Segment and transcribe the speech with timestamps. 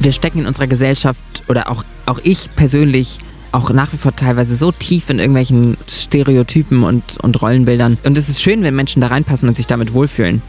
[0.00, 3.18] wir stecken in unserer Gesellschaft oder auch, auch ich persönlich
[3.52, 7.98] auch nach wie vor teilweise so tief in irgendwelchen Stereotypen und, und Rollenbildern.
[8.04, 10.40] Und es ist schön, wenn Menschen da reinpassen und sich damit wohlfühlen.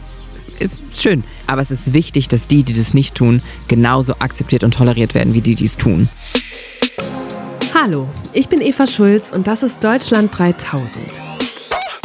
[0.58, 1.24] Ist schön.
[1.46, 5.34] Aber es ist wichtig, dass die, die das nicht tun, genauso akzeptiert und toleriert werden,
[5.34, 6.08] wie die, die es tun.
[7.74, 11.20] Hallo, ich bin Eva Schulz und das ist Deutschland 3000.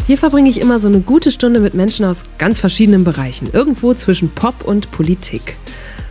[0.07, 3.93] Hier verbringe ich immer so eine gute Stunde mit Menschen aus ganz verschiedenen Bereichen, irgendwo
[3.93, 5.57] zwischen Pop und Politik.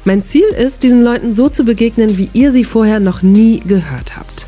[0.06, 4.16] Mein Ziel ist, diesen Leuten so zu begegnen, wie ihr sie vorher noch nie gehört
[4.16, 4.46] habt.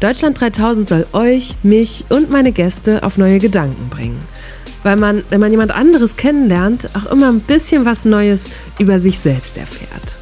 [0.00, 4.18] Deutschland 3000 soll euch, mich und meine Gäste auf neue Gedanken bringen.
[4.82, 8.50] Weil man, wenn man jemand anderes kennenlernt, auch immer ein bisschen was Neues
[8.80, 10.18] über sich selbst erfährt.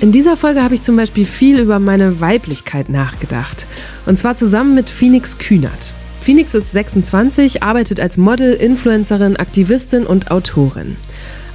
[0.00, 3.66] In dieser Folge habe ich zum Beispiel viel über meine Weiblichkeit nachgedacht.
[4.06, 5.94] Und zwar zusammen mit Phoenix Kühnert.
[6.20, 10.96] Phoenix ist 26, arbeitet als Model, Influencerin, Aktivistin und Autorin.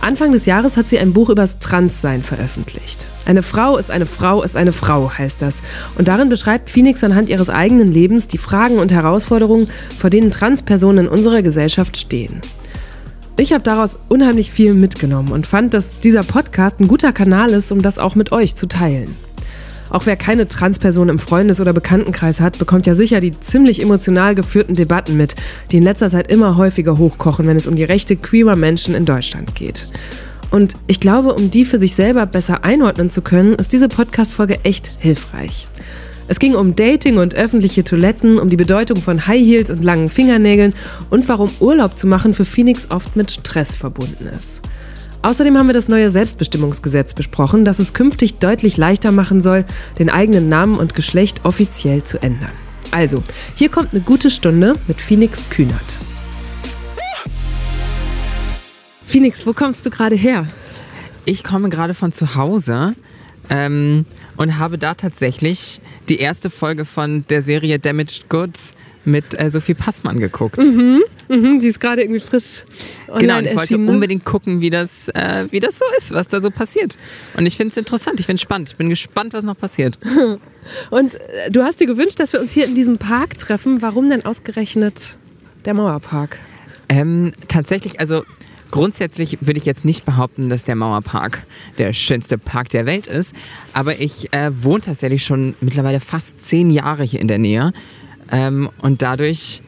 [0.01, 3.07] Anfang des Jahres hat sie ein Buch übers Transsein veröffentlicht.
[3.25, 5.61] Eine Frau ist eine Frau ist eine Frau, heißt das.
[5.95, 11.05] Und darin beschreibt Phoenix anhand ihres eigenen Lebens die Fragen und Herausforderungen, vor denen Transpersonen
[11.05, 12.41] in unserer Gesellschaft stehen.
[13.37, 17.71] Ich habe daraus unheimlich viel mitgenommen und fand, dass dieser Podcast ein guter Kanal ist,
[17.71, 19.15] um das auch mit euch zu teilen.
[19.91, 24.35] Auch wer keine Transperson im Freundes- oder Bekanntenkreis hat, bekommt ja sicher die ziemlich emotional
[24.35, 25.35] geführten Debatten mit,
[25.71, 29.05] die in letzter Zeit immer häufiger hochkochen, wenn es um die Rechte queerer Menschen in
[29.05, 29.87] Deutschland geht.
[30.49, 34.59] Und ich glaube, um die für sich selber besser einordnen zu können, ist diese Podcast-Folge
[34.63, 35.67] echt hilfreich.
[36.29, 40.09] Es ging um Dating und öffentliche Toiletten, um die Bedeutung von High Heels und langen
[40.09, 40.73] Fingernägeln
[41.09, 44.61] und warum Urlaub zu machen für Phoenix oft mit Stress verbunden ist.
[45.23, 49.65] Außerdem haben wir das neue Selbstbestimmungsgesetz besprochen, das es künftig deutlich leichter machen soll,
[49.99, 52.51] den eigenen Namen und Geschlecht offiziell zu ändern.
[52.89, 53.23] Also,
[53.55, 55.99] hier kommt eine gute Stunde mit Phoenix Kühnert.
[59.05, 60.47] Phoenix, wo kommst du gerade her?
[61.25, 62.95] Ich komme gerade von zu Hause
[63.49, 64.05] ähm,
[64.37, 68.73] und habe da tatsächlich die erste Folge von der Serie Damaged Goods
[69.05, 70.57] mit äh, Sophie Passmann geguckt.
[70.57, 72.63] Mhm, mhm, die ist gerade irgendwie frisch
[73.17, 73.91] Genau, und ich wollte ne?
[73.91, 76.97] unbedingt gucken, wie das, äh, wie das so ist, was da so passiert.
[77.35, 78.69] Und ich finde es interessant, ich finde es spannend.
[78.69, 79.97] Ich bin gespannt, was noch passiert.
[80.91, 83.81] Und äh, du hast dir gewünscht, dass wir uns hier in diesem Park treffen.
[83.81, 85.17] Warum denn ausgerechnet
[85.65, 86.37] der Mauerpark?
[86.89, 88.23] Ähm, tatsächlich, also
[88.69, 91.45] grundsätzlich würde ich jetzt nicht behaupten, dass der Mauerpark
[91.77, 93.35] der schönste Park der Welt ist.
[93.73, 97.73] Aber ich äh, wohne tatsächlich schon mittlerweile fast zehn Jahre hier in der Nähe.
[98.31, 99.61] Ähm, und dadurch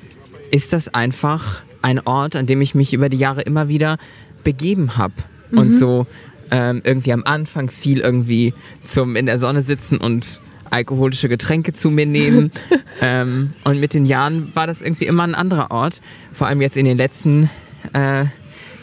[0.52, 3.98] ist das einfach ein Ort, an dem ich mich über die Jahre immer wieder
[4.44, 5.14] begeben habe.
[5.52, 6.08] Und so
[6.50, 8.54] ähm, irgendwie am Anfang viel irgendwie
[8.84, 10.42] zum in der Sonne sitzen und
[10.72, 12.52] alkoholische Getränke zu mir nehmen.
[13.02, 16.02] ähm, und mit den Jahren war das irgendwie immer ein anderer Ort.
[16.32, 17.50] Vor allem jetzt in den letzten
[17.94, 18.26] äh,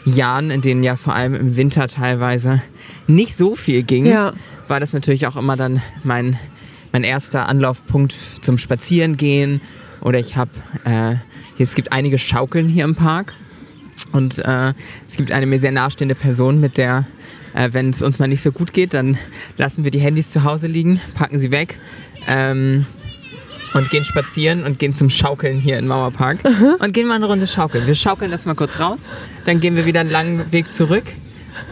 [0.05, 2.61] Jahren, in denen ja vor allem im Winter teilweise
[3.07, 4.33] nicht so viel ging, Ja.
[4.69, 6.39] war das natürlich auch immer dann mein,
[6.91, 9.61] mein erster Anlaufpunkt zum Spazierengehen.
[10.01, 10.51] Oder ich habe,
[10.83, 11.15] äh,
[11.61, 13.33] es gibt einige Schaukeln hier im Park.
[14.11, 14.73] Und äh,
[15.07, 17.05] es gibt eine mir sehr nahestehende Person, mit der,
[17.53, 19.17] äh, wenn es uns mal nicht so gut geht, dann
[19.57, 21.77] lassen wir die Handys zu Hause liegen, packen sie weg
[22.27, 22.85] ähm,
[23.73, 26.39] und gehen spazieren und gehen zum Schaukeln hier im Mauerpark
[26.79, 27.85] und gehen mal eine Runde schaukeln.
[27.85, 29.07] Wir schaukeln das mal kurz raus,
[29.45, 31.05] dann gehen wir wieder einen langen Weg zurück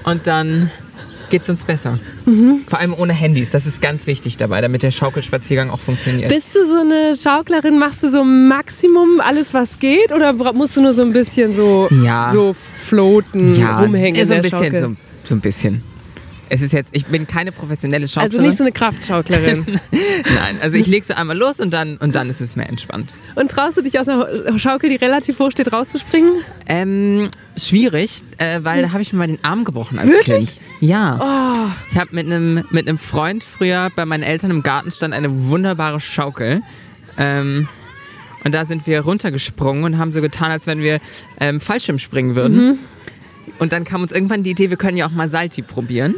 [0.03, 0.71] und dann
[1.29, 1.99] geht es uns besser.
[2.67, 6.29] Vor allem ohne Handys, das ist ganz wichtig dabei, damit der Schaukelspaziergang auch funktioniert.
[6.29, 7.77] Bist du so eine Schauklerin?
[7.79, 10.13] Machst du so Maximum alles, was geht?
[10.13, 12.29] Oder musst du nur so ein bisschen so, Ja.
[12.31, 14.25] so floaten, ja, rumhängen?
[14.25, 15.83] so ein bisschen, so, so ein bisschen.
[16.49, 18.31] Es ist jetzt, ich bin keine professionelle Schauklerin.
[18.37, 19.65] Also nicht so eine Kraftschauklerin.
[19.91, 23.13] Nein, also ich lege so einmal los und dann, und dann ist es mehr entspannt.
[23.35, 26.33] Und traust du dich aus einer Schaukel, die relativ hoch steht, rauszuspringen?
[26.67, 30.59] Ähm, schwierig, äh, weil da habe ich mir mal den Arm gebrochen als Wirklich?
[30.59, 30.59] Kind.
[30.81, 31.19] Ja.
[31.69, 35.13] Oh, Ich habe mit einem mit einem Freund früher bei meinen Eltern im Garten stand
[35.13, 36.63] eine wunderbare Schaukel.
[37.17, 37.67] Ähm,
[38.43, 40.99] und da sind wir runtergesprungen und haben so getan, als wenn wir
[41.39, 42.79] ähm, Fallschirm springen würden.
[43.59, 46.15] Und dann kam uns irgendwann die Idee, wir können ja auch mal Salti probieren.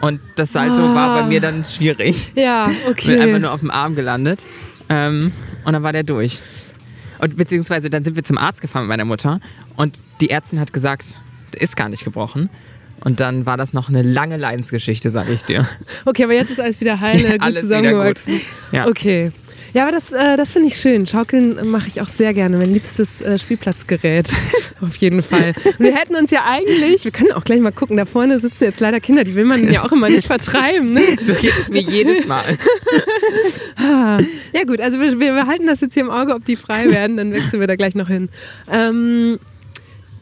[0.00, 0.94] Und das Salto Ah.
[0.94, 2.32] war bei mir dann schwierig.
[2.34, 3.20] ja, Bin okay.
[3.20, 4.40] einfach nur auf dem Arm gelandet.
[4.88, 5.32] Ähm,
[5.64, 6.40] und dann war der durch.
[7.18, 9.40] Und beziehungsweise dann sind wir zum Arzt gefahren mit meiner Mutter.
[9.76, 11.18] Und die Ärztin hat gesagt,
[11.58, 12.48] ist gar nicht gebrochen.
[13.02, 15.66] Und dann war das noch eine lange Leidensgeschichte, sag ich dir.
[16.06, 18.32] Okay, aber jetzt ist alles wieder heile, gut Alles wieder zusammengewachsen.
[18.34, 18.42] gut.
[18.72, 18.86] Ja.
[18.88, 19.32] Okay.
[19.72, 21.06] Ja, aber das, äh, das finde ich schön.
[21.06, 22.56] Schaukeln mache ich auch sehr gerne.
[22.56, 24.30] Mein liebstes äh, Spielplatzgerät.
[24.80, 25.54] Auf jeden Fall.
[25.64, 28.64] Und wir hätten uns ja eigentlich, wir können auch gleich mal gucken, da vorne sitzen
[28.64, 30.92] jetzt leider Kinder, die will man ja auch immer nicht vertreiben.
[30.92, 31.00] Ne?
[31.20, 32.44] So geht es mir jedes Mal.
[34.52, 37.16] Ja gut, also wir, wir behalten das jetzt hier im Auge, ob die frei werden,
[37.16, 38.28] dann wechseln wir da gleich noch hin.
[38.70, 39.38] Ähm,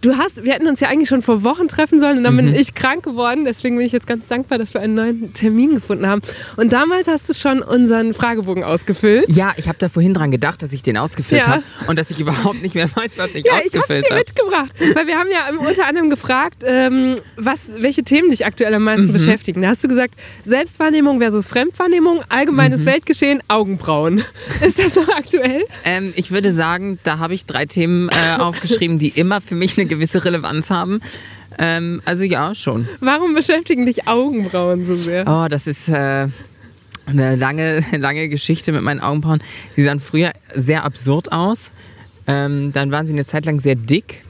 [0.00, 2.54] Du hast, wir hätten uns ja eigentlich schon vor Wochen treffen sollen und dann bin
[2.54, 3.44] ich krank geworden.
[3.44, 6.22] Deswegen bin ich jetzt ganz dankbar, dass wir einen neuen Termin gefunden haben.
[6.56, 9.24] Und damals hast du schon unseren Fragebogen ausgefüllt.
[9.30, 11.48] Ja, ich habe da vorhin dran gedacht, dass ich den ausgefüllt Ja.
[11.48, 14.14] habe und dass ich überhaupt nicht mehr weiß, was ich Ja, ich hab's ausgefüllt dir
[14.14, 14.20] habe.
[14.20, 14.70] mitgebracht.
[14.94, 18.86] Weil wir haben ja unter anderem gefragt, ähm, was, welche Themen dich aktuell am Mhm.
[18.86, 19.62] meisten beschäftigen.
[19.62, 22.22] Da hast du gesagt, Selbstwahrnehmung versus Fremdwahrnehmung, Mhm.
[22.28, 24.22] allgemeines Weltgeschehen, Augenbrauen.
[24.64, 25.64] Ist das noch aktuell?
[25.84, 29.76] Ähm, ich würde sagen, da habe ich drei Themen äh, aufgeschrieben, die immer für mich
[29.76, 31.00] eine gewisse Relevanz haben.
[31.58, 32.88] Ähm, also ja, schon.
[33.00, 35.26] Warum beschäftigen dich Augenbrauen so sehr?
[35.26, 36.28] Oh, das ist äh,
[37.06, 39.42] eine lange, lange Geschichte mit meinen Augenbrauen.
[39.76, 41.72] Die sahen früher sehr absurd aus.
[42.26, 44.22] Ähm, dann waren sie eine Zeit lang sehr dick.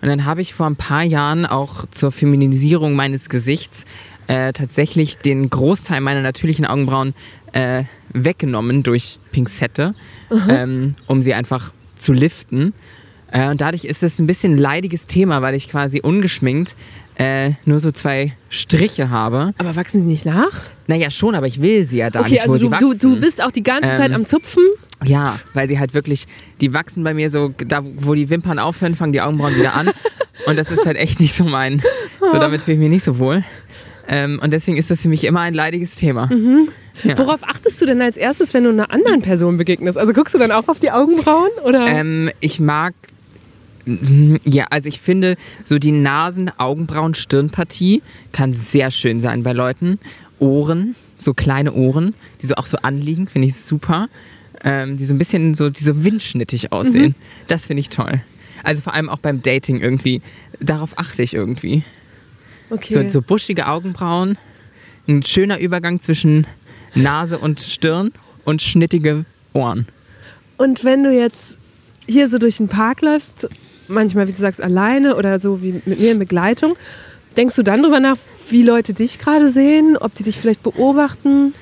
[0.00, 3.84] Und dann habe ich vor ein paar Jahren auch zur Feminisierung meines Gesichts
[4.26, 7.14] äh, tatsächlich den Großteil meiner natürlichen Augenbrauen
[7.52, 9.94] äh, weggenommen durch Pinzette,
[10.48, 12.72] ähm, um sie einfach zu liften.
[13.32, 16.76] Äh, und dadurch ist es ein bisschen ein leidiges Thema, weil ich quasi ungeschminkt
[17.16, 19.54] äh, nur so zwei Striche habe.
[19.58, 20.52] Aber wachsen die nicht nach?
[20.86, 22.90] Naja, schon, aber ich will sie ja da Okay, nicht, wo also sie du, du,
[22.94, 23.14] wachsen.
[23.14, 24.62] du bist auch die ganze Ähm, Zeit am Zupfen.
[25.04, 26.26] Ja, weil sie halt wirklich,
[26.60, 29.90] die wachsen bei mir so, da wo die Wimpern aufhören, fangen die Augenbrauen wieder an.
[30.46, 31.82] Und das ist halt echt nicht so mein,
[32.20, 33.44] so damit fühle ich mich nicht so wohl.
[34.08, 36.28] Ähm, und deswegen ist das für mich immer ein leidiges Thema.
[37.04, 37.16] Ja.
[37.18, 39.96] Worauf achtest du denn als erstes, wenn du einer anderen Person begegnest?
[39.96, 41.50] Also guckst du dann auch auf die Augenbrauen?
[41.64, 41.86] Oder?
[41.86, 42.94] Ähm, ich mag,
[44.44, 48.02] ja, also ich finde, so die Nasen-, Augenbrauen-, Stirnpartie
[48.32, 49.98] kann sehr schön sein bei Leuten.
[50.38, 54.08] Ohren, so kleine Ohren, die so auch so anliegen, finde ich super.
[54.64, 57.16] Ähm, die so ein bisschen so, die so windschnittig aussehen.
[57.48, 58.20] Das finde ich toll.
[58.62, 60.22] Also vor allem auch beim Dating irgendwie.
[60.60, 61.82] Darauf achte ich irgendwie.
[62.70, 62.94] okay.
[62.94, 64.38] So, so buschige Augenbrauen,
[65.08, 66.46] ein schöner Übergang zwischen
[66.94, 68.12] Nase und Stirn
[68.44, 69.86] und schnittige Ohren.
[70.56, 71.58] Und wenn du jetzt
[72.06, 73.48] hier so durch den Park läufst,
[73.92, 76.76] manchmal, wie du sagst, alleine oder so wie mit mir in Begleitung,
[77.36, 78.16] denkst du dann drüber nach,
[78.48, 81.54] wie Leute dich gerade sehen, ob die dich vielleicht beobachten?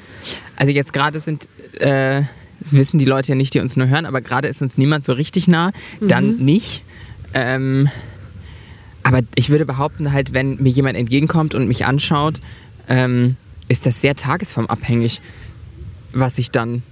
[0.57, 1.49] Also jetzt gerade sind,
[1.79, 2.23] äh,
[2.61, 5.05] das wissen die Leute ja nicht, die uns nur hören, aber gerade ist uns niemand
[5.05, 5.73] so richtig nah.
[6.01, 6.85] Dann nicht.
[7.33, 7.89] Ähm,
[9.03, 12.41] aber ich würde behaupten, halt, wenn mir jemand entgegenkommt und mich anschaut,
[12.89, 13.37] ähm,
[13.69, 15.23] ist das sehr tagesformabhängig,
[16.13, 16.83] was ich dann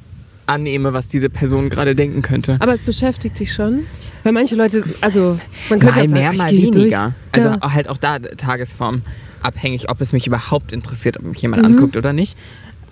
[0.49, 2.57] annehme, was diese Person gerade denken könnte.
[2.61, 3.87] Aber es beschäftigt dich schon.
[4.23, 7.15] Weil manche Leute, also man könnte mal ja sagen, mehr, mal weniger.
[7.33, 7.73] Also ja.
[7.75, 11.75] halt auch da tagesformabhängig, ob es mich überhaupt interessiert, ob mich jemand Mhm.
[11.75, 12.37] anguckt oder nicht.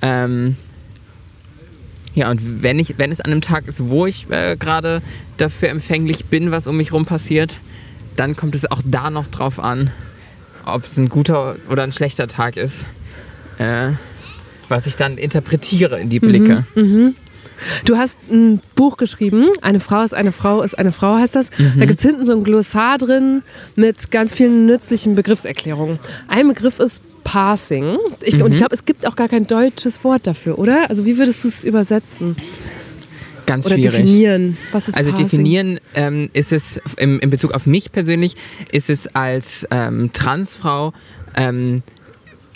[0.03, 0.57] Ähm,
[2.15, 5.03] ja, und wenn, ich, wenn es an einem Tag ist, wo ich äh, gerade
[5.37, 7.59] dafür empfänglich bin, was um mich rum passiert,
[8.17, 9.91] dann kommt es auch da noch drauf an,
[10.65, 12.87] ob es ein guter oder ein schlechter Tag ist.
[13.59, 13.91] Äh,
[14.69, 16.67] was ich dann interpretiere in die Blicke.
[17.85, 21.51] Du hast ein Buch geschrieben, Eine Frau ist eine Frau ist eine Frau heißt das.
[21.59, 21.75] Mhm.
[21.81, 23.43] Da gibt es hinten so ein Glossar drin
[23.75, 25.99] mit ganz vielen nützlichen Begriffserklärungen.
[26.29, 27.97] Ein Begriff ist Passing.
[28.23, 28.53] Ich, Und Mhm.
[28.53, 30.89] ich glaube, es gibt auch gar kein deutsches Wort dafür, oder?
[30.89, 32.37] Also wie würdest du es übersetzen?
[33.47, 33.93] Ganz Oder schwierig.
[33.93, 34.57] definieren?
[34.73, 35.27] Was ist Also Passing?
[35.27, 38.35] definieren ähm, ist es im, in Bezug auf mich persönlich,
[38.73, 40.93] ist es als ähm, Transfrau,
[41.37, 41.83] ähm,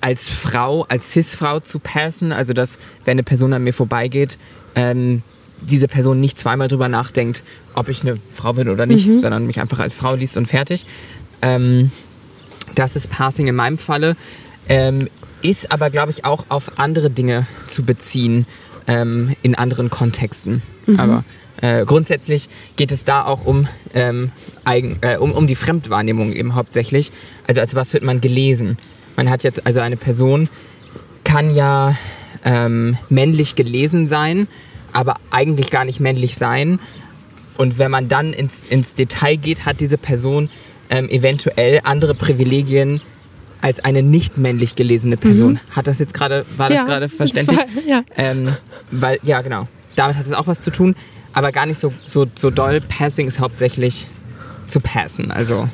[0.00, 2.32] als Frau, als Cis-Frau zu passen.
[2.32, 4.36] Also dass, wenn eine Person an mir vorbeigeht,
[4.74, 5.22] ähm,
[5.60, 7.42] diese Person nicht zweimal drüber nachdenkt,
[7.74, 10.86] ob ich eine Frau bin oder nicht, sondern mich einfach als Frau liest und fertig.
[11.42, 11.90] Ähm,
[12.74, 14.16] das ist Passing in meinem Falle.
[14.68, 15.08] Ähm,
[15.42, 18.46] ist aber, glaube ich, auch auf andere Dinge zu beziehen
[18.86, 20.62] ähm, in anderen Kontexten.
[20.98, 21.24] Aber
[21.60, 24.32] äh, grundsätzlich geht es da auch um, ähm,
[24.64, 27.12] eigen, äh, um, um die Fremdwahrnehmung eben hauptsächlich.
[27.46, 28.78] Also als was wird man gelesen?
[29.16, 30.48] Man hat jetzt also eine Person,
[31.24, 31.96] kann ja
[32.44, 34.48] ähm, männlich gelesen sein,
[34.92, 36.80] aber eigentlich gar nicht männlich sein.
[37.56, 40.48] Und wenn man dann ins, ins Detail geht, hat diese Person
[40.88, 43.00] ähm, eventuell andere Privilegien
[43.60, 45.60] als eine nicht männlich gelesene Person.
[45.72, 47.58] Hat das jetzt gerade, war das Ja, gerade das verständlich?
[47.58, 48.02] war- ja.
[48.16, 48.48] Ähm,
[48.90, 49.68] weil, ja, genau.
[49.96, 50.94] Damit hat es auch was zu tun,
[51.34, 52.80] aber gar nicht so, so, so doll.
[52.80, 54.06] Passing ist hauptsächlich
[54.66, 55.30] zu passen.
[55.30, 55.68] Also,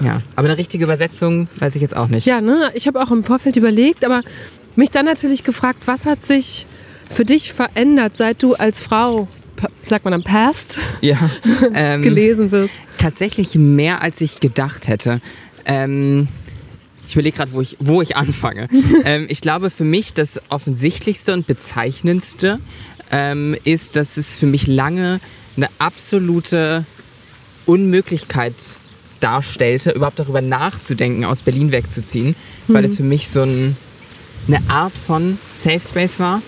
[0.00, 0.20] ja.
[0.34, 2.26] Aber eine richtige Übersetzung weiß ich jetzt auch nicht.
[2.26, 2.72] Ja, ne?
[2.74, 4.22] Ich habe auch im Vorfeld überlegt, aber
[4.76, 6.66] mich dann natürlich gefragt, was hat sich
[7.08, 9.28] für dich verändert, seit du als Frau,
[9.86, 11.30] sagt man dann past, Ja.
[11.74, 12.74] Ähm, gelesen wirst?
[12.98, 15.20] tatsächlich mehr, als ich gedacht hätte.
[15.64, 16.26] Ähm,
[17.06, 18.68] ich überlege gerade, wo ich, wo ich anfange.
[19.04, 22.58] ähm, ich glaube, für mich das offensichtlichste und bezeichnendste
[23.12, 25.20] ähm, ist, dass es für mich lange
[25.56, 26.84] eine absolute
[27.64, 28.54] Unmöglichkeit
[29.20, 32.34] darstellte, überhaupt darüber nachzudenken, aus Berlin wegzuziehen,
[32.68, 33.76] weil es für mich so ein,
[34.48, 36.42] eine Art von Safe Space war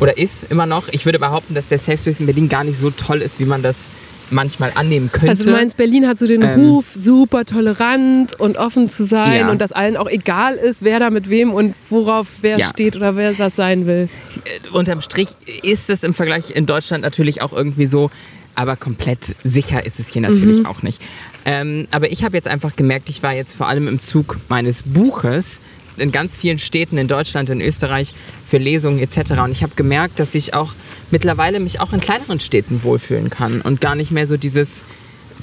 [0.00, 0.88] oder ist immer noch.
[0.88, 3.44] Ich würde behaupten, dass der Safe Space in Berlin gar nicht so toll ist, wie
[3.44, 3.88] man das
[4.32, 5.28] manchmal annehmen könnte.
[5.28, 9.40] Also du meinst, Berlin hat so den ähm, Ruf, super tolerant und offen zu sein
[9.40, 9.50] ja.
[9.50, 12.68] und dass allen auch egal ist, wer da mit wem und worauf wer ja.
[12.68, 14.08] steht oder wer das sein will.
[14.44, 15.28] Äh, unterm Strich
[15.62, 18.10] ist es im Vergleich in Deutschland natürlich auch irgendwie so,
[18.54, 20.66] aber komplett sicher ist es hier natürlich mhm.
[20.66, 21.00] auch nicht.
[21.44, 24.82] Ähm, aber ich habe jetzt einfach gemerkt, ich war jetzt vor allem im Zug meines
[24.82, 25.60] Buches
[25.96, 29.32] in ganz vielen Städten in Deutschland, in Österreich für Lesungen etc.
[29.42, 30.74] Und ich habe gemerkt, dass ich auch
[31.10, 34.84] mittlerweile mich auch in kleineren Städten wohlfühlen kann und gar nicht mehr so dieses,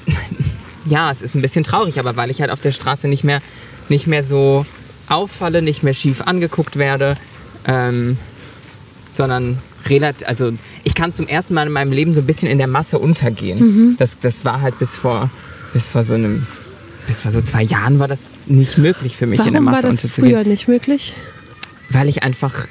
[0.86, 3.42] ja, es ist ein bisschen traurig, aber weil ich halt auf der Straße nicht mehr,
[3.90, 4.66] nicht mehr so
[5.08, 7.18] auffalle, nicht mehr schief angeguckt werde,
[7.66, 8.18] ähm,
[9.10, 10.52] sondern relativ, also
[10.84, 13.60] ich kann zum ersten Mal in meinem Leben so ein bisschen in der Masse untergehen.
[13.60, 13.96] Mhm.
[13.98, 15.30] Das, das war halt bis vor,
[15.74, 16.46] bis vor so einem
[17.10, 19.84] bis vor so zwei Jahren war das nicht möglich für mich Warum in der Masse
[19.84, 20.32] war das unterzugehen.
[20.32, 21.14] früher nicht möglich?
[21.90, 22.68] Weil ich einfach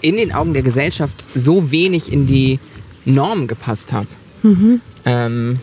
[0.00, 2.58] in den Augen der Gesellschaft so wenig in die
[3.04, 4.06] Normen gepasst habe.
[4.42, 4.80] Mhm.
[5.04, 5.58] Ähm,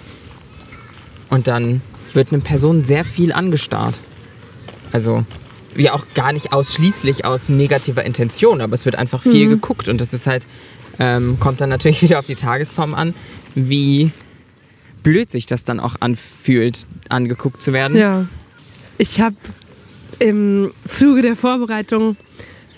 [1.31, 1.81] und dann
[2.13, 3.99] wird eine Person sehr viel angestarrt.
[4.91, 5.25] Also
[5.75, 9.49] ja auch gar nicht ausschließlich aus negativer Intention, aber es wird einfach viel mhm.
[9.49, 10.45] geguckt und das ist halt,
[10.99, 13.15] ähm, kommt dann natürlich wieder auf die Tagesform an,
[13.55, 14.11] wie
[15.07, 17.97] blöd sich das dann auch anfühlt, angeguckt zu werden.
[17.97, 18.27] Ja.
[18.97, 19.37] Ich habe
[20.19, 22.17] im Zuge der Vorbereitung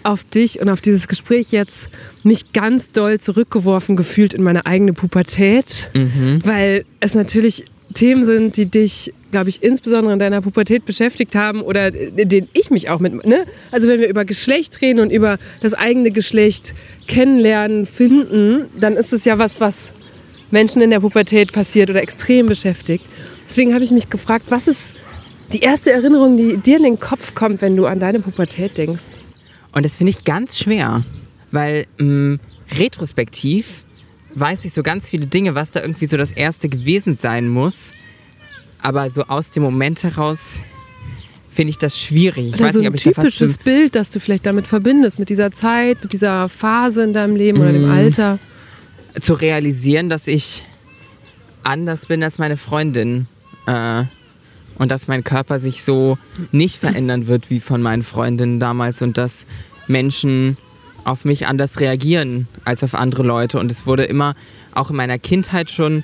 [0.03, 1.89] auf dich und auf dieses Gespräch jetzt
[2.21, 6.41] mich ganz doll zurückgeworfen gefühlt in meine eigene Pubertät, mhm.
[6.43, 11.63] weil es natürlich Themen sind, die dich, glaube ich, insbesondere in deiner Pubertät beschäftigt haben
[11.63, 13.45] oder in denen ich mich auch mit, ne?
[13.71, 16.75] Also wenn wir über Geschlecht reden und über das eigene Geschlecht
[17.07, 19.93] kennenlernen, finden, dann ist es ja was, was
[20.51, 23.05] Menschen in der Pubertät passiert oder extrem beschäftigt.
[23.45, 24.95] Deswegen habe ich mich gefragt, was ist
[25.53, 29.19] die erste Erinnerung, die dir in den Kopf kommt, wenn du an deine Pubertät denkst?
[29.71, 31.03] Und das finde ich ganz schwer,
[31.51, 32.39] weil mh, mm,
[32.77, 33.83] retrospektiv
[34.35, 37.93] weiß ich so ganz viele Dinge, was da irgendwie so das erste gewesen sein muss.
[38.81, 40.61] Aber so aus dem Moment heraus
[41.49, 42.49] finde ich das schwierig.
[42.49, 45.29] Ich oder weiß so nicht, ob ein typisches Bild, das du vielleicht damit verbindest, mit
[45.29, 47.61] dieser Zeit, mit dieser Phase in deinem Leben mm.
[47.61, 47.91] oder dem mm.
[47.91, 48.39] Alter
[49.19, 50.63] zu realisieren, dass ich
[51.63, 53.27] anders bin als meine Freundin.
[53.65, 54.03] Äh,
[54.79, 56.17] und dass mein Körper sich so
[56.51, 59.45] nicht verändern wird wie von meinen Freundinnen damals und dass
[59.87, 60.57] Menschen
[61.03, 63.59] auf mich anders reagieren als auf andere Leute.
[63.59, 64.35] Und es wurde immer,
[64.73, 66.03] auch in meiner Kindheit schon,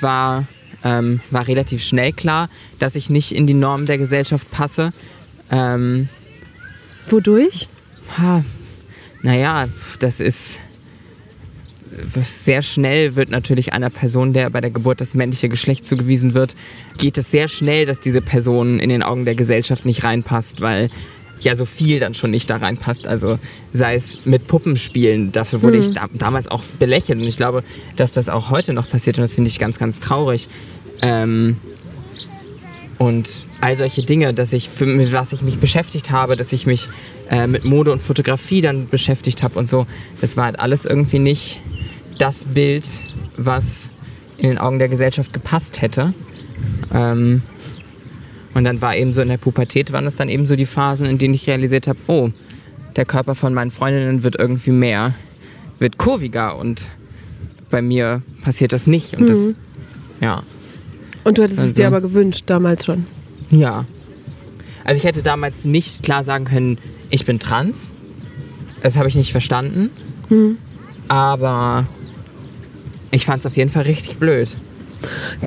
[0.00, 0.46] war,
[0.84, 4.92] ähm, war relativ schnell klar, dass ich nicht in die Normen der Gesellschaft passe.
[5.50, 6.08] Ähm,
[7.08, 7.68] Wodurch?
[8.18, 8.44] Ha,
[9.22, 9.68] naja,
[9.98, 10.60] das ist
[12.22, 16.54] sehr schnell wird natürlich einer Person, der bei der Geburt das männliche Geschlecht zugewiesen wird,
[16.98, 20.90] geht es sehr schnell, dass diese Person in den Augen der Gesellschaft nicht reinpasst, weil
[21.40, 23.06] ja so viel dann schon nicht da reinpasst.
[23.06, 23.38] Also
[23.72, 25.82] sei es mit Puppenspielen, dafür wurde mhm.
[25.82, 27.64] ich da, damals auch belächelt und ich glaube,
[27.96, 30.48] dass das auch heute noch passiert und das finde ich ganz, ganz traurig.
[31.00, 31.56] Ähm,
[32.98, 36.66] und all solche Dinge, dass ich für mit was ich mich beschäftigt habe, dass ich
[36.66, 36.88] mich
[37.30, 39.86] äh, mit Mode und Fotografie dann beschäftigt habe und so,
[40.20, 41.60] das war halt alles irgendwie nicht
[42.22, 42.84] das Bild,
[43.36, 43.90] was
[44.38, 46.14] in den Augen der Gesellschaft gepasst hätte.
[46.94, 47.42] Ähm,
[48.54, 51.08] und dann war eben so in der Pubertät, waren es dann eben so die Phasen,
[51.08, 52.30] in denen ich realisiert habe, oh,
[52.94, 55.14] der Körper von meinen Freundinnen wird irgendwie mehr,
[55.80, 56.90] wird kurviger und
[57.70, 59.14] bei mir passiert das nicht.
[59.14, 59.26] Und mhm.
[59.26, 59.54] das,
[60.20, 60.44] ja.
[61.24, 63.04] Und du hättest also, es dir aber gewünscht, damals schon?
[63.50, 63.84] Ja.
[64.84, 66.78] Also ich hätte damals nicht klar sagen können,
[67.10, 67.90] ich bin trans.
[68.80, 69.90] Das habe ich nicht verstanden.
[70.28, 70.58] Mhm.
[71.08, 71.88] Aber
[73.12, 74.56] ich fand es auf jeden Fall richtig blöd.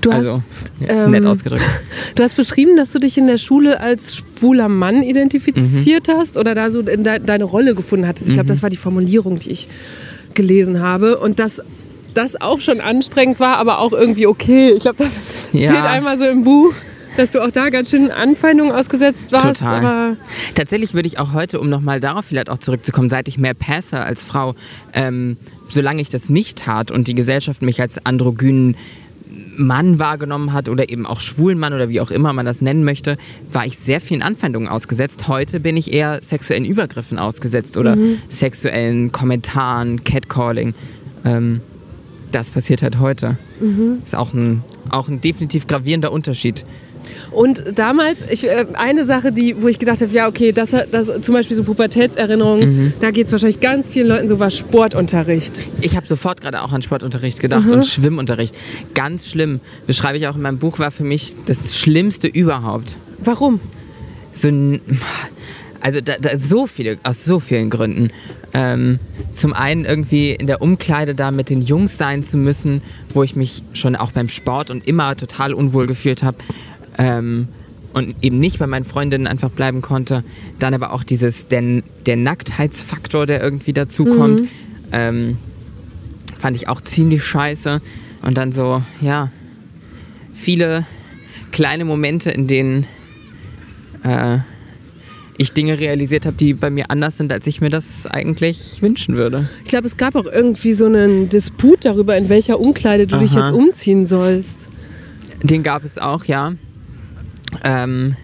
[0.02, 0.44] Du hast, also,
[0.80, 1.64] ja, ist ähm, nett ausgedrückt.
[2.16, 6.14] Du hast beschrieben, dass du dich in der Schule als schwuler Mann identifiziert mhm.
[6.14, 8.28] hast oder da so de deine Rolle gefunden hattest.
[8.28, 8.50] Ich glaube, mhm.
[8.50, 9.68] das war die Formulierung, die ich
[10.34, 11.18] gelesen habe.
[11.18, 11.62] Und dass
[12.14, 14.72] das auch schon anstrengend war, aber auch irgendwie okay.
[14.72, 15.18] Ich glaube, das
[15.54, 15.68] ja.
[15.68, 16.74] steht einmal so im Buch
[17.18, 19.60] dass du auch da ganz schön Anfeindungen ausgesetzt warst.
[19.60, 20.18] Total.
[20.54, 24.00] Tatsächlich würde ich auch heute, um nochmal darauf vielleicht auch zurückzukommen, seit ich mehr passe
[24.00, 24.56] als Frau,
[24.94, 25.38] ähm,
[25.70, 28.76] solange ich das nicht tat und die Gesellschaft mich als androgynen
[29.58, 32.84] Mann wahrgenommen hat oder eben auch schwulen Mann oder wie auch immer man das nennen
[32.84, 33.18] möchte,
[33.52, 35.28] war ich sehr vielen Anfeindungen ausgesetzt.
[35.28, 38.20] Heute bin ich eher sexuellen Übergriffen ausgesetzt oder mhm.
[38.30, 40.74] sexuellen Kommentaren, Catcalling.
[41.24, 41.62] Ähm,
[42.32, 43.38] das passiert halt heute.
[43.60, 44.00] Mhm.
[44.06, 46.66] Ist auch ein, auch ein definitiv gravierender Unterschied
[47.32, 51.12] und damals, ich, äh, eine Sache, die, wo ich gedacht habe, ja, okay, das, das
[51.22, 52.94] zum Beispiel so Pubertätserinnerungen, mhm.
[53.00, 55.64] da geht es wahrscheinlich ganz vielen Leuten so, war Sportunterricht.
[55.82, 57.74] Ich habe sofort gerade auch an Sportunterricht gedacht mhm.
[57.74, 58.56] und Schwimmunterricht.
[58.94, 59.60] Ganz schlimm.
[59.88, 62.98] Beschreibe ich auch in meinem Buch, war für mich das Schlimmste überhaupt.
[63.20, 63.60] Warum?
[64.32, 64.82] So ein
[65.86, 68.10] Also da, da so viele, aus so vielen Gründen.
[68.54, 68.98] Ähm,
[69.34, 72.82] zum einen irgendwie in der Umkleide da mit den Jungs sein zu müssen,
[73.14, 76.38] wo ich mich schon auch beim Sport und immer total unwohl gefühlt habe.
[76.98, 77.48] Ähm,
[77.94, 80.26] und eben nicht bei meinen Freundinnen einfach bleiben konnte.
[80.60, 84.48] Dann aber auch dieses, der, der Nacktheitsfaktor, der irgendwie dazukommt, mhm.
[84.92, 85.38] ähm,
[86.38, 87.82] fand ich auch ziemlich scheiße.
[88.22, 89.32] Und dann so, ja,
[90.34, 90.86] viele
[91.54, 92.86] kleine Momente, in denen
[94.04, 94.40] äh,
[95.38, 99.16] ich Dinge realisiert habe, die bei mir anders sind, als ich mir das eigentlich wünschen
[99.16, 99.50] würde.
[99.64, 103.24] Ich glaube, es gab auch irgendwie so einen Disput darüber, in welcher Umkleide du Aha.
[103.24, 104.68] dich jetzt umziehen sollst.
[105.44, 106.56] Den gab es auch, ja.
[107.64, 108.16] Ähm,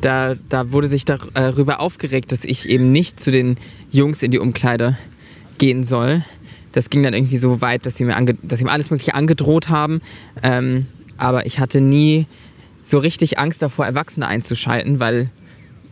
[0.00, 3.56] da, da wurde sich darüber äh, aufgeregt, dass ich eben nicht zu den
[3.90, 4.96] Jungs in die Umkleide
[5.58, 6.24] gehen soll.
[6.72, 9.14] Das ging dann irgendwie so weit, dass sie mir, ange dass sie mir alles Mögliche
[9.14, 10.00] angedroht haben.
[10.42, 12.26] Ähm, aber ich hatte nie
[12.82, 15.30] so richtig Angst davor, Erwachsene einzuschalten, weil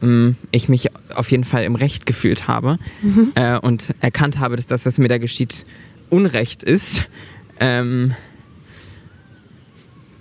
[0.03, 3.33] ähm, ich mich auf jeden Fall im Recht gefühlt habe mhm.
[3.35, 5.67] äh, und erkannt habe, dass das, was mir da geschieht,
[6.11, 7.09] Unrecht ist.
[7.61, 8.15] Ähm,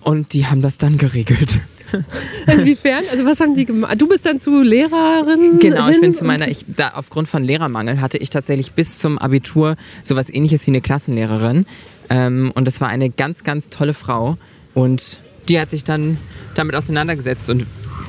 [0.01, 1.61] und die haben das dann geregelt.
[2.47, 3.03] Inwiefern?
[3.11, 3.99] Also was haben die gemacht?
[3.99, 5.59] Du bist dann zu Lehrerin?
[5.59, 9.17] Genau, ich bin zu meiner, ich, da, aufgrund von Lehrermangel hatte ich tatsächlich bis zum
[9.17, 11.65] Abitur sowas ähnliches wie eine Klassenlehrerin.
[12.09, 14.37] Ähm, und das war eine ganz, ganz tolle Frau.
[14.73, 16.17] Und die hat sich dann
[16.55, 17.65] damit auseinandergesetzt und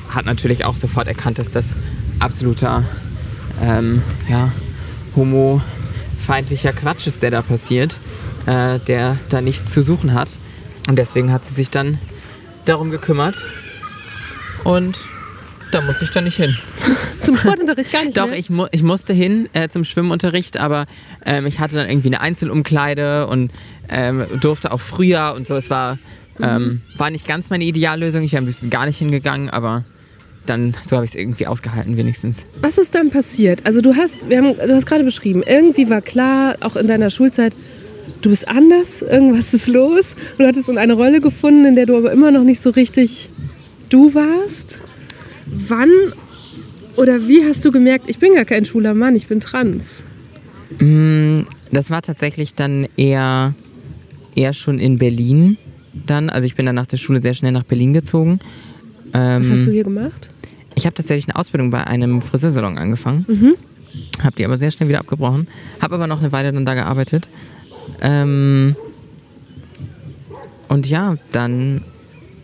[0.09, 1.77] hat natürlich auch sofort erkannt, dass das
[2.19, 2.83] absoluter
[3.61, 4.51] ähm, ja,
[5.15, 7.99] homofeindlicher Quatsch ist, der da passiert,
[8.45, 10.37] äh, der da nichts zu suchen hat.
[10.87, 11.99] Und deswegen hat sie sich dann
[12.65, 13.45] darum gekümmert
[14.63, 14.97] und
[15.71, 16.57] da musste ich dann nicht hin.
[17.21, 20.85] Zum Sportunterricht gar nicht Doch, ich, mu ich musste hin äh, zum Schwimmunterricht, aber
[21.25, 23.51] ähm, ich hatte dann irgendwie eine Einzelumkleide und
[23.89, 25.55] ähm, durfte auch früher und so.
[25.55, 25.99] Es war,
[26.41, 26.81] ähm, mhm.
[26.95, 28.23] war nicht ganz meine Ideallösung.
[28.23, 29.83] Ich wäre ein bisschen gar nicht hingegangen, aber
[30.45, 32.45] dann so habe ich es irgendwie ausgehalten wenigstens.
[32.61, 33.65] Was ist dann passiert?
[33.65, 37.09] Also du hast, wir haben, du hast gerade beschrieben, irgendwie war klar, auch in deiner
[37.09, 37.53] Schulzeit,
[38.23, 40.15] du bist anders, irgendwas ist los.
[40.37, 43.29] Du hattest in eine Rolle gefunden, in der du aber immer noch nicht so richtig
[43.89, 44.81] du warst.
[45.45, 45.89] Wann
[46.95, 50.03] oder wie hast du gemerkt, ich bin gar kein schwuler Mann, ich bin trans?
[50.79, 51.41] Mm,
[51.71, 53.53] das war tatsächlich dann eher,
[54.35, 55.57] eher schon in Berlin
[56.05, 56.29] dann.
[56.29, 58.39] Also ich bin dann nach der Schule sehr schnell nach Berlin gezogen.
[59.11, 60.29] Was hast du ähm, hier gemacht?
[60.75, 63.25] Ich habe tatsächlich eine Ausbildung bei einem Friseursalon angefangen.
[63.27, 63.55] Mhm.
[64.21, 65.47] Habe die aber sehr schnell wieder abgebrochen.
[65.81, 67.27] Habe aber noch eine Weile dann da gearbeitet.
[68.01, 68.75] Ähm,
[70.67, 71.81] und ja, dann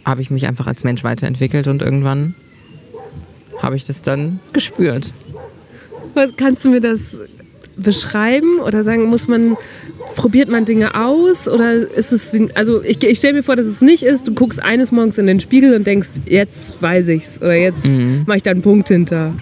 [0.06, 2.36] habe ich mich einfach als Mensch weiterentwickelt und irgendwann
[3.62, 5.12] habe ich das dann gespürt.
[6.14, 7.20] Was, kannst du mir das
[7.78, 9.58] beschreiben oder sagen, muss man,
[10.16, 13.82] probiert man Dinge aus oder ist es, also ich, ich stelle mir vor, dass es
[13.82, 17.56] nicht ist, du guckst eines Morgens in den Spiegel und denkst, jetzt weiß ich's oder
[17.56, 18.24] jetzt mhm.
[18.26, 19.34] mache ich da einen Punkt hinter.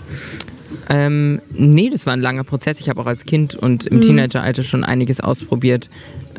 [0.89, 2.79] Ähm, nee, das war ein langer Prozess.
[2.79, 4.01] Ich habe auch als Kind und im mhm.
[4.01, 5.89] Teenageralter schon einiges ausprobiert.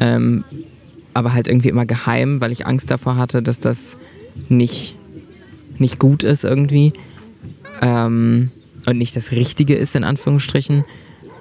[0.00, 0.44] Ähm,
[1.14, 3.96] aber halt irgendwie immer geheim, weil ich Angst davor hatte, dass das
[4.48, 4.96] nicht,
[5.79, 6.92] nicht gut ist irgendwie.
[7.81, 8.50] Ähm,
[8.87, 10.85] und nicht das Richtige ist, in Anführungsstrichen.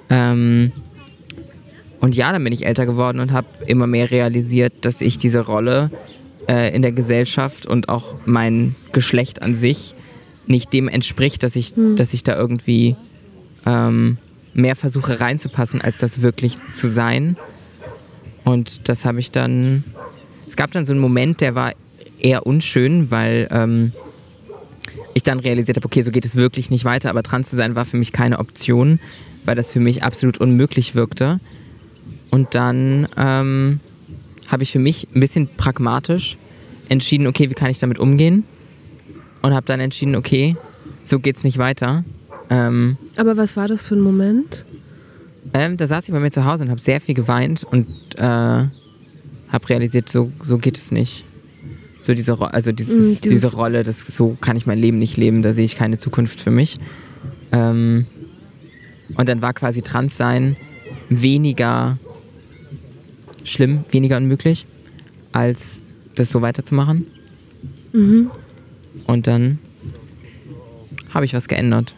[0.08, 0.72] Ähm,
[2.00, 5.40] und ja, dann bin ich älter geworden und habe immer mehr realisiert, dass ich diese
[5.40, 5.90] Rolle
[6.48, 9.94] äh, in der Gesellschaft und auch mein Geschlecht an sich
[10.46, 11.96] nicht dem entspricht, dass ich, mhm.
[11.96, 12.96] dass ich da irgendwie
[13.64, 14.18] ähm,
[14.52, 17.36] mehr versuche reinzupassen, als das wirklich zu sein.
[18.44, 19.84] Und das habe ich dann.
[20.46, 21.72] Es gab dann so einen Moment, der war
[22.18, 23.92] eher unschön, weil ähm,
[25.14, 27.74] ich dann realisiert habe, okay, so geht es wirklich nicht weiter, aber trans zu sein
[27.74, 29.00] war für mich keine Option,
[29.44, 31.40] weil das für mich absolut unmöglich wirkte.
[32.30, 33.80] Und dann ähm,
[34.48, 36.36] habe ich für mich ein bisschen pragmatisch
[36.88, 38.44] entschieden, okay, wie kann ich damit umgehen?
[39.44, 40.56] und habe dann entschieden, okay,
[41.02, 42.02] so geht's nicht weiter.
[42.48, 44.64] Ähm, Aber was war das für ein Moment?
[45.52, 48.20] Ähm, da saß ich bei mir zu Hause und habe sehr viel geweint und äh,
[48.20, 51.24] habe realisiert, so, so geht es nicht.
[52.00, 55.16] So diese, also dieses, mm, dieses diese Rolle, das, so kann ich mein Leben nicht
[55.16, 56.76] leben, da sehe ich keine Zukunft für mich.
[57.52, 58.06] Ähm,
[59.16, 60.56] und dann war quasi Transsein
[61.08, 61.98] weniger
[63.44, 64.66] schlimm, weniger unmöglich,
[65.32, 65.78] als
[66.14, 67.06] das so weiterzumachen.
[67.92, 68.30] Mhm.
[69.06, 69.58] Und dann
[71.10, 71.94] habe ich was geändert.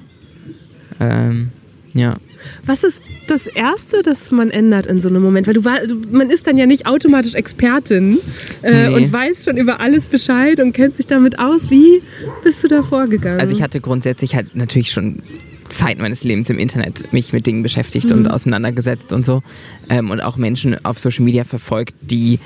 [1.00, 1.50] Ähm,
[1.96, 2.16] ja.
[2.64, 5.46] Was ist das Erste, das man ändert in so einem Moment?
[5.46, 8.18] Weil du, war, du man ist dann ja nicht automatisch Expertin
[8.62, 8.94] äh, nee.
[8.94, 11.70] und weiß schon über alles Bescheid und kennt sich damit aus.
[11.70, 12.02] Wie
[12.44, 13.40] bist du da vorgegangen?
[13.40, 15.22] Also ich hatte grundsätzlich halt natürlich schon
[15.68, 18.18] Zeit meines Lebens im Internet mich mit Dingen beschäftigt mhm.
[18.18, 19.42] und auseinandergesetzt und so.
[19.88, 22.38] Ähm, und auch Menschen auf Social Media verfolgt, die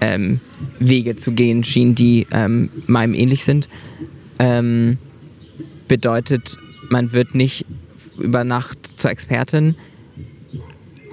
[0.00, 0.40] ähm,
[0.78, 3.68] Wege zu gehen schienen, die ähm, meinem ähnlich sind.
[4.38, 4.98] Ähm,
[5.88, 6.56] bedeutet,
[6.90, 7.66] man wird nicht
[8.18, 9.74] über Nacht zur Expertin.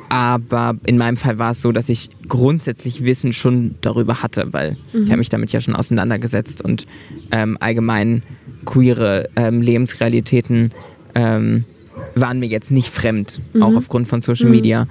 [0.09, 4.77] Aber in meinem Fall war es so, dass ich grundsätzlich Wissen schon darüber hatte, weil
[4.93, 5.03] mhm.
[5.03, 6.85] ich habe mich damit ja schon auseinandergesetzt und
[7.31, 8.23] ähm, allgemein
[8.65, 10.71] queere ähm, Lebensrealitäten
[11.15, 11.65] ähm,
[12.13, 13.63] waren mir jetzt nicht fremd, mhm.
[13.63, 14.55] auch aufgrund von Social mhm.
[14.55, 14.87] Media.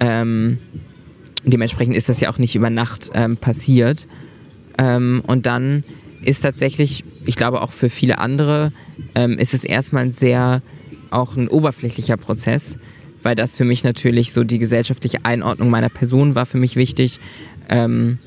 [0.00, 0.58] Ähm,
[1.44, 4.06] dementsprechend ist das ja auch nicht über Nacht ähm, passiert.
[4.78, 5.84] Ähm, und dann
[6.24, 8.72] ist tatsächlich, ich glaube auch für viele andere,
[9.14, 10.62] ähm, ist es erstmal sehr
[11.12, 12.78] auch ein oberflächlicher Prozess,
[13.22, 17.20] weil das für mich natürlich so die gesellschaftliche Einordnung meiner Person war für mich wichtig.
[17.68, 18.18] Ähm,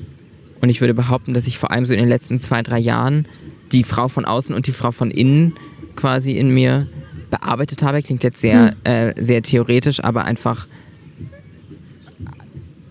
[0.60, 3.26] und ich würde behaupten, dass ich vor allem so in den letzten zwei, drei Jahren
[3.72, 5.54] die Frau von außen und die Frau von innen
[5.96, 6.86] quasi in mir
[7.30, 8.02] bearbeitet habe.
[8.02, 8.74] Klingt jetzt sehr, hm.
[8.84, 10.66] äh, sehr theoretisch, aber einfach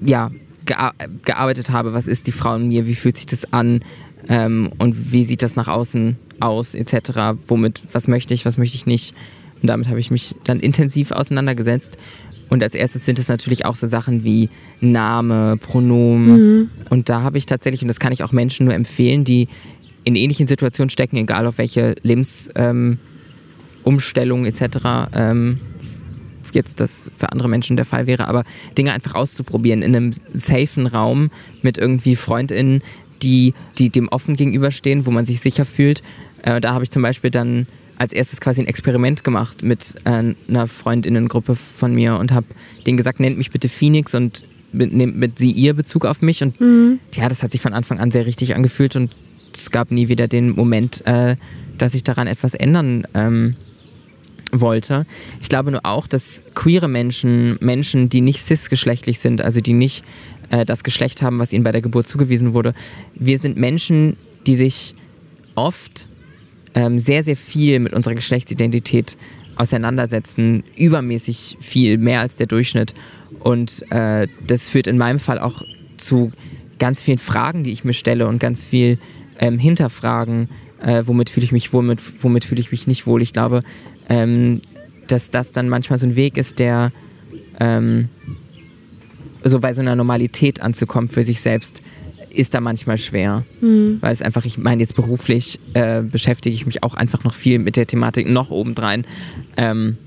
[0.01, 0.31] ja,
[0.65, 1.93] gear gearbeitet habe.
[1.93, 2.88] Was ist die Frau in mir?
[2.88, 3.84] Wie fühlt sich das an?
[4.27, 7.38] Ähm, und wie sieht das nach außen aus, etc.
[7.47, 9.13] Womit, was möchte ich, was möchte ich nicht?
[9.65, 11.97] Und damit habe ich mich dann intensiv auseinandergesetzt.
[12.49, 14.49] Und als erstes sind es natürlich auch so Sachen wie
[14.80, 16.60] Name, Pronomen.
[16.60, 16.69] Mhm.
[16.91, 19.47] Und da habe ich tatsächlich, und das kann ich auch Menschen nur empfehlen, die
[20.04, 22.99] in ähnlichen Situationen stecken, egal auf welche Lebensumstellung
[24.45, 24.78] ähm, etc.
[25.15, 25.60] Ähm,
[26.51, 28.43] jetzt das für andere Menschen der Fall wäre, aber
[28.78, 31.32] Dinge einfach auszuprobieren in einem safen Raum
[31.63, 32.84] mit irgendwie FreundInnen,
[33.23, 36.04] die, die dem offen gegenüberstehen, wo man sich sicher fühlt.
[36.43, 37.65] Äh, da habe ich zum Beispiel dann
[37.97, 42.47] als erstes quasi ein Experiment gemacht mit äh, einer Freundinnengruppe von mir und habe
[42.86, 46.43] denen gesagt, nennt mich bitte Phoenix und nehmt mit sie ihr Bezug auf mich.
[46.43, 46.99] Und mhm.
[47.13, 49.15] ja, das hat sich von Anfang an sehr richtig angefühlt und
[49.53, 51.36] es gab nie wieder den Moment, äh,
[51.77, 53.53] dass ich daran etwas ändern ähm,
[54.51, 55.05] wollte.
[55.41, 60.03] Ich glaube nur auch, dass queere Menschen, Menschen, die nicht cisgeschlechtlich sind, also die nicht
[60.49, 62.73] äh, das Geschlecht haben, was ihnen bei der Geburt zugewiesen wurde,
[63.13, 64.95] wir sind Menschen, die sich
[65.55, 66.10] oft
[66.75, 69.17] ähm, sehr, sehr viel mit unserer Geschlechtsidentität
[69.55, 72.93] auseinandersetzen, übermäßig viel, mehr als der Durchschnitt.
[73.39, 75.63] Und äh, das führt in meinem Fall auch
[75.97, 76.31] zu
[76.77, 78.99] ganz vielen Fragen, die ich mir stelle und ganz viel
[79.39, 80.49] ähm, Hinterfragen,
[80.83, 83.21] äh, womit fühle ich mich wohl, mit, womit fühle ich mich nicht wohl.
[83.21, 83.63] Ich glaube,
[84.09, 84.61] ähm,
[85.07, 86.91] dass das dann manchmal so ein Weg ist, der
[87.59, 88.09] ähm,
[89.43, 91.81] so bei so einer Normalität anzukommen für sich selbst,
[92.37, 93.43] ist da manchmal schwer.
[93.61, 93.97] Mhm.
[94.01, 97.59] Weil es einfach, ich meine, jetzt beruflich äh, beschäftige ich mich auch einfach noch viel
[97.59, 99.05] mit der Thematik noch obendrein.
[99.57, 99.97] Ähm,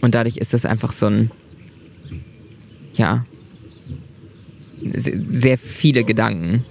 [0.00, 1.30] und dadurch ist das einfach so ein,
[2.94, 3.24] ja,
[4.94, 6.64] sehr viele Gedanken.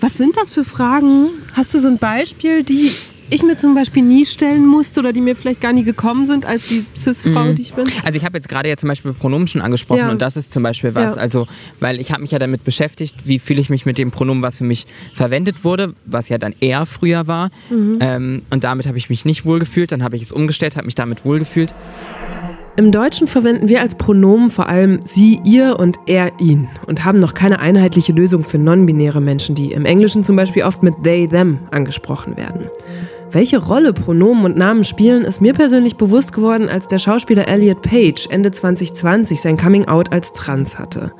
[0.00, 1.30] Was sind das für Fragen?
[1.54, 2.90] Hast du so ein Beispiel, die
[3.34, 6.46] ich mir zum Beispiel nie stellen musste oder die mir vielleicht gar nie gekommen sind
[6.46, 7.54] als die Cis-Frau, mhm.
[7.56, 7.86] die ich bin?
[8.04, 10.10] Also ich habe jetzt gerade ja zum Beispiel Pronomen schon angesprochen ja.
[10.10, 11.20] und das ist zum Beispiel was, ja.
[11.20, 11.46] also
[11.80, 14.58] weil ich habe mich ja damit beschäftigt, wie fühle ich mich mit dem Pronomen, was
[14.58, 17.98] für mich verwendet wurde, was ja dann eher früher war mhm.
[18.00, 20.94] ähm, und damit habe ich mich nicht wohlgefühlt, dann habe ich es umgestellt, habe mich
[20.94, 21.74] damit wohlgefühlt.
[22.76, 27.20] Im Deutschen verwenden wir als Pronomen vor allem sie, ihr und er, ihn und haben
[27.20, 31.28] noch keine einheitliche Lösung für non-binäre Menschen, die im Englischen zum Beispiel oft mit they,
[31.28, 32.68] them angesprochen werden.
[33.34, 37.82] Welche Rolle Pronomen und Namen spielen, ist mir persönlich bewusst geworden, als der Schauspieler Elliot
[37.82, 41.12] Page Ende 2020 sein Coming-out als trans hatte.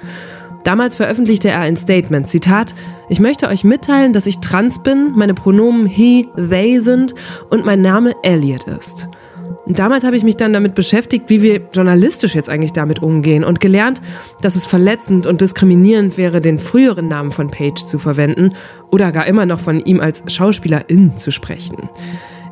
[0.63, 2.77] Damals veröffentlichte er ein Statement, Zitat,
[3.09, 7.17] ich möchte euch mitteilen, dass ich trans bin, meine Pronomen he, they sind
[7.51, 9.09] und mein Name Elliot ist.
[9.67, 13.45] Und damals habe ich mich dann damit beschäftigt, wie wir journalistisch jetzt eigentlich damit umgehen
[13.45, 14.03] und gelernt,
[14.43, 18.53] dass es verletzend und diskriminierend wäre, den früheren Namen von Page zu verwenden
[18.91, 21.89] oder gar immer noch von ihm als Schauspielerin zu sprechen.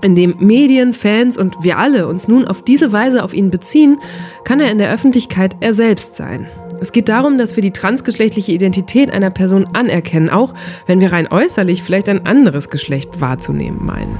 [0.00, 3.98] Indem Medien, Fans und wir alle uns nun auf diese Weise auf ihn beziehen,
[4.44, 6.48] kann er in der Öffentlichkeit er selbst sein.
[6.80, 10.54] Es geht darum, dass wir die transgeschlechtliche Identität einer Person anerkennen, auch
[10.86, 14.18] wenn wir rein äußerlich vielleicht ein anderes Geschlecht wahrzunehmen meinen.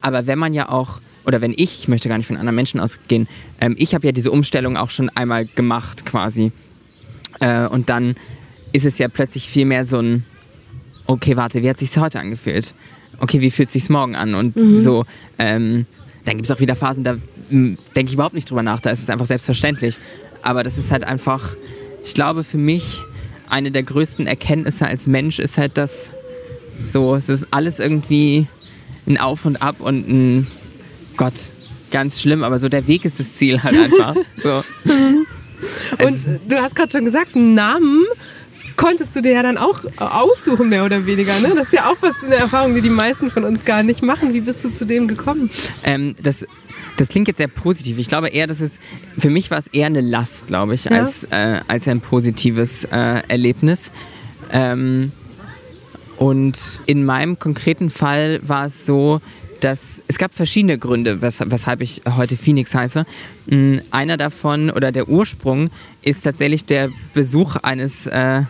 [0.00, 2.80] Aber wenn man ja auch oder wenn ich, ich möchte gar nicht von anderen Menschen
[2.80, 3.28] ausgehen,
[3.60, 6.52] ähm, ich habe ja diese Umstellung auch schon einmal gemacht quasi.
[7.40, 8.16] Äh, und dann
[8.72, 10.24] ist es ja plötzlich viel mehr so ein,
[11.06, 12.74] okay, warte, wie hat sich heute angefühlt?
[13.18, 14.34] Okay, wie fühlt es sich morgen an?
[14.34, 14.78] Und mhm.
[14.78, 15.04] so,
[15.38, 15.86] ähm,
[16.24, 17.16] dann gibt es auch wieder Phasen, da
[17.50, 19.98] hm, denke ich überhaupt nicht drüber nach, da ist es einfach selbstverständlich.
[20.42, 21.54] Aber das ist halt einfach,
[22.04, 23.00] ich glaube für mich,
[23.48, 26.14] eine der größten Erkenntnisse als Mensch ist halt, dass
[26.84, 28.46] so, es ist alles irgendwie
[29.06, 30.46] ein Auf und Ab und ein
[31.16, 31.52] Gott,
[31.90, 34.16] ganz schlimm, aber so der Weg ist das Ziel halt einfach.
[34.36, 34.62] so.
[35.98, 38.04] Und du hast gerade schon gesagt, einen Namen
[38.76, 41.38] konntest du dir ja dann auch aussuchen, mehr oder weniger.
[41.40, 41.52] Ne?
[41.54, 44.34] Das ist ja auch was eine Erfahrung, die die meisten von uns gar nicht machen.
[44.34, 45.50] Wie bist du zu dem gekommen?
[45.84, 46.46] Ähm, das,
[46.96, 47.98] das klingt jetzt sehr positiv.
[47.98, 48.78] Ich glaube eher, dass es
[49.16, 50.92] für mich war es eher eine Last, glaube ich, ja.
[50.92, 53.92] als, äh, als ein positives äh, Erlebnis.
[54.50, 55.12] Ähm,
[56.16, 59.20] und in meinem konkreten Fall war es so,
[59.62, 63.06] dass es gab verschiedene Gründe, wes weshalb ich heute Phoenix heiße.
[63.46, 65.70] Mm, einer davon oder der Ursprung
[66.02, 68.42] ist tatsächlich der Besuch eines äh,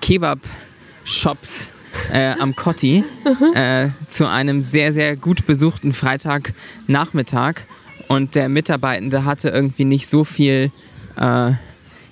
[0.00, 1.70] Kebab-Shops
[2.12, 3.04] äh, am Kotti
[3.54, 7.62] äh, zu einem sehr, sehr gut besuchten Freitagnachmittag.
[8.08, 10.72] Und der Mitarbeitende hatte irgendwie nicht so viel.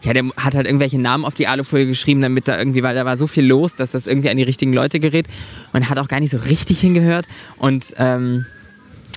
[0.06, 3.04] Ja, der hat halt irgendwelche Namen auf die Alufolie geschrieben, damit da irgendwie, weil da
[3.04, 5.26] war so viel los, dass das irgendwie an die richtigen Leute gerät.
[5.72, 7.26] Und hat auch gar nicht so richtig hingehört.
[7.58, 8.46] Und ähm,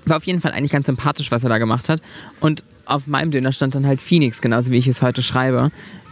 [0.05, 2.01] war auf jeden Fall eigentlich ganz sympathisch, was er da gemacht hat.
[2.39, 5.69] Und auf meinem Döner stand dann halt Phoenix, genauso wie ich es heute schreibe.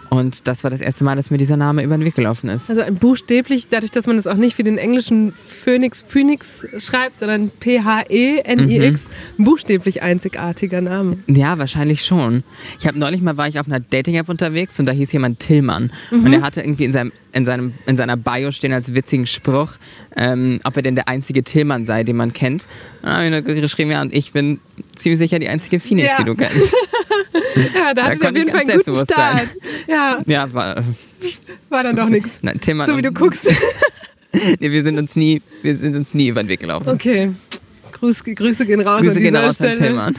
[0.09, 2.69] Und das war das erste Mal, dass mir dieser Name über den Weg gelaufen ist.
[2.69, 7.19] Also ein buchstäblich, dadurch, dass man es auch nicht wie den englischen Phoenix Phoenix schreibt,
[7.19, 9.43] sondern P-H-E-N-I-X, mhm.
[9.43, 11.17] buchstäblich einzigartiger Name.
[11.27, 12.43] Ja, wahrscheinlich schon.
[12.79, 15.91] Ich habe neulich mal war ich auf einer Dating-App unterwegs und da hieß jemand Tillmann.
[16.11, 16.25] Mhm.
[16.25, 19.73] Und er hatte irgendwie in, seinem, in, seinem, in seiner Bio stehen als witzigen Spruch,
[20.15, 22.67] ähm, ob er denn der einzige Tillmann sei, den man kennt.
[23.01, 24.59] Und dann habe ich nur geschrieben, ja, und ich bin
[24.95, 26.17] ziemlich sicher die einzige Phoenix, ja.
[26.19, 26.73] die du kennst.
[27.75, 29.47] ja, da hatte ich auf jeden Fall einen guten Start.
[29.87, 30.83] Ja, ja war,
[31.69, 32.39] war dann doch nichts.
[32.41, 33.49] So wie du guckst.
[34.59, 36.89] nee, wir sind uns nie, wir sind uns nie über den Weg gelaufen.
[36.89, 37.31] Okay.
[37.93, 39.71] Gruß, Grüße gehen raus Grüße an gehen raus Stelle.
[39.71, 40.15] an Tillmann.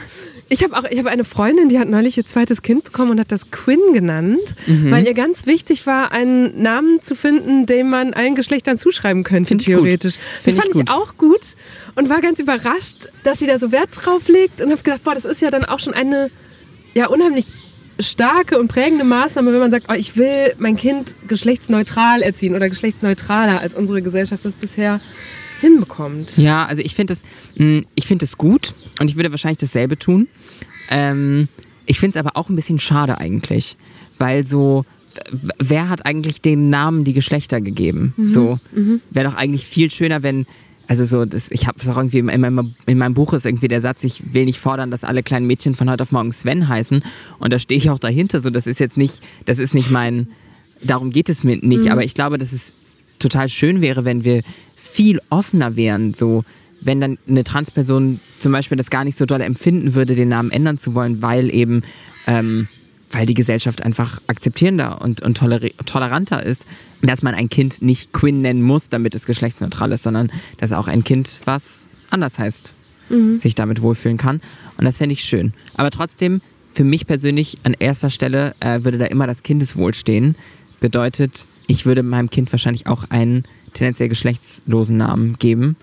[0.51, 3.19] Ich habe auch, ich habe eine Freundin, die hat neulich ihr zweites Kind bekommen und
[3.19, 4.89] hat das Quinn genannt, mhm.
[4.89, 9.49] weil ihr ganz wichtig war, einen Namen zu finden, den man allen Geschlechtern zuschreiben könnte,
[9.49, 10.15] Find theoretisch.
[10.43, 11.55] Das fand ich, ich, auch gut
[11.95, 15.13] und war ganz überrascht, dass sie da so Wert drauf legt und habe gedacht, boah,
[15.13, 16.31] das ist ja dann auch schon eine
[16.95, 17.45] ja unheimlich
[17.99, 22.69] starke und prägende Maßnahme, wenn man sagt, oh, ich will mein Kind geschlechtsneutral erziehen oder
[22.69, 25.01] geschlechtsneutraler, als unsere Gesellschaft das bisher
[25.59, 26.37] hinbekommt.
[26.37, 27.23] Ja, also ich finde das,
[27.95, 30.27] ich finde das gut und ich würde wahrscheinlich dasselbe tun.
[30.89, 31.49] Ähm,
[31.85, 33.75] ich finde es aber auch ein bisschen schade eigentlich,
[34.17, 34.85] weil so
[35.31, 38.13] wer hat eigentlich den Namen die Geschlechter gegeben?
[38.15, 38.27] Mhm.
[38.27, 39.01] So mhm.
[39.09, 40.45] wäre doch eigentlich viel schöner, wenn
[40.89, 43.67] also so, das, ich habe es auch irgendwie in meinem, in meinem Buch ist irgendwie
[43.67, 46.67] der Satz, ich will nicht fordern, dass alle kleinen Mädchen von heute auf morgen Sven
[46.67, 47.03] heißen.
[47.37, 48.41] Und da stehe ich auch dahinter.
[48.41, 50.29] So, das ist jetzt nicht, das ist nicht mein,
[50.81, 51.85] darum geht es mir nicht.
[51.85, 51.91] Mhm.
[51.91, 52.73] Aber ich glaube, dass es
[53.19, 54.41] total schön wäre, wenn wir
[54.75, 56.15] viel offener wären.
[56.15, 56.43] So,
[56.81, 60.49] wenn dann eine Transperson zum Beispiel das gar nicht so doll empfinden würde, den Namen
[60.49, 61.83] ändern zu wollen, weil eben
[62.25, 62.67] ähm,
[63.11, 66.67] weil die Gesellschaft einfach akzeptierender und, und toleranter ist,
[67.01, 70.87] dass man ein Kind nicht Quinn nennen muss, damit es geschlechtsneutral ist, sondern dass auch
[70.87, 72.75] ein Kind, was anders heißt,
[73.09, 73.39] mhm.
[73.39, 74.41] sich damit wohlfühlen kann.
[74.77, 75.53] Und das fände ich schön.
[75.75, 76.41] Aber trotzdem,
[76.71, 80.35] für mich persönlich an erster Stelle äh, würde da immer das Kindeswohl stehen.
[80.79, 83.43] Bedeutet, ich würde meinem Kind wahrscheinlich auch einen
[83.73, 85.77] tendenziell geschlechtslosen Namen geben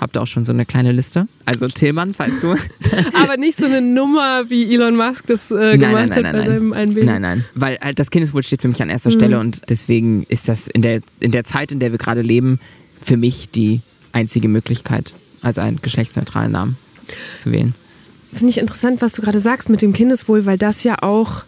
[0.00, 1.28] Habt ihr auch schon so eine kleine Liste?
[1.44, 2.54] Also Tillmann, falls du.
[3.22, 6.32] Aber nicht so eine Nummer, wie Elon Musk das äh, gemacht nein, nein, nein, hat
[6.32, 7.06] bei seinem Einbild.
[7.06, 7.44] Nein, nein.
[7.54, 9.14] Weil halt das Kindeswohl steht für mich an erster mhm.
[9.14, 12.60] Stelle und deswegen ist das in der, in der Zeit, in der wir gerade leben,
[13.00, 13.82] für mich die
[14.12, 16.78] einzige Möglichkeit, also einen geschlechtsneutralen Namen
[17.36, 17.74] zu wählen.
[18.32, 21.44] Finde ich interessant, was du gerade sagst mit dem Kindeswohl, weil das ja auch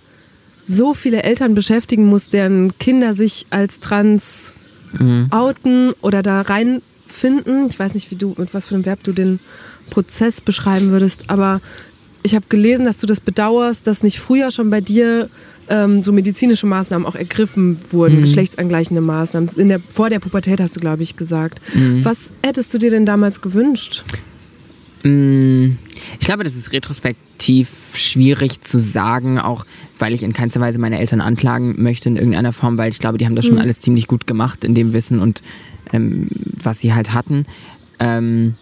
[0.64, 4.52] so viele Eltern beschäftigen muss, deren Kinder sich als trans
[4.98, 5.28] mhm.
[5.30, 7.66] outen oder da rein finden.
[7.68, 9.40] Ich weiß nicht, wie du, mit was für einem Verb du den
[9.90, 11.60] Prozess beschreiben würdest, aber
[12.22, 15.28] ich habe gelesen, dass du das bedauerst, dass nicht früher schon bei dir
[15.68, 18.22] ähm, so medizinische Maßnahmen auch ergriffen wurden, mhm.
[18.22, 19.50] geschlechtsangleichende Maßnahmen.
[19.56, 21.60] In der, vor der Pubertät hast du, glaube ich, gesagt.
[21.74, 22.04] Mhm.
[22.04, 24.04] Was hättest du dir denn damals gewünscht?
[25.04, 25.78] Mm,
[26.20, 29.66] ich glaube, das ist retrospektiv schwierig zu sagen, auch
[29.98, 33.18] weil ich in keinster Weise meine Eltern anklagen möchte in irgendeiner Form, weil ich glaube,
[33.18, 33.62] die haben das schon mhm.
[33.62, 35.42] alles ziemlich gut gemacht in dem Wissen und
[35.92, 36.28] ähm,
[36.62, 37.46] was sie halt hatten.
[37.98, 38.54] Ähm,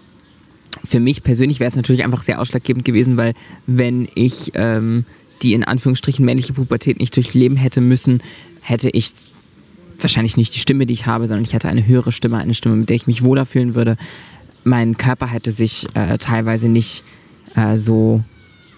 [0.85, 3.35] für mich persönlich wäre es natürlich einfach sehr ausschlaggebend gewesen, weil
[3.66, 5.05] wenn ich ähm,
[5.42, 8.22] die in Anführungsstrichen männliche Pubertät nicht durchleben hätte müssen,
[8.61, 9.12] hätte ich
[9.98, 12.76] wahrscheinlich nicht die Stimme, die ich habe, sondern ich hätte eine höhere Stimme, eine Stimme,
[12.76, 13.96] mit der ich mich wohler fühlen würde.
[14.64, 17.05] Mein Körper hätte sich äh, teilweise nicht
[17.55, 18.23] äh, so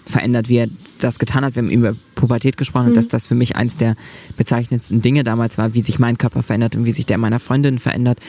[0.05, 0.67] verändert, wie er
[0.99, 1.55] das getan hat.
[1.55, 2.89] Wir haben über Pubertät gesprochen mhm.
[2.89, 3.95] und dass das für mich eins der
[4.37, 7.79] bezeichnendsten Dinge damals war, wie sich mein Körper verändert und wie sich der meiner Freundin
[7.79, 8.19] verändert.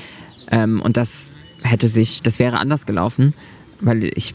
[0.51, 3.35] Ähm, und das hätte sich, das wäre anders gelaufen,
[3.81, 4.35] weil ich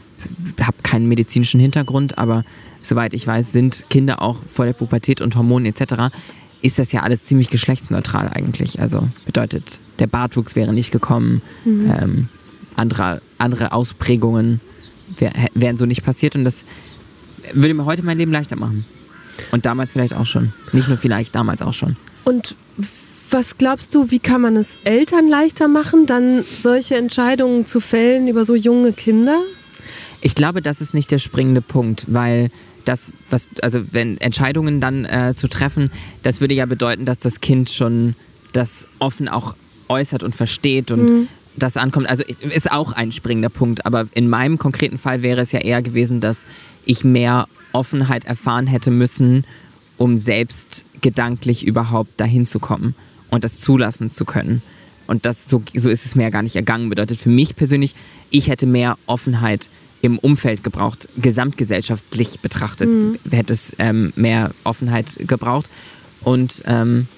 [0.60, 2.44] habe keinen medizinischen Hintergrund, aber
[2.82, 6.14] soweit ich weiß, sind Kinder auch vor der Pubertät und Hormonen etc.
[6.62, 8.80] ist das ja alles ziemlich geschlechtsneutral eigentlich.
[8.80, 11.94] Also bedeutet, der Bartwuchs wäre nicht gekommen, mhm.
[11.98, 12.28] ähm,
[12.76, 14.60] andere, andere Ausprägungen
[15.18, 16.64] wär, wären so nicht passiert und das
[17.52, 18.84] würde mir heute mein Leben leichter machen.
[19.50, 20.52] Und damals vielleicht auch schon.
[20.72, 21.96] Nicht nur vielleicht, damals auch schon.
[22.24, 22.56] Und
[23.30, 28.28] was glaubst du, wie kann man es Eltern leichter machen, dann solche Entscheidungen zu fällen
[28.28, 29.40] über so junge Kinder?
[30.20, 32.50] Ich glaube, das ist nicht der springende Punkt, weil
[32.84, 35.90] das, was, also wenn Entscheidungen dann äh, zu treffen,
[36.22, 38.14] das würde ja bedeuten, dass das Kind schon
[38.52, 39.54] das offen auch
[39.88, 41.28] äußert und versteht und mhm.
[41.56, 42.08] Das ankommt.
[42.08, 45.82] Also ist auch ein springender Punkt, aber in meinem konkreten Fall wäre es ja eher
[45.82, 46.44] gewesen, dass
[46.84, 49.44] ich mehr Offenheit erfahren hätte müssen,
[49.96, 52.94] um selbst gedanklich überhaupt dahin zu kommen
[53.30, 54.62] und das zulassen zu können.
[55.06, 56.88] Und das so, so ist es mir ja gar nicht ergangen.
[56.88, 57.94] Bedeutet für mich persönlich,
[58.30, 59.68] ich hätte mehr Offenheit
[60.02, 63.18] im Umfeld gebraucht, gesamtgesellschaftlich betrachtet, mhm.
[63.30, 65.68] hätte es ähm, mehr Offenheit gebraucht.
[66.22, 67.08] Und ähm,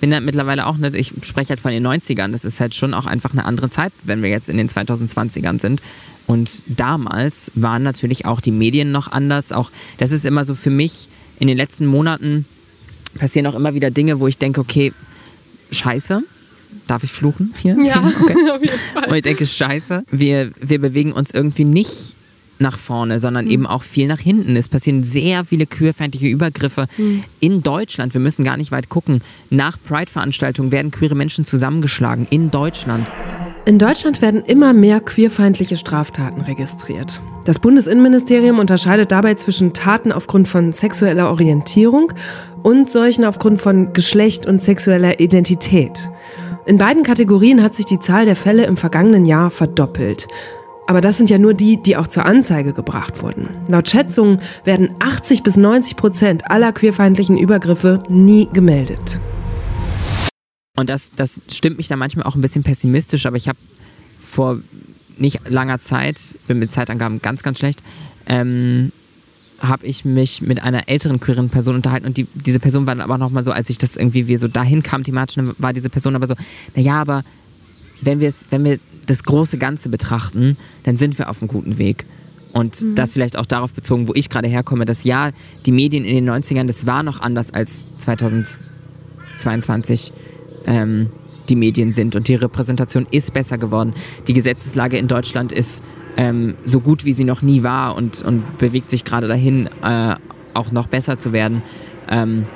[0.00, 2.94] bin halt mittlerweile auch nicht, ich spreche halt von den 90ern, das ist halt schon
[2.94, 5.82] auch einfach eine andere Zeit, wenn wir jetzt in den 2020ern sind.
[6.26, 9.50] Und damals waren natürlich auch die Medien noch anders.
[9.50, 11.08] Auch das ist immer so für mich
[11.38, 12.44] in den letzten Monaten
[13.14, 14.92] passieren auch immer wieder Dinge, wo ich denke, okay,
[15.70, 16.22] scheiße.
[16.86, 17.76] Darf ich fluchen hier?
[17.82, 18.50] Ja, okay.
[18.50, 19.08] auf jeden Fall.
[19.08, 20.04] Und ich denke, scheiße.
[20.10, 22.14] Wir, wir bewegen uns irgendwie nicht
[22.60, 23.50] nach vorne, sondern mhm.
[23.50, 24.56] eben auch viel nach hinten.
[24.56, 27.22] Es passieren sehr viele queerfeindliche Übergriffe mhm.
[27.40, 28.14] in Deutschland.
[28.14, 29.22] Wir müssen gar nicht weit gucken.
[29.50, 33.10] Nach Pride-Veranstaltungen werden queere Menschen zusammengeschlagen in Deutschland.
[33.64, 37.20] In Deutschland werden immer mehr queerfeindliche Straftaten registriert.
[37.44, 42.12] Das Bundesinnenministerium unterscheidet dabei zwischen Taten aufgrund von sexueller Orientierung
[42.62, 46.08] und solchen aufgrund von Geschlecht und sexueller Identität.
[46.64, 50.28] In beiden Kategorien hat sich die Zahl der Fälle im vergangenen Jahr verdoppelt.
[50.88, 53.50] Aber das sind ja nur die, die auch zur Anzeige gebracht wurden.
[53.68, 59.20] Laut Schätzungen werden 80 bis 90 Prozent aller queerfeindlichen Übergriffe nie gemeldet.
[60.76, 63.58] Und das, das stimmt mich da manchmal auch ein bisschen pessimistisch, aber ich habe
[64.18, 64.60] vor
[65.18, 67.82] nicht langer Zeit, bin mit Zeitangaben ganz, ganz schlecht,
[68.24, 68.90] ähm,
[69.58, 73.04] habe ich mich mit einer älteren queeren Person unterhalten und die, diese Person war dann
[73.04, 76.16] aber nochmal so, als ich das irgendwie wir so dahin kam thematisch, war diese Person
[76.16, 76.34] aber so,
[76.74, 77.24] naja, aber
[78.00, 82.06] wenn, wenn wir das große Ganze betrachten, dann sind wir auf einem guten Weg.
[82.52, 82.94] Und mhm.
[82.94, 85.30] das vielleicht auch darauf bezogen, wo ich gerade herkomme, dass ja,
[85.66, 90.12] die Medien in den 90ern, das war noch anders als 2022
[90.66, 91.10] ähm,
[91.48, 92.14] die Medien sind.
[92.16, 93.94] Und die Repräsentation ist besser geworden.
[94.28, 95.82] Die Gesetzeslage in Deutschland ist
[96.16, 100.16] ähm, so gut, wie sie noch nie war und, und bewegt sich gerade dahin, äh,
[100.54, 101.62] auch noch besser zu werden.
[102.08, 102.46] Ähm,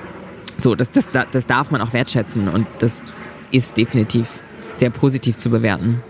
[0.57, 3.05] so, das, das, das darf man auch wertschätzen und das
[3.53, 6.03] ist definitiv sehr positiv zu bewerten.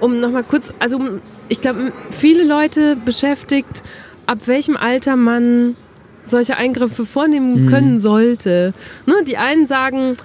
[0.00, 1.00] Um nochmal kurz, also
[1.48, 3.82] ich glaube, viele Leute beschäftigt,
[4.26, 5.76] ab welchem Alter man
[6.24, 7.68] solche Eingriffe vornehmen mhm.
[7.68, 8.72] können sollte.
[9.06, 10.16] Ne, die einen sagen,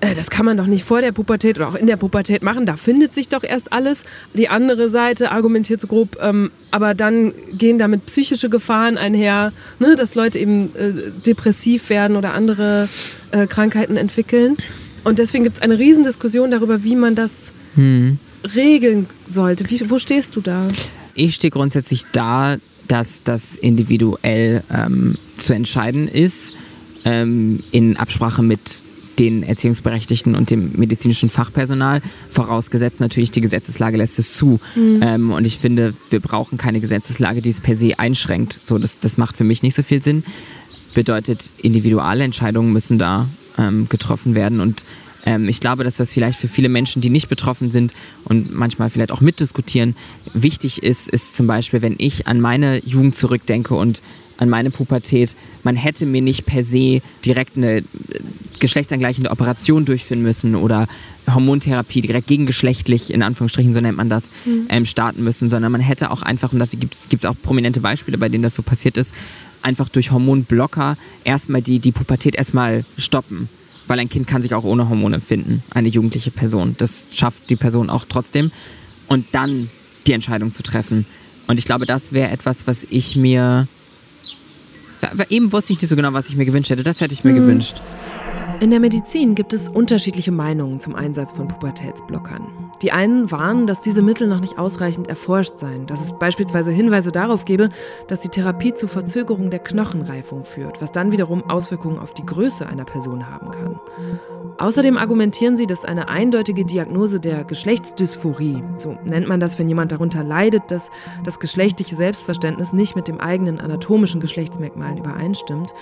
[0.00, 2.66] äh, das kann man doch nicht vor der Pubertät oder auch in der Pubertät machen,
[2.66, 4.02] da findet sich doch erst alles.
[4.34, 9.94] Die andere Seite argumentiert so grob, ähm, aber dann gehen damit psychische Gefahren einher, ne,
[9.96, 10.92] dass Leute eben äh,
[11.24, 12.88] depressiv werden oder andere
[13.30, 14.56] äh, Krankheiten entwickeln.
[15.04, 18.18] Und deswegen gibt es eine Riesendiskussion darüber, wie man das hm.
[18.54, 19.68] Regeln sollte.
[19.70, 20.68] Wie, wo stehst du da?
[21.14, 22.56] Ich stehe grundsätzlich da,
[22.88, 26.52] dass das individuell ähm, zu entscheiden ist,
[27.04, 28.82] ähm, in Absprache mit
[29.18, 32.00] den Erziehungsberechtigten und dem medizinischen Fachpersonal,
[32.30, 34.58] vorausgesetzt natürlich die Gesetzeslage lässt es zu.
[34.74, 35.00] Mhm.
[35.02, 38.60] Ähm, und ich finde, wir brauchen keine Gesetzeslage, die es per se einschränkt.
[38.64, 40.24] So, das, das macht für mich nicht so viel Sinn.
[40.94, 43.28] Bedeutet, individuelle Entscheidungen müssen da
[43.58, 44.60] ähm, getroffen werden.
[44.60, 44.84] Und
[45.24, 48.90] ähm, ich glaube, dass was vielleicht für viele Menschen, die nicht betroffen sind und manchmal
[48.90, 49.96] vielleicht auch mitdiskutieren,
[50.34, 54.02] wichtig ist, ist zum Beispiel, wenn ich an meine Jugend zurückdenke und
[54.38, 57.84] an meine Pubertät, man hätte mir nicht per se direkt eine äh,
[58.58, 60.88] geschlechtsangleichende Operation durchführen müssen oder
[61.32, 64.66] Hormontherapie direkt gegengeschlechtlich, in Anführungsstrichen, so nennt man das, mhm.
[64.68, 68.18] ähm, starten müssen, sondern man hätte auch einfach, und dafür gibt es auch prominente Beispiele,
[68.18, 69.14] bei denen das so passiert ist,
[69.62, 73.48] einfach durch Hormonblocker erstmal die, die Pubertät erstmal stoppen.
[73.86, 76.76] Weil ein Kind kann sich auch ohne Hormone finden, eine jugendliche Person.
[76.78, 78.52] Das schafft die Person auch trotzdem.
[79.08, 79.68] Und dann
[80.06, 81.06] die Entscheidung zu treffen.
[81.46, 83.66] Und ich glaube, das wäre etwas, was ich mir.
[85.28, 86.84] Eben wusste ich nicht so genau, was ich mir gewünscht hätte.
[86.84, 87.36] Das hätte ich mir mhm.
[87.36, 87.76] gewünscht.
[88.62, 92.46] In der Medizin gibt es unterschiedliche Meinungen zum Einsatz von Pubertätsblockern.
[92.80, 97.10] Die einen warnen, dass diese Mittel noch nicht ausreichend erforscht seien, dass es beispielsweise Hinweise
[97.10, 97.70] darauf gebe,
[98.06, 102.64] dass die Therapie zu Verzögerung der Knochenreifung führt, was dann wiederum Auswirkungen auf die Größe
[102.64, 103.80] einer Person haben kann.
[104.58, 109.90] Außerdem argumentieren sie, dass eine eindeutige Diagnose der Geschlechtsdysphorie, so nennt man das, wenn jemand
[109.90, 110.92] darunter leidet, dass
[111.24, 115.74] das geschlechtliche Selbstverständnis nicht mit dem eigenen anatomischen Geschlechtsmerkmalen übereinstimmt,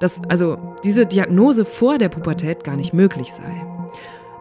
[0.00, 3.66] dass also diese Diagnose vor der Pubertät gar nicht möglich sei.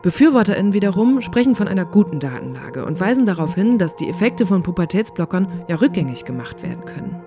[0.01, 4.63] BefürworterInnen wiederum sprechen von einer guten Datenlage und weisen darauf hin, dass die Effekte von
[4.63, 7.21] Pubertätsblockern ja rückgängig gemacht werden können.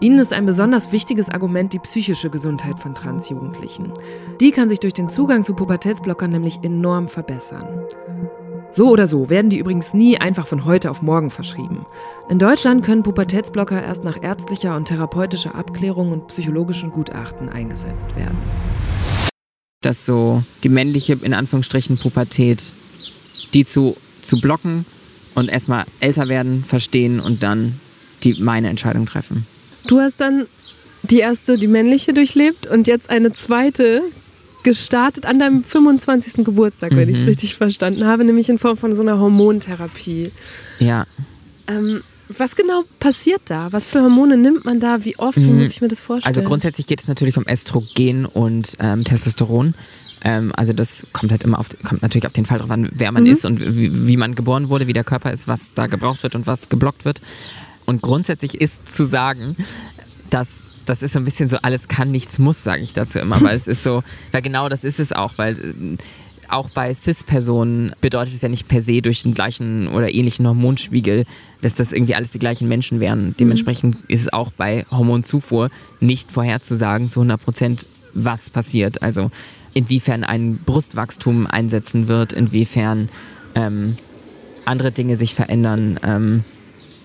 [0.00, 3.92] Ihnen ist ein besonders wichtiges Argument die psychische Gesundheit von Transjugendlichen.
[4.40, 7.84] Die kann sich durch den Zugang zu Pubertätsblockern nämlich enorm verbessern.
[8.70, 11.86] So oder so werden die übrigens nie einfach von heute auf morgen verschrieben.
[12.28, 18.36] In Deutschland können Pubertätsblocker erst nach ärztlicher und therapeutischer Abklärung und psychologischen Gutachten eingesetzt werden.
[19.80, 22.74] Dass so die männliche, in Anführungsstrichen, Pubertät,
[23.54, 24.84] die zu, zu blocken
[25.34, 27.80] und erstmal älter werden, verstehen und dann
[28.22, 29.46] die, meine Entscheidung treffen.
[29.86, 30.46] Du hast dann
[31.04, 34.02] die erste, die männliche durchlebt und jetzt eine zweite
[34.62, 36.44] gestartet an deinem 25.
[36.44, 37.28] Geburtstag, wenn ich es Mhm.
[37.28, 40.32] richtig verstanden habe, nämlich in Form von so einer Hormontherapie.
[40.78, 41.06] Ja.
[41.66, 43.72] Ähm, was genau passiert da?
[43.72, 45.04] Was für Hormone nimmt man da?
[45.04, 45.36] Wie oft?
[45.38, 45.58] Wie Mhm.
[45.58, 46.28] muss ich mir das vorstellen?
[46.36, 49.74] Also grundsätzlich geht es natürlich um Östrogen und ähm, Testosteron.
[50.22, 53.12] Ähm, also das kommt halt immer auf, kommt natürlich auf den Fall drauf an, wer
[53.12, 53.30] man Mhm.
[53.30, 56.34] ist und wie, wie man geboren wurde, wie der Körper ist, was da gebraucht wird
[56.34, 57.20] und was geblockt wird.
[57.86, 59.56] Und grundsätzlich ist zu sagen,
[60.28, 63.40] dass das ist so ein bisschen so alles kann, nichts muss, sage ich dazu immer,
[63.40, 65.98] weil es ist so, weil genau das ist es auch, weil ähm,
[66.48, 71.26] auch bei Cis-Personen bedeutet es ja nicht per se durch den gleichen oder ähnlichen Hormonspiegel,
[71.60, 73.34] dass das irgendwie alles die gleichen Menschen wären.
[73.38, 75.68] Dementsprechend ist es auch bei Hormonzufuhr
[76.00, 79.02] nicht vorherzusagen zu 100 Prozent, was passiert.
[79.02, 79.30] Also
[79.74, 83.10] inwiefern ein Brustwachstum einsetzen wird, inwiefern
[83.54, 83.96] ähm,
[84.64, 86.00] andere Dinge sich verändern.
[86.02, 86.44] Ähm,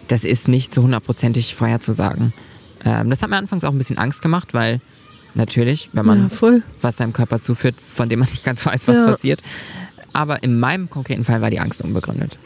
[0.08, 2.34] das ist nicht zu hundertprozentig vorherzusagen.
[2.86, 4.82] Ähm, das hat mir anfangs auch ein bisschen Angst gemacht, weil
[5.36, 6.64] natürlich, wenn man ja, voll.
[6.82, 9.06] was seinem Körper zuführt, von dem man nicht ganz weiß, was Ja.
[9.06, 9.42] passiert.
[10.12, 12.38] Aber in meinem konkreten Fall war die Angst unbegründet.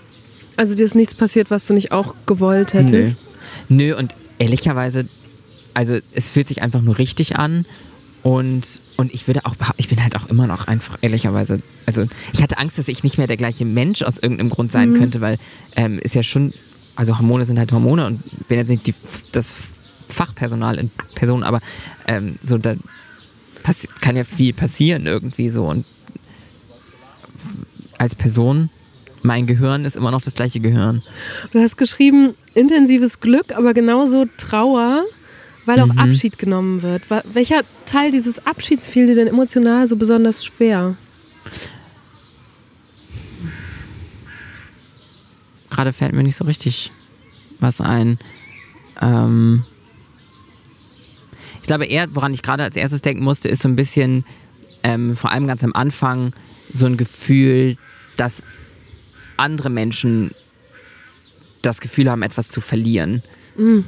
[0.56, 3.24] Also dir ist nichts passiert, was du nicht auch gewollt hättest?
[3.70, 5.08] Nö, und ehrlicherweise,
[5.74, 7.66] also es fühlt sich einfach nur richtig an.
[8.24, 12.42] Und, und ich würde auch ich bin halt auch immer noch einfach, ehrlicherweise, also ich
[12.42, 15.38] hatte Angst, dass ich nicht mehr der gleiche Mensch aus irgendeinem Grund sein könnte, weil
[15.76, 16.54] ähm, ist ja schon,
[16.96, 18.96] also Hormone sind halt Hormone und bin jetzt nicht die,
[19.32, 19.58] das
[20.18, 21.62] Fachpersonal in Person, aber
[22.08, 22.76] ähm, so da
[24.02, 25.86] kann ja viel passieren irgendwie so und
[27.98, 28.70] als Person,
[29.24, 31.04] mein Gehirn ist immer noch das gleiche Gehirn.
[31.52, 35.04] Du hast geschrieben, intensives Glück, aber genauso Trauer,
[35.66, 36.00] weil auch Mhm.
[36.00, 37.04] Abschied genommen wird.
[37.10, 40.96] Welcher Teil dieses Abschieds fiel dir denn emotional so besonders schwer?
[45.70, 46.92] gerade fällt mir nicht so richtig
[47.60, 48.18] was ein.
[49.02, 49.64] Ähm
[51.68, 54.24] ich glaube eher, woran ich gerade als erstes denken musste, ist so ein bisschen,
[54.84, 56.32] ähm, vor allem ganz am Anfang,
[56.72, 57.76] so ein Gefühl,
[58.16, 58.42] dass
[59.36, 60.32] andere Menschen
[61.62, 63.22] das Gefühl haben, etwas zu verlieren.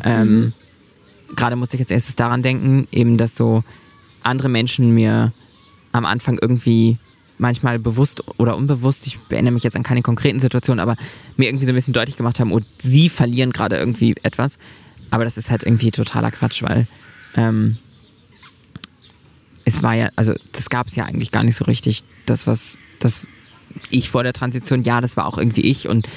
[0.04, 0.52] Ähm,
[1.38, 3.64] gerade musste ich als erstes daran denken, eben, dass so
[4.24, 5.32] andere Menschen mir
[5.94, 6.98] am Anfang irgendwie
[7.38, 10.98] manchmal bewusst oder unbewusst, ich erinnere mich jetzt an keine konkreten Situationen, aber
[11.38, 14.58] mir irgendwie so ein bisschen deutlich gemacht haben, oh, sie verlieren gerade irgendwie etwas.
[15.12, 16.86] Aber das ist halt irgendwie totaler Quatsch, weil
[17.36, 17.78] ähm,
[19.66, 22.04] es war ja, also das gab es ja eigentlich gar nicht so richtig.
[22.26, 23.26] Das, was das
[23.90, 26.08] ich vor der Transition, ja, das war auch irgendwie ich und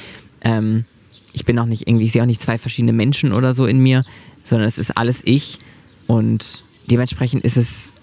[0.41, 0.85] ähm,
[1.33, 3.79] ich bin auch nicht irgendwie, ich sehe auch nicht zwei verschiedene Menschen oder so in
[3.79, 4.05] mir,
[4.45, 5.59] sondern es ist alles ich
[6.07, 7.95] und dementsprechend ist es,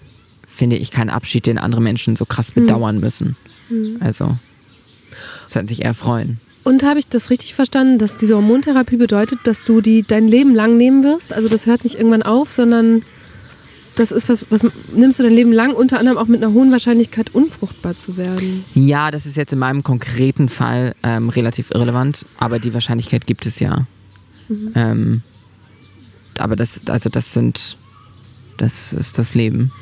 [0.46, 3.36] finde ich, kein Abschied, den andere Menschen so krass bedauern müssen.
[4.00, 4.38] Also,
[5.46, 6.40] sollten sich eher freuen.
[6.62, 10.54] Und habe ich das richtig verstanden, dass diese Hormontherapie bedeutet, dass du die dein Leben
[10.54, 11.32] lang nehmen wirst?
[11.32, 13.02] Also das hört nicht irgendwann auf, sondern
[13.96, 16.70] das ist was, was nimmst du dein Leben lang, unter anderem auch mit einer hohen
[16.70, 18.64] Wahrscheinlichkeit unfruchtbar zu werden.
[18.74, 23.46] Ja, das ist jetzt in meinem konkreten Fall ähm, relativ irrelevant, aber die Wahrscheinlichkeit gibt
[23.46, 23.86] es ja.
[24.74, 25.22] Ähm,
[26.38, 27.76] aber das, also das sind,
[28.56, 29.72] das ist das Leben.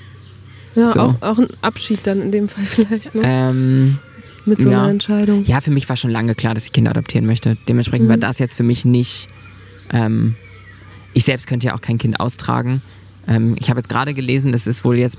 [0.75, 1.01] Ja, So.
[1.01, 3.23] auch, auch ein Abschied dann in dem Fall vielleicht, ne?
[3.25, 3.99] Ähm,
[4.49, 4.81] mit so ja.
[4.81, 5.45] einer Entscheidung.
[5.45, 7.57] ja, für mich war schon lange klar, dass ich Kinder adoptieren möchte.
[7.69, 9.29] Dementsprechend war das jetzt für mich nicht.
[9.91, 10.35] Ähm,
[11.15, 12.83] ich selbst könnte ja auch kein Kind austragen.
[13.27, 15.19] Ähm, ich habe jetzt gerade gelesen, es ist wohl jetzt,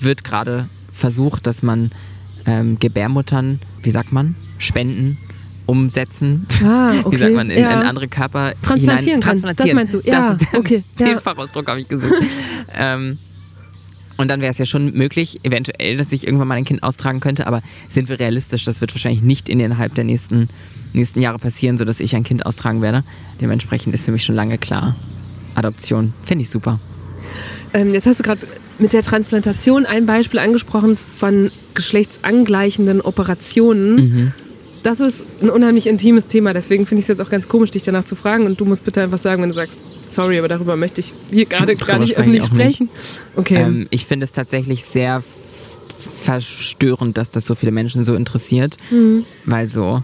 [0.00, 1.90] wird gerade versucht, dass man
[2.46, 5.18] ähm, Gebärmuttern, wie sagt man, Spenden
[5.66, 6.46] umsetzen.
[6.64, 7.16] Ah, okay.
[7.16, 7.80] Wie sagt man, in, ja.
[7.80, 9.68] in andere Körper Transplantieren hinein, transplantieren.
[9.68, 10.00] Das meinst du?
[10.04, 11.20] Ja, das ist der, okay, Den ja.
[11.20, 12.14] Fachausdruck habe ich gesucht.
[12.78, 13.18] ähm,
[14.18, 17.20] und dann wäre es ja schon möglich, eventuell, dass ich irgendwann mal ein Kind austragen
[17.20, 20.48] könnte, aber sind wir realistisch, das wird wahrscheinlich nicht innerhalb der nächsten,
[20.92, 23.04] nächsten Jahre passieren, sodass ich ein Kind austragen werde.
[23.40, 24.96] Dementsprechend ist für mich schon lange klar,
[25.54, 26.12] Adoption.
[26.24, 26.80] Finde ich super.
[27.72, 28.46] Ähm, jetzt hast du gerade
[28.78, 33.94] mit der Transplantation ein Beispiel angesprochen von geschlechtsangleichenden Operationen.
[33.94, 34.32] Mhm.
[34.82, 37.84] Das ist ein unheimlich intimes Thema, deswegen finde ich es jetzt auch ganz komisch, dich
[37.84, 38.46] danach zu fragen.
[38.46, 41.46] Und du musst bitte einfach sagen, wenn du sagst, sorry, aber darüber möchte ich hier
[41.46, 42.76] gerade gar nicht öffentlich auch nicht.
[42.76, 42.90] sprechen.
[43.36, 43.56] Okay.
[43.62, 45.22] Ähm, ich finde es tatsächlich sehr
[45.96, 48.76] verstörend, dass das so viele Menschen so interessiert,
[49.44, 50.02] weil so.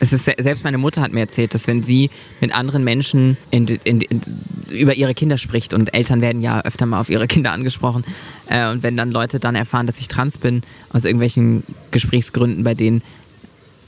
[0.00, 3.36] Es ist, se- selbst meine Mutter hat mir erzählt, dass wenn sie mit anderen Menschen
[3.50, 4.20] in, in, in,
[4.70, 8.04] über ihre Kinder spricht und Eltern werden ja öfter mal auf ihre Kinder angesprochen
[8.46, 12.74] äh, und wenn dann Leute dann erfahren, dass ich trans bin, aus irgendwelchen Gesprächsgründen bei
[12.74, 13.02] denen,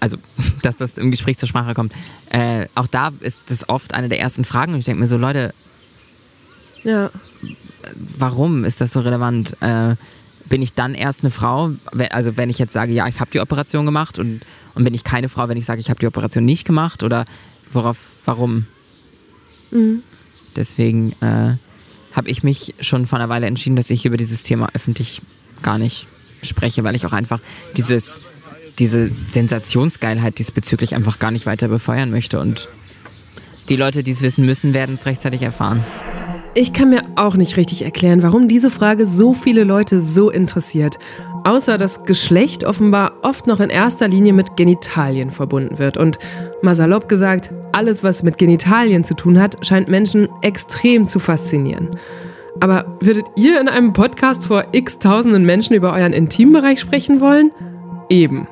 [0.01, 0.17] also
[0.63, 1.93] dass das im Gespräch zur Sprache kommt,
[2.31, 5.17] äh, auch da ist das oft eine der ersten Fragen und ich denke mir so,
[5.17, 5.55] Leute,
[6.83, 7.11] ja.
[8.19, 9.57] warum ist das so relevant?
[9.61, 9.97] Äh,
[10.51, 11.71] bin ich dann erst eine Frau?
[12.11, 14.41] Also wenn ich jetzt sage, ja, ich habe die Operation gemacht und,
[14.75, 17.03] und bin ich keine Frau, wenn ich sage, ich habe die Operation nicht gemacht?
[17.03, 17.25] Oder
[17.71, 18.67] worauf, warum?
[19.71, 20.03] Mhm.
[20.57, 21.57] Deswegen äh,
[22.13, 25.23] habe ich mich schon vor einer Weile entschieden, dass ich über dieses Thema öffentlich
[25.63, 26.09] gar nicht
[26.43, 27.41] spreche, weil ich auch einfach
[27.77, 28.21] dieses,
[28.81, 32.41] diese Sensationsgeilheit diesbezüglich einfach gar nicht weiter befeuern möchte.
[32.41, 32.69] Und
[33.69, 35.85] die Leute, die es wissen müssen, werden es rechtzeitig erfahren.
[36.55, 40.99] Ich kann mir auch nicht richtig erklären, warum diese Frage so viele Leute so interessiert.
[41.45, 45.97] Außer dass Geschlecht offenbar oft noch in erster Linie mit Genitalien verbunden wird.
[45.97, 46.19] Und
[46.63, 51.91] mal salopp gesagt, alles, was mit Genitalien zu tun hat, scheint Menschen extrem zu faszinieren.
[52.59, 57.53] Aber würdet ihr in einem Podcast vor x tausenden Menschen über euren Intimbereich sprechen wollen?
[58.11, 58.49] Eben.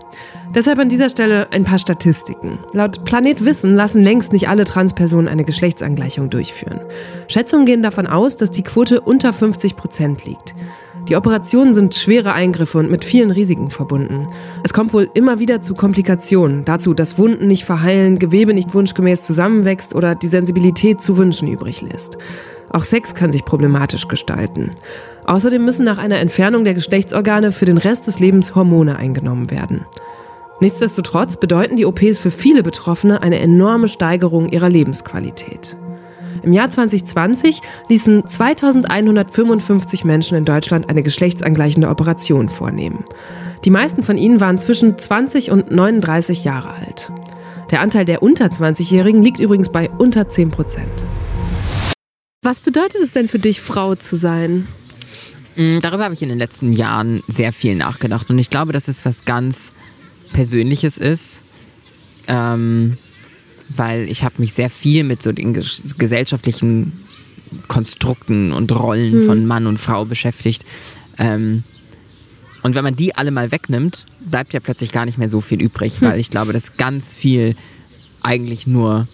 [0.54, 2.58] Deshalb an dieser Stelle ein paar Statistiken.
[2.72, 6.80] Laut Planet Wissen lassen längst nicht alle Transpersonen eine Geschlechtsangleichung durchführen.
[7.26, 10.54] Schätzungen gehen davon aus, dass die Quote unter 50 Prozent liegt.
[11.08, 14.24] Die Operationen sind schwere Eingriffe und mit vielen Risiken verbunden.
[14.62, 19.24] Es kommt wohl immer wieder zu Komplikationen, dazu, dass Wunden nicht verheilen, Gewebe nicht wunschgemäß
[19.24, 22.18] zusammenwächst oder die Sensibilität zu wünschen übrig lässt.
[22.70, 24.70] Auch Sex kann sich problematisch gestalten.
[25.28, 29.84] Außerdem müssen nach einer Entfernung der Geschlechtsorgane für den Rest des Lebens Hormone eingenommen werden.
[30.58, 35.76] Nichtsdestotrotz bedeuten die OPs für viele Betroffene eine enorme Steigerung ihrer Lebensqualität.
[36.42, 37.60] Im Jahr 2020
[37.90, 43.04] ließen 2155 Menschen in Deutschland eine geschlechtsangleichende Operation vornehmen.
[43.66, 47.12] Die meisten von ihnen waren zwischen 20 und 39 Jahre alt.
[47.70, 51.04] Der Anteil der unter 20-Jährigen liegt übrigens bei unter 10 Prozent.
[52.42, 54.66] Was bedeutet es denn für dich, Frau zu sein?
[55.58, 58.88] Mm, darüber habe ich in den letzten Jahren sehr viel nachgedacht und ich glaube, das
[58.88, 59.72] ist was ganz
[60.32, 61.42] Persönliches ist,
[62.28, 62.96] ähm,
[63.68, 66.92] weil ich habe mich sehr viel mit so den gesellschaftlichen
[67.66, 69.26] Konstrukten und Rollen mhm.
[69.26, 70.64] von Mann und Frau beschäftigt.
[71.18, 71.64] Ähm,
[72.62, 75.60] und wenn man die alle mal wegnimmt, bleibt ja plötzlich gar nicht mehr so viel
[75.60, 76.06] übrig, mhm.
[76.06, 77.56] weil ich glaube, dass ganz viel
[78.22, 79.08] eigentlich nur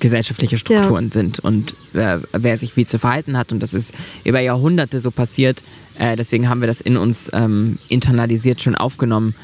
[0.00, 1.12] gesellschaftliche Strukturen ja.
[1.12, 3.52] sind und äh, wer sich wie zu verhalten hat.
[3.52, 3.94] Und das ist
[4.24, 5.62] über Jahrhunderte so passiert.
[5.98, 9.34] Äh, deswegen haben wir das in uns ähm, internalisiert schon aufgenommen.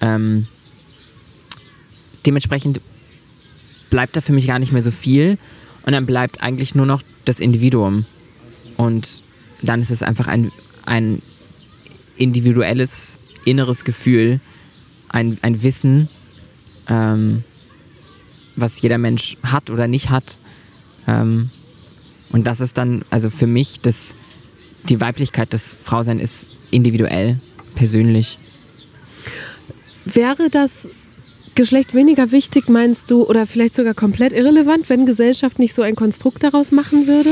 [0.00, 0.46] Ähm,
[2.24, 2.80] dementsprechend
[3.90, 5.38] bleibt da für mich gar nicht mehr so viel
[5.84, 8.06] und dann bleibt eigentlich nur noch das Individuum.
[8.76, 9.22] Und
[9.62, 10.52] dann ist es einfach ein,
[10.84, 11.22] ein
[12.16, 14.40] individuelles, inneres Gefühl,
[15.08, 16.08] ein, ein Wissen,
[16.88, 17.44] ähm,
[18.56, 20.38] was jeder Mensch hat oder nicht hat.
[21.06, 21.50] Ähm,
[22.30, 24.14] und das ist dann, also für mich, das,
[24.88, 27.38] die Weiblichkeit des Frausein ist individuell,
[27.74, 28.38] persönlich.
[30.04, 30.90] Wäre das
[31.54, 35.96] Geschlecht weniger wichtig, meinst du, oder vielleicht sogar komplett irrelevant, wenn Gesellschaft nicht so ein
[35.96, 37.30] Konstrukt daraus machen würde?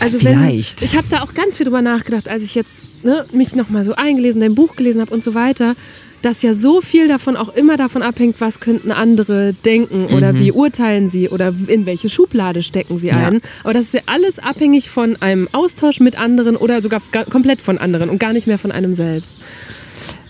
[0.00, 0.80] Also vielleicht.
[0.80, 3.84] Wenn, ich habe da auch ganz viel drüber nachgedacht, als ich jetzt ne, mich nochmal
[3.84, 5.76] so eingelesen, dein Buch gelesen habe und so weiter,
[6.24, 10.38] dass ja so viel davon auch immer davon abhängt, was könnten andere denken oder mhm.
[10.38, 13.28] wie urteilen sie oder in welche Schublade stecken sie ja.
[13.28, 13.40] ein.
[13.62, 17.78] Aber das ist ja alles abhängig von einem Austausch mit anderen oder sogar komplett von
[17.78, 19.36] anderen und gar nicht mehr von einem selbst.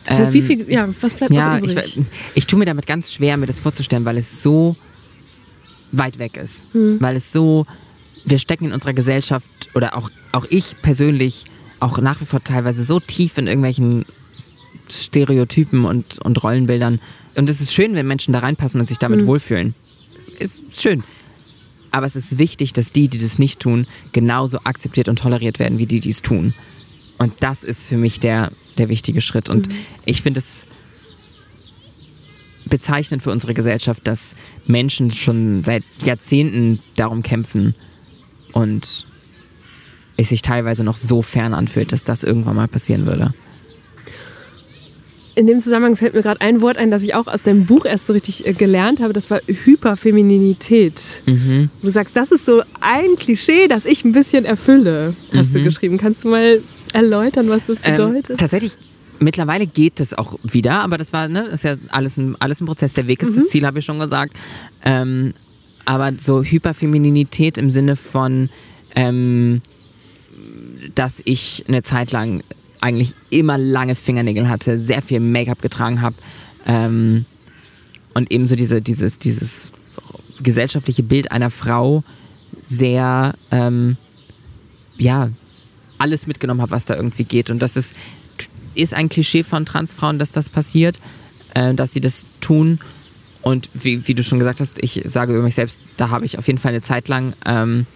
[0.05, 1.97] Das heißt, wie ähm, viel, ja, was bleibt ja, noch übrig?
[1.97, 4.77] Ich, ich tue mir damit ganz schwer, mir das vorzustellen, weil es so
[5.93, 6.65] weit weg ist.
[6.75, 6.99] Mhm.
[7.01, 7.67] Weil es so,
[8.25, 11.45] wir stecken in unserer Gesellschaft oder auch, auch ich persönlich
[11.81, 14.05] auch nach wie vor teilweise so tief in irgendwelchen
[14.91, 17.01] Stereotypen und, und Rollenbildern.
[17.37, 19.27] Und es ist schön, wenn Menschen da reinpassen und sich damit mhm.
[19.27, 19.75] wohlfühlen.
[20.39, 21.05] Ist schön.
[21.91, 25.79] Aber es ist wichtig, dass die, die das nicht tun, genauso akzeptiert und toleriert werden,
[25.79, 26.55] wie die, die es tun.
[27.19, 29.49] Und das ist für mich der, der wichtige Schritt.
[29.49, 29.75] Und mhm.
[30.05, 30.67] ich finde es
[32.67, 34.35] bezeichnend für unsere Gesellschaft, dass
[34.67, 37.75] Menschen schon seit Jahrzehnten darum kämpfen
[38.53, 39.07] und
[40.17, 43.35] es sich teilweise noch so fern anfühlt, dass das irgendwann mal passieren würde.
[45.37, 47.85] In dem Zusammenhang fällt mir gerade ein Wort ein, das ich auch aus deinem Buch
[47.85, 49.13] erst so richtig äh, gelernt habe.
[49.13, 51.23] Das war Hyperfemininität.
[51.27, 51.71] Mhm.
[51.83, 55.59] Du sagst, das ist so ein Klischee, das ich ein bisschen erfülle, hast mhm.
[55.59, 55.99] du geschrieben.
[55.99, 56.63] Kannst du mal
[56.93, 58.31] erläutern, was das ähm, bedeutet?
[58.31, 58.73] Ähm, tatsächlich
[59.19, 62.67] mittlerweile geht es auch wieder, aber das war, ne, ist ja alles ein, alles ein
[62.67, 62.95] Prozess.
[62.95, 63.41] Der Weg ist mhm.
[63.41, 64.37] das Ziel, habe ich schon gesagt.
[64.85, 65.33] Ähm,
[65.85, 68.51] aber so Hyperfemininität im Sinne von,
[68.95, 69.61] ähm,
[70.95, 72.43] dass ich eine Zeit lang
[72.85, 76.17] eigentlich immer lange Fingernägel hatte, sehr viel Make-up getragen habe
[76.67, 77.25] ähm,
[78.13, 79.73] und eben so diese, dieses, dieses
[80.43, 82.05] gesellschaftliche Bild einer Frau
[82.67, 83.97] sehr, ähm,
[84.99, 85.31] ja,
[85.97, 87.51] alles mitgenommen habe, was da irgendwie geht.
[87.51, 87.95] Und das ist,
[88.75, 91.01] ist ein Klischee von Transfrauen, dass das passiert,
[91.55, 92.81] äh, dass sie das tun.
[93.41, 96.37] Und wie, wie, du schon gesagt hast, ich sage über mich selbst, da habe ich
[96.37, 97.87] auf jeden Fall eine Zeit lang, ähm,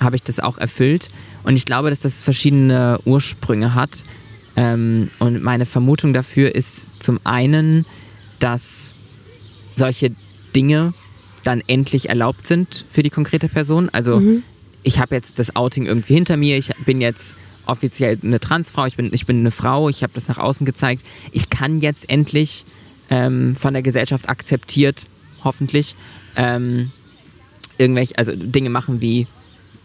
[0.00, 1.08] habe ich das auch erfüllt.
[1.44, 4.04] Und ich glaube, dass das verschiedene Ursprünge hat.
[4.56, 7.84] Ähm, und meine Vermutung dafür ist zum einen,
[8.38, 8.94] dass
[9.74, 10.12] solche
[10.54, 10.94] Dinge
[11.44, 13.88] dann endlich erlaubt sind für die konkrete Person.
[13.90, 14.42] Also Mhm.
[14.82, 17.36] ich habe jetzt das Outing irgendwie hinter mir, ich bin jetzt
[17.66, 21.04] offiziell eine Transfrau, ich bin, ich bin eine Frau, ich habe das nach außen gezeigt.
[21.32, 22.64] Ich kann jetzt endlich
[23.10, 25.04] ähm, von der Gesellschaft akzeptiert,
[25.44, 25.94] hoffentlich,
[26.36, 26.90] ähm,
[27.78, 29.26] irgendwelche, also Dinge machen wie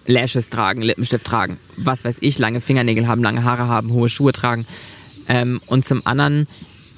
[0.08, 4.32] Lashes tragen, Lippenstift tragen, was weiß ich, lange Fingernägel haben, lange Haare haben, hohe Schuhe
[4.32, 4.66] tragen.
[5.28, 6.47] Ähm, und zum anderen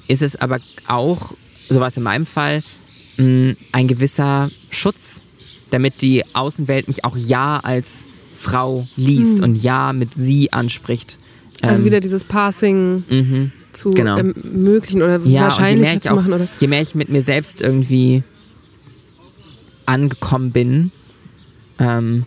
[0.08, 1.32] ist es aber auch,
[1.68, 2.62] sowas in meinem Fall,
[3.16, 5.22] mh, ein gewisser Schutz,
[5.70, 11.18] damit die Außenwelt mich auch ja als Frau liest und ja mit sie anspricht.
[11.62, 13.52] Also Ähm, wieder dieses Passing mhm.
[13.72, 14.16] zu genau.
[14.16, 16.32] ermöglichen oder Ja, und je mehr, wahrscheinlicher ich zu auch, machen.
[16.32, 16.48] Oder?
[16.60, 18.22] je mehr ich mit mir selbst irgendwie
[19.86, 20.92] angekommen bin,
[21.78, 22.26] ähm,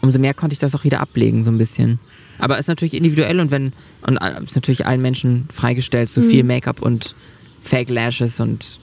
[0.00, 1.98] umso mehr konnte ich das auch wieder ablegen, so ein bisschen.
[2.38, 3.72] Aber es ist natürlich individuell und wenn,
[4.02, 7.14] und äh, ist natürlich allen Menschen freigestellt, so viel Make-up und
[7.60, 8.78] Fake Lashes und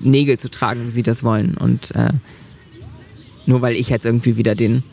[0.00, 1.56] Nägel zu tragen, wie sie das wollen.
[1.56, 2.12] Und äh,
[3.46, 4.84] nur weil ich jetzt irgendwie wieder den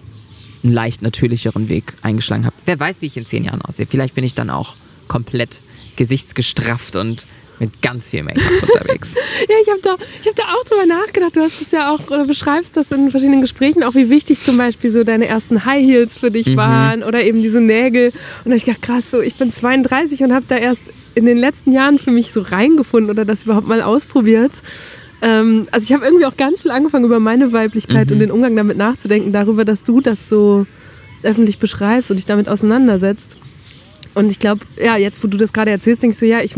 [0.64, 2.56] einen leicht natürlicheren Weg eingeschlagen habe.
[2.66, 3.86] Wer weiß, wie ich in zehn Jahren aussehe.
[3.86, 4.76] Vielleicht bin ich dann auch
[5.08, 5.62] komplett
[5.96, 7.28] gesichtsgestrafft und
[7.60, 9.16] mit ganz viel Make-up unterwegs.
[9.50, 11.36] Ja, ich habe da, ich hab da auch drüber nachgedacht.
[11.36, 14.58] Du hast es ja auch, oder beschreibst das in verschiedenen Gesprächen, auch wie wichtig zum
[14.58, 16.34] Beispiel so deine ersten High Heels für Mhm.
[16.34, 18.12] dich waren oder eben diese Nägel.
[18.46, 21.72] Und ich gedacht, krass, so ich bin 32 und habe da erst in den letzten
[21.72, 24.62] Jahren für mich so reingefunden oder das überhaupt mal ausprobiert.
[25.22, 28.14] Ähm, also ich habe irgendwie auch ganz viel angefangen über meine Weiblichkeit Mhm.
[28.14, 30.66] und den Umgang damit nachzudenken, darüber, dass du das so
[31.24, 33.36] öffentlich beschreibst und dich damit auseinandersetzt.
[34.20, 36.56] Und ich glaube, ja, jetzt wo du das gerade erzählst, denkst du, ja, ich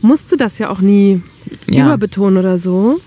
[0.00, 1.22] musste das ja auch nie
[1.66, 1.84] Ja.
[1.86, 3.00] überbetonen oder so.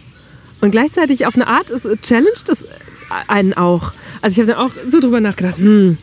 [0.61, 2.67] Und gleichzeitig auf eine Art ist challenged das
[3.27, 3.93] einen auch.
[4.21, 5.97] Also ich habe dann auch so drüber nachgedacht, hm,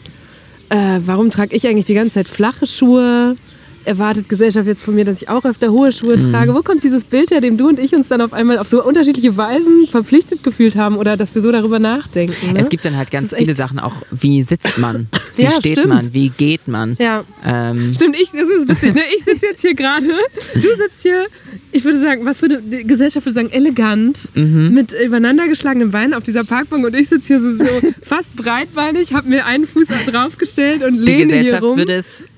[0.71, 3.37] äh, warum trage ich eigentlich die ganze Zeit flache Schuhe?
[3.85, 6.31] Erwartet Gesellschaft jetzt von mir, dass ich auch öfter hohe Schuhe Mhm.
[6.33, 6.55] trage?
[6.55, 8.85] Wo kommt dieses Bild her, dem du und ich uns dann auf einmal auf so
[8.85, 12.53] unterschiedliche Weisen verpflichtet gefühlt haben oder dass wir so darüber nachdenken?
[12.53, 12.59] Ne?
[12.61, 15.89] Es gibt dann halt ganz viele Sachen auch, wie sitzt man, wie Ja, steht stimmt.
[15.89, 16.97] man, wie geht man.
[16.99, 17.25] ja.
[17.45, 19.03] Ähm, Stimmt, ich, das ist witzig, ne?
[19.17, 20.07] Ich sitze jetzt hier gerade,
[20.55, 21.27] du sitzt hier,
[21.73, 24.73] ich würde sagen, was würde die Gesellschaft würde sagen, elegant, Mhm.
[24.75, 27.65] mit übereinander geschlagenen Beinen auf dieser Parkbank und ich sitze hier so, so
[28.03, 31.77] fast breitbeinig, habe mir einen Fuß draufgestellt und die lehne hier Gesellschaft rum.
[31.79, 32.29] würde es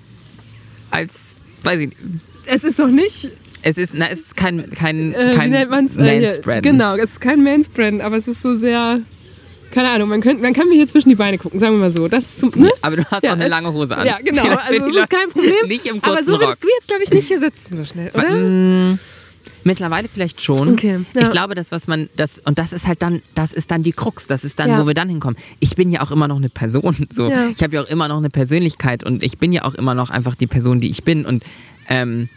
[0.93, 1.97] als, weiß ich nicht,
[2.47, 3.31] Es ist noch nicht,
[3.63, 5.97] es ist, na, es ist kein, kein, äh, kein wie nennt man es?
[5.97, 6.63] Manspreaden.
[6.63, 9.01] genau, es ist kein Manspreaden, aber es ist so sehr,
[9.73, 11.91] keine Ahnung, man, könnte, man kann mir hier zwischen die Beine gucken, sagen wir mal
[11.91, 12.07] so.
[12.09, 12.71] Das zum, ne?
[12.83, 14.07] Aber du hast Ja, auch eine äh, lange Hose an.
[14.07, 15.67] Ja, genau, also das ist kein Problem.
[15.69, 16.41] Nicht im aber kurzen so Rock.
[16.43, 18.99] würdest du jetzt, glaube ich, nicht hier sitzen so schnell, oder?
[19.65, 20.73] Mittlerweile vielleicht schon.
[20.75, 21.21] Okay, ja.
[21.23, 23.93] Ich glaube, das, was man, das, und das ist halt dann, das ist dann die
[23.93, 24.83] Krux, das ist dann, Ja.
[24.83, 25.37] wo wir dann hinkommen.
[25.61, 26.97] Ich bin ja auch immer noch eine Person.
[27.13, 27.29] So.
[27.29, 27.49] Ja.
[27.57, 30.11] Ich habe ja auch immer noch eine Persönlichkeit und ich bin ja auch immer noch
[30.11, 31.25] einfach die Person, die ich bin.
[31.25, 31.45] Und
[31.89, 32.29] ähm,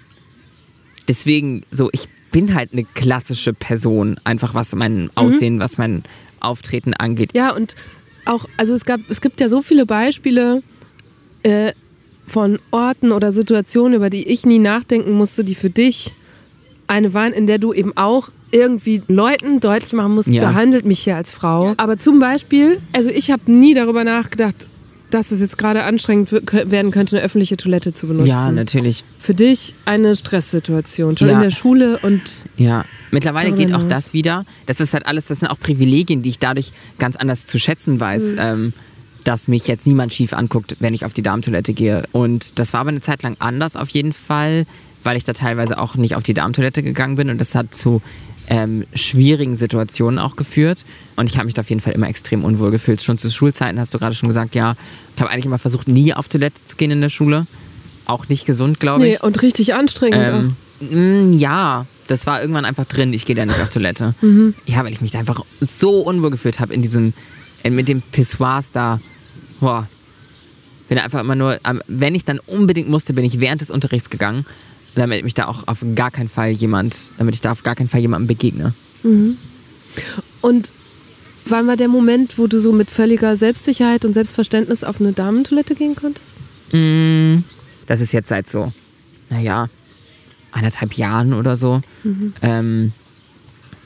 [1.07, 4.80] deswegen, so, ich bin halt eine klassische Person, einfach was Mhm.
[4.80, 6.03] mein Aussehen, was mein
[6.39, 7.32] Auftreten angeht.
[7.36, 7.76] Ja, und
[8.26, 10.61] auch, also es gab, es gibt ja so viele Beispiele
[11.43, 11.73] äh,
[12.28, 16.13] von Orten oder Situationen, über die ich nie nachdenken musste, die für dich
[16.88, 20.48] eine waren, in der du eben auch irgendwie Leuten deutlich machen musst, Ja.
[20.48, 21.74] behandelt mich hier als Frau.
[21.78, 24.68] Aber zum Beispiel, also ich habe nie darüber nachgedacht,
[25.12, 28.28] dass es jetzt gerade anstrengend werden könnte, eine öffentliche Toilette zu benutzen.
[28.28, 29.04] Ja, natürlich.
[29.20, 31.36] Für dich eine Stresssituation, schon Ja.
[31.36, 32.22] in der Schule und
[32.58, 34.46] Ja, mittlerweile geht auch das wieder.
[34.66, 38.00] Das ist halt alles, das sind auch Privilegien, die ich dadurch ganz anders zu schätzen
[38.00, 38.40] weiß, Mhm.
[38.40, 38.74] ähm,
[39.24, 42.04] dass mich jetzt niemand schief anguckt, wenn ich auf die Darmtoilette gehe.
[42.12, 44.66] Und das war aber eine Zeit lang anders auf jeden Fall,
[45.06, 48.01] weil ich da teilweise auch nicht auf die Darmtoilette gegangen bin und das hat zu
[48.47, 50.84] ähm, schwierigen Situationen auch geführt.
[51.16, 53.01] Und ich habe mich da auf jeden Fall immer extrem unwohl gefühlt.
[53.01, 54.76] Schon zu Schulzeiten hast du gerade schon gesagt, ja,
[55.16, 57.47] ich habe eigentlich immer versucht, nie auf Toilette zu gehen in der Schule.
[58.06, 59.14] Auch nicht gesund, glaube ich.
[59.14, 60.56] nee, und richtig anstrengend.
[60.82, 63.14] Ähm, mh, ja, das war irgendwann einfach drin.
[63.14, 64.14] Ich gehe da nicht auf Toilette.
[64.22, 64.53] Mhm.
[64.66, 67.14] Ja, weil ich mich da einfach so unwohl gefühlt habe in diesem,
[67.64, 68.99] äh, mit dem Pissoirs da.
[69.60, 69.88] Boah.
[70.88, 74.45] Bin einfach immer nur, wenn ich dann unbedingt musste, bin ich während des Unterrichts gegangen,
[74.96, 77.89] damit mich da auch auf gar keinen Fall jemand, damit ich da auf gar keinen
[77.89, 78.74] Fall jemandem begegne.
[80.41, 80.74] Und
[81.46, 85.76] wann war der Moment, wo du so mit völliger Selbstsicherheit und Selbstverständnis auf eine Damentoilette
[85.76, 86.38] gehen konntest?
[86.72, 87.43] Mm,
[87.88, 88.74] Das ist jetzt seit so,
[89.30, 89.68] naja,
[90.52, 91.82] anderthalb Jahren oder so.
[92.41, 92.93] Ähm,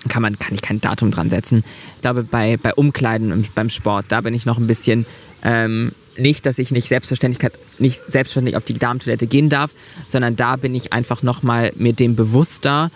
[0.08, 1.64] kann, man, kann ich kein Datum dran setzen.
[1.96, 5.06] Ich glaube, bei, bei Umkleiden und beim Sport, da bin ich noch ein bisschen
[5.44, 9.72] ähm, nicht, dass ich nicht Selbstverständlichkeit, nicht selbstständig auf die Darmtoilette gehen darf,
[10.08, 12.92] sondern da bin ich einfach nochmal mir dem bewusster,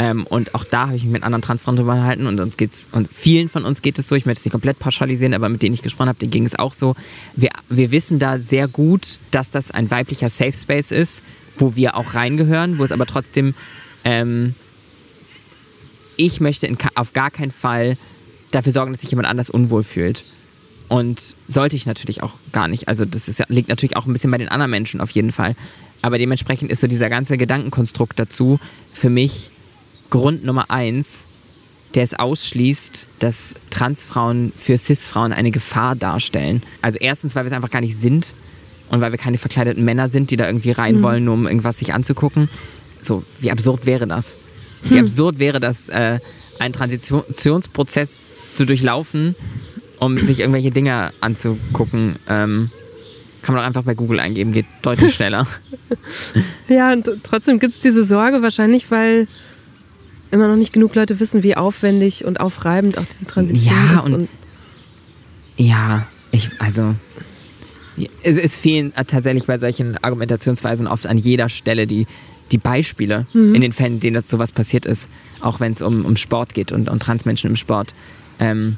[0.00, 2.88] Ähm, und auch da habe ich mich mit anderen Transfrauen drüber unterhalten und uns geht's,
[2.92, 5.60] und vielen von uns geht es so, ich möchte es nicht komplett pauschalisieren, aber mit
[5.60, 6.94] denen ich gesprochen habe, denen ging es auch so.
[7.34, 11.20] Wir, wir wissen da sehr gut, dass das ein weiblicher Safe Space ist,
[11.56, 13.54] wo wir auch reingehören, wo es aber trotzdem,
[14.04, 14.54] ähm,
[16.16, 17.98] ich möchte in, auf gar keinen Fall
[18.52, 20.24] dafür sorgen, dass sich jemand anders unwohl fühlt.
[20.88, 22.88] Und sollte ich natürlich auch gar nicht.
[22.88, 25.54] Also das ist, liegt natürlich auch ein bisschen bei den anderen Menschen auf jeden Fall.
[26.00, 28.58] Aber dementsprechend ist so dieser ganze Gedankenkonstrukt dazu
[28.94, 29.50] für mich
[30.10, 31.26] Grund Nummer eins,
[31.94, 36.62] der es ausschließt, dass Transfrauen für Cis-Frauen eine Gefahr darstellen.
[36.80, 38.34] Also erstens, weil wir es einfach gar nicht sind
[38.90, 41.02] und weil wir keine verkleideten Männer sind, die da irgendwie rein mhm.
[41.02, 42.48] wollen, nur um irgendwas sich anzugucken.
[43.00, 44.36] So, wie absurd wäre das?
[44.82, 45.06] Wie hm.
[45.06, 46.20] absurd wäre das, äh,
[46.58, 48.18] einen Transitionsprozess
[48.54, 49.36] zu durchlaufen,
[49.98, 52.16] um sich irgendwelche Dinge anzugucken.
[52.28, 52.70] Ähm,
[53.42, 55.46] kann man auch einfach bei Google eingeben, geht deutlich schneller.
[56.68, 59.26] ja, und trotzdem gibt es diese Sorge wahrscheinlich, weil
[60.30, 64.06] immer noch nicht genug Leute wissen, wie aufwendig und aufreibend auch diese Transition ja, ist.
[64.06, 64.28] Und, und
[65.56, 66.94] ja, ich, also
[68.22, 72.06] es, es, fehlen tatsächlich bei solchen Argumentationsweisen oft an jeder Stelle die,
[72.52, 73.54] die Beispiele mhm.
[73.54, 75.08] in den Fällen, in denen das sowas passiert ist,
[75.40, 77.94] auch wenn es um, um Sport geht und, und Transmenschen im Sport.
[78.40, 78.76] Ähm,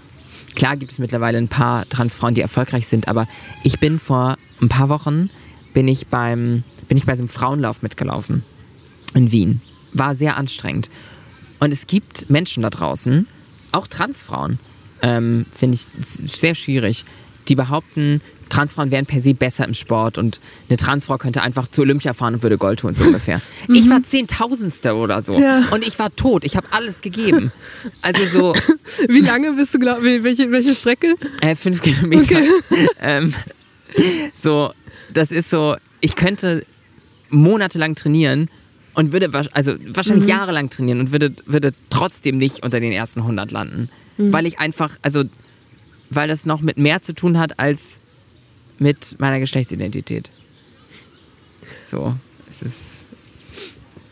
[0.54, 3.26] klar gibt es mittlerweile ein paar Transfrauen, die erfolgreich sind, aber
[3.62, 5.30] ich bin vor ein paar Wochen
[5.72, 8.44] bin ich beim bin ich bei so einem Frauenlauf mitgelaufen
[9.14, 9.60] in Wien.
[9.92, 10.90] War sehr anstrengend.
[11.60, 13.28] Und es gibt Menschen da draußen,
[13.70, 14.58] auch Transfrauen,
[15.02, 17.04] ähm, finde ich sehr schwierig,
[17.48, 21.80] die behaupten, Transfrauen wären per se besser im Sport und eine Transfrau könnte einfach zu
[21.82, 23.40] Olympia fahren und würde Gold holen, so ungefähr.
[23.66, 23.74] Mhm.
[23.74, 25.68] Ich war Zehntausendste oder so ja.
[25.70, 26.44] und ich war tot.
[26.44, 27.52] Ich habe alles gegeben.
[28.02, 28.52] Also so.
[29.08, 31.14] Wie lange bist du, glaub, welche, welche Strecke?
[31.40, 32.36] Äh, fünf Kilometer.
[32.36, 32.48] Okay.
[33.00, 33.34] ähm,
[34.34, 34.72] so,
[35.12, 36.66] das ist so, ich könnte
[37.30, 38.50] monatelang trainieren
[38.94, 40.30] und würde also wahrscheinlich mhm.
[40.30, 43.88] jahrelang trainieren und würde, würde trotzdem nicht unter den ersten 100 landen.
[44.18, 44.32] Mhm.
[44.32, 45.24] Weil ich einfach, also,
[46.10, 48.00] weil das noch mit mehr zu tun hat als
[48.80, 50.30] mit meiner Geschlechtsidentität.
[51.84, 52.14] So,
[52.48, 53.06] es ist.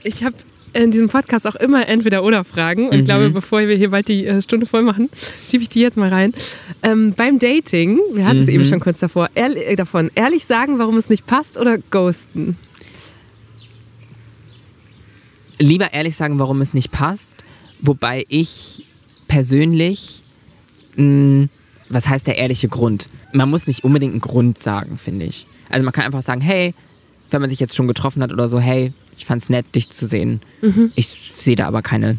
[0.05, 0.37] Ich habe
[0.75, 3.05] in diesem Podcast auch immer entweder oder Fragen und mhm.
[3.05, 5.09] glaube, bevor wir hier bald die äh, Stunde voll machen,
[5.47, 6.35] schiebe ich die jetzt mal rein.
[6.83, 8.55] Ähm, beim Dating, wir hatten es mhm.
[8.55, 12.57] eben schon kurz davor, ehrlich, äh, davon, ehrlich sagen, warum es nicht passt oder ghosten?
[15.59, 17.43] Lieber ehrlich sagen, warum es nicht passt,
[17.81, 18.85] wobei ich
[19.27, 20.23] persönlich
[20.97, 21.49] mh,
[21.91, 23.09] was heißt der ehrliche Grund?
[23.33, 25.47] Man muss nicht unbedingt einen Grund sagen, finde ich.
[25.71, 26.75] Also man kann einfach sagen, hey,
[27.31, 29.91] wenn man sich jetzt schon getroffen hat oder so, hey, ich fand es nett, dich
[29.91, 30.41] zu sehen.
[30.63, 30.93] Mhm.
[30.95, 32.19] Ich sehe da aber keine,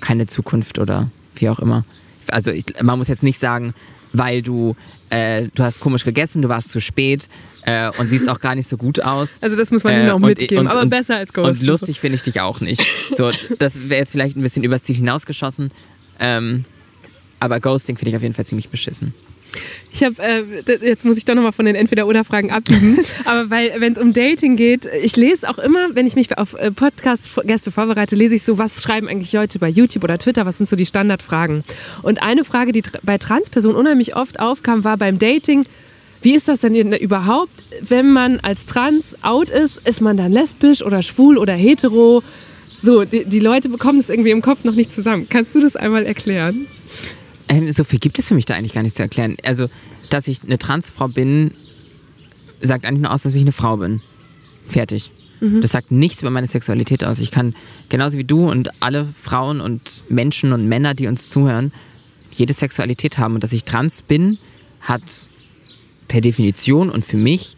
[0.00, 1.84] keine Zukunft oder wie auch immer.
[2.30, 3.74] Also ich, man muss jetzt nicht sagen,
[4.12, 4.76] weil du,
[5.10, 7.28] äh, du hast komisch gegessen, du warst zu spät
[7.62, 9.38] äh, und siehst auch gar nicht so gut aus.
[9.42, 11.60] Also das muss man äh, auch mitgeben, und, aber und, besser als Ghost.
[11.60, 12.84] Und lustig finde ich dich auch nicht.
[13.14, 15.70] So, das wäre jetzt vielleicht ein bisschen übers Ziel hinausgeschossen.
[16.18, 16.64] Ähm,
[17.44, 19.14] aber Ghosting finde ich auf jeden Fall ziemlich beschissen.
[19.92, 20.42] Ich habe, äh,
[20.82, 22.98] jetzt muss ich doch nochmal von den Entweder-Oder-Fragen abbiegen.
[23.24, 26.54] Aber weil, wenn es um Dating geht, ich lese auch immer, wenn ich mich auf
[26.54, 30.56] äh, Podcast-Gäste vorbereite, lese ich so, was schreiben eigentlich Leute bei YouTube oder Twitter, was
[30.56, 31.62] sind so die Standardfragen.
[32.02, 35.64] Und eine Frage, die bei Transpersonen unheimlich oft aufkam, war beim Dating,
[36.22, 39.86] wie ist das denn überhaupt, wenn man als Trans out ist?
[39.86, 42.22] Ist man dann lesbisch oder schwul oder hetero?
[42.80, 45.28] So, die, die Leute bekommen es irgendwie im Kopf noch nicht zusammen.
[45.28, 46.66] Kannst du das einmal erklären?
[47.48, 49.36] Ähm, so viel gibt es für mich da eigentlich gar nicht zu erklären.
[49.44, 49.68] Also,
[50.10, 51.52] dass ich eine Transfrau bin,
[52.60, 54.00] sagt eigentlich nur aus, dass ich eine Frau bin.
[54.68, 55.10] Fertig.
[55.40, 55.60] Mhm.
[55.60, 57.18] Das sagt nichts über meine Sexualität aus.
[57.18, 57.54] Ich kann
[57.88, 61.72] genauso wie du und alle Frauen und Menschen und Männer, die uns zuhören,
[62.32, 63.34] jede Sexualität haben.
[63.34, 64.38] Und dass ich trans bin,
[64.80, 65.28] hat
[66.08, 67.56] per Definition und für mich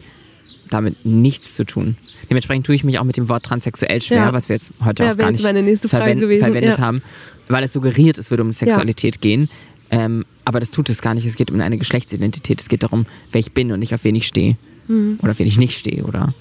[0.69, 1.95] damit nichts zu tun.
[2.29, 4.33] Dementsprechend tue ich mich auch mit dem Wort transsexuell schwer, ja.
[4.33, 6.79] was wir jetzt heute ja, auch gar nicht verwend verwendet ja.
[6.79, 7.01] haben,
[7.47, 9.49] weil es suggeriert, es würde um Sexualität gehen.
[9.89, 11.25] Ähm, aber das tut es gar nicht.
[11.25, 12.61] Es geht um eine Geschlechtsidentität.
[12.61, 14.57] Es geht darum, wer ich bin und nicht auf wen ich stehe.
[14.87, 15.19] Mhm.
[15.21, 16.03] Oder auf wen ich nicht stehe.
[16.03, 16.33] Oder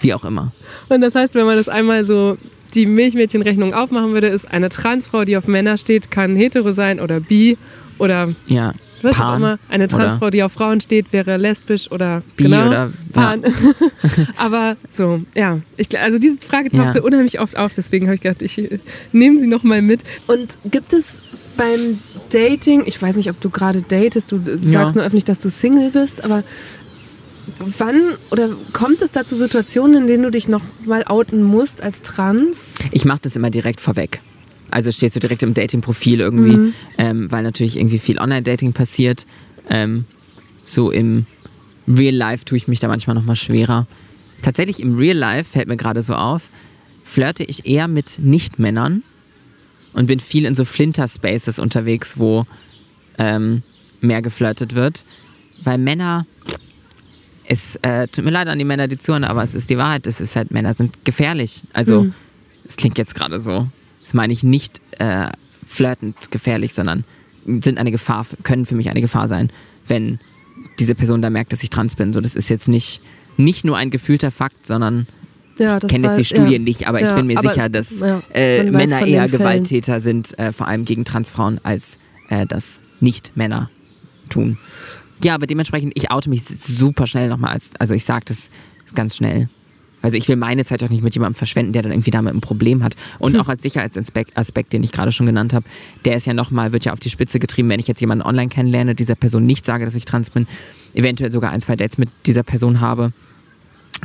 [0.00, 0.52] wie auch immer.
[0.88, 2.36] Und das heißt, wenn man das einmal so
[2.74, 7.20] die Milchmädchenrechnung aufmachen würde, ist eine Transfrau, die auf Männer steht, kann hetero sein oder
[7.20, 7.56] bi
[7.98, 8.72] oder ja,
[9.02, 9.58] was auch immer.
[9.68, 13.42] Eine Transfrau, die auf Frauen steht, wäre lesbisch oder bi genau, oder Pan.
[13.42, 13.50] Ja.
[14.36, 15.60] Aber so, ja.
[15.76, 17.04] Ich, also diese Frage tauchte ja.
[17.04, 18.80] unheimlich oft auf, deswegen habe ich gedacht, ich
[19.12, 20.02] nehme sie nochmal mit.
[20.26, 21.22] Und gibt es
[21.56, 22.00] beim
[22.30, 24.92] Dating, ich weiß nicht, ob du gerade datest, du sagst ja.
[24.92, 26.44] nur öffentlich, dass du Single bist, aber
[27.58, 31.82] wann oder kommt es da zu Situationen, in denen du dich noch mal outen musst
[31.82, 32.78] als trans?
[32.90, 34.20] Ich mache das immer direkt vorweg.
[34.70, 36.74] Also stehst du direkt im Dating-Profil irgendwie, mhm.
[36.98, 39.26] ähm, weil natürlich irgendwie viel Online-Dating passiert.
[39.70, 40.04] Ähm,
[40.64, 41.26] so im
[41.86, 43.86] Real Life tue ich mich da manchmal noch mal schwerer.
[44.42, 46.48] Tatsächlich im Real Life fällt mir gerade so auf,
[47.04, 49.02] flirte ich eher mit Nicht-Männern
[49.96, 52.44] und bin viel in so Flinter-Spaces unterwegs, wo
[53.18, 53.62] ähm,
[54.02, 55.04] mehr geflirtet wird.
[55.64, 56.26] Weil Männer,
[57.46, 60.06] es äh, tut mir leid an die Männer, die zuhören, aber es ist die Wahrheit.
[60.06, 61.62] Es ist halt, Männer sind gefährlich.
[61.72, 62.08] Also,
[62.68, 63.68] es klingt jetzt gerade so.
[64.02, 65.28] Das meine ich nicht äh,
[65.64, 67.04] flirtend gefährlich, sondern
[67.46, 69.50] sind eine Gefahr, können für mich eine Gefahr sein,
[69.86, 70.18] wenn
[70.78, 72.12] diese Person da merkt, dass ich trans bin.
[72.12, 73.00] So, das ist jetzt nicht,
[73.38, 75.06] nicht nur ein gefühlter Fakt, sondern
[75.58, 76.58] Ja, ich kenne jetzt die Studien ja.
[76.58, 78.02] nicht, aber Ja, ich bin mir sicher, es- dass
[78.32, 79.28] äh, Männer eher.
[79.28, 81.98] Gewalttäter sind, äh, vor allem gegen Transfrauen, als
[82.28, 83.70] äh, das Nicht-Männer
[84.28, 84.58] tun.
[85.24, 88.50] Ja, aber dementsprechend, ich oute mich super schnell nochmal als, also ich sage das
[88.94, 89.48] ganz schnell.
[90.02, 92.40] Also ich will meine Zeit auch nicht mit jemandem verschwenden, der dann irgendwie damit ein
[92.40, 92.94] Problem hat.
[93.18, 93.40] Und Hm.
[93.40, 95.64] auch als Sicherheitsaspekt, Aspekt, den ich gerade schon genannt habe,
[96.04, 98.48] der ist ja nochmal, wird ja auf die Spitze getrieben, wenn ich jetzt jemanden online
[98.48, 100.46] kennenlerne, dieser Person nicht sage, dass ich trans bin,
[100.94, 103.12] eventuell sogar ein, zwei Dates mit dieser Person habe.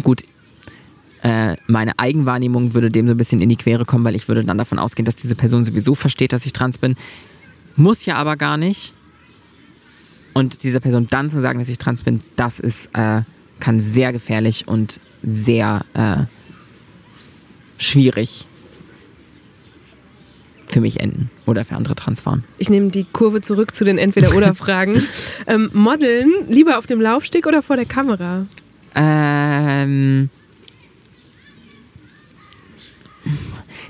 [0.02, 0.24] Gut,
[1.24, 4.44] äh, meine Eigenwahrnehmung würde dem so ein bisschen in die Quere kommen, weil ich würde
[4.44, 6.96] dann davon ausgehen, dass diese Person sowieso versteht, dass ich trans bin.
[7.76, 8.94] Muss ja aber gar nicht.
[10.34, 13.22] Und dieser Person dann zu sagen, dass ich trans bin, das ist, äh,
[13.60, 16.24] kann sehr gefährlich und sehr äh,
[17.78, 18.48] schwierig
[20.68, 22.46] für mich enden oder für andere Transfrauen.
[22.58, 25.02] Ich nehme die Kurve zurück zu den Entweder-Oder-Fragen.
[25.48, 28.48] ähm, Modeln lieber auf dem Laufsteg oder vor der Kamera?
[28.96, 30.30] Ähm,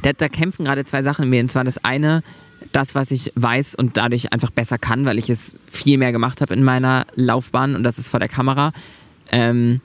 [0.01, 1.41] da, da kämpfen gerade zwei Sachen in mir.
[1.41, 2.23] Und zwar das eine,
[2.71, 6.41] das, was ich weiß und dadurch einfach besser kann, weil ich es viel mehr gemacht
[6.41, 8.71] habe in meiner Laufbahn und das ist vor der Kamera.
[9.32, 9.79] Ähm,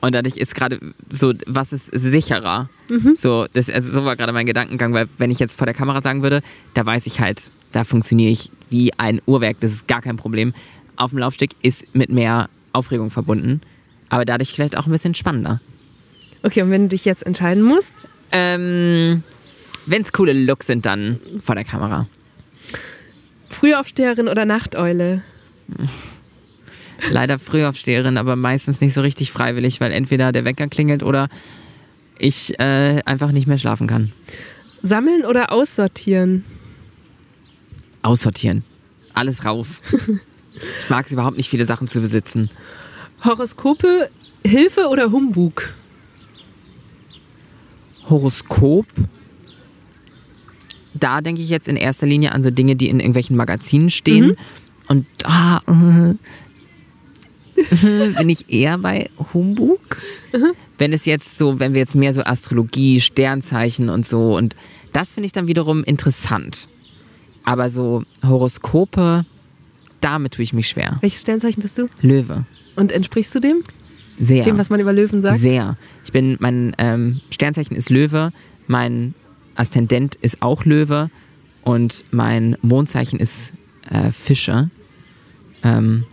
[0.00, 0.80] und dadurch ist gerade
[1.10, 2.68] so, was ist sicherer?
[3.14, 6.00] So, das, also so war gerade mein Gedankengang, weil wenn ich jetzt vor der Kamera
[6.00, 6.42] sagen würde,
[6.74, 10.54] da weiß ich halt, da funktioniere ich wie ein Uhrwerk, das ist gar kein Problem.
[10.96, 13.60] Auf dem Laufsteg ist mit mehr Aufregung verbunden,
[14.08, 15.60] aber dadurch vielleicht auch ein bisschen spannender.
[16.42, 19.22] Okay, und wenn du dich jetzt entscheiden musst, Ähm,
[19.86, 22.06] wenn es coole Looks sind, dann vor der Kamera.
[23.50, 25.22] Frühaufsteherin oder Nachteule?
[27.10, 31.28] Leider Frühaufsteherin, aber meistens nicht so richtig freiwillig, weil entweder der Wecker klingelt oder
[32.18, 34.12] ich äh, einfach nicht mehr schlafen kann.
[34.82, 36.44] Sammeln oder aussortieren?
[38.02, 38.64] Aussortieren.
[39.14, 39.82] Alles raus.
[40.78, 42.50] Ich mag es überhaupt nicht, viele Sachen zu besitzen.
[43.24, 44.10] Horoskope,
[44.44, 45.70] Hilfe oder Humbug?
[48.08, 48.86] Horoskop.
[50.94, 54.36] Da denke ich jetzt in erster Linie an so Dinge, die in irgendwelchen Magazinen stehen.
[54.88, 56.14] Und da äh,
[58.18, 59.98] bin ich eher bei Humbug.
[60.78, 64.56] Wenn es jetzt so, wenn wir jetzt mehr so Astrologie, Sternzeichen und so und
[64.92, 66.68] das finde ich dann wiederum interessant.
[67.44, 69.24] Aber so Horoskope,
[70.00, 70.98] damit tue ich mich schwer.
[71.00, 71.88] Welches Sternzeichen bist du?
[72.00, 72.44] Löwe.
[72.76, 73.64] Und entsprichst du dem?
[74.18, 74.44] Sehr.
[74.44, 75.38] Dem, was man über Löwen sagt?
[75.38, 75.76] Sehr.
[76.04, 78.32] Ich bin, mein ähm, Sternzeichen ist Löwe,
[78.66, 79.14] mein
[79.54, 81.10] Aszendent ist auch Löwe
[81.62, 83.52] und mein Mondzeichen ist
[83.90, 84.70] äh, Fische.
[85.62, 86.04] Ähm,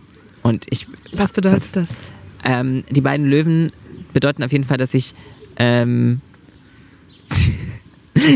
[0.42, 1.96] und ich, Was bedeutet das?
[2.44, 3.72] ähm, die beiden Löwen
[4.12, 5.14] bedeuten auf jeden Fall, dass ich
[5.56, 6.20] ähm,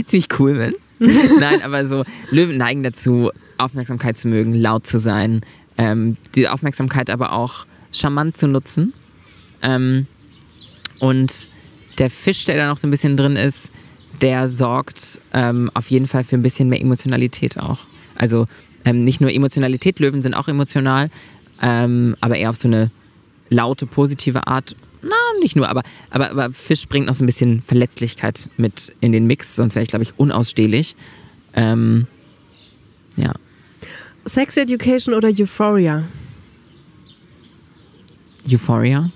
[0.05, 0.75] ziemlich cool bin.
[1.41, 5.41] Nein, aber so Löwen neigen dazu, Aufmerksamkeit zu mögen, laut zu sein,
[5.77, 8.93] ähm, diese Aufmerksamkeit aber auch charmant zu nutzen.
[9.65, 10.07] Ähm,
[11.01, 11.49] und
[11.99, 13.73] der Fisch, der da noch so ein bisschen drin ist,
[14.21, 17.87] der sorgt ähm, auf jeden Fall für ein bisschen mehr Emotionalität auch.
[18.15, 18.47] Also
[18.85, 21.11] ähm, nicht nur Emotionalität, Löwen sind auch emotional,
[21.61, 22.91] ähm, aber eher auf so eine
[23.49, 24.77] laute, positive Art.
[25.03, 29.13] Na, nicht nur, aber, aber, aber Fisch bringt noch so ein bisschen Verletzlichkeit mit in
[29.13, 30.97] den Mix, sonst wäre ich, glaube ich, unausstehlich.
[31.55, 32.07] Ähm,
[33.17, 33.33] ja.
[34.25, 36.05] Sex Education oder Euphoria?
[38.51, 39.11] Euphoria.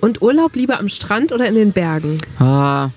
[0.00, 2.18] Und Urlaub lieber am Strand oder in den Bergen?
[2.38, 2.90] Ah.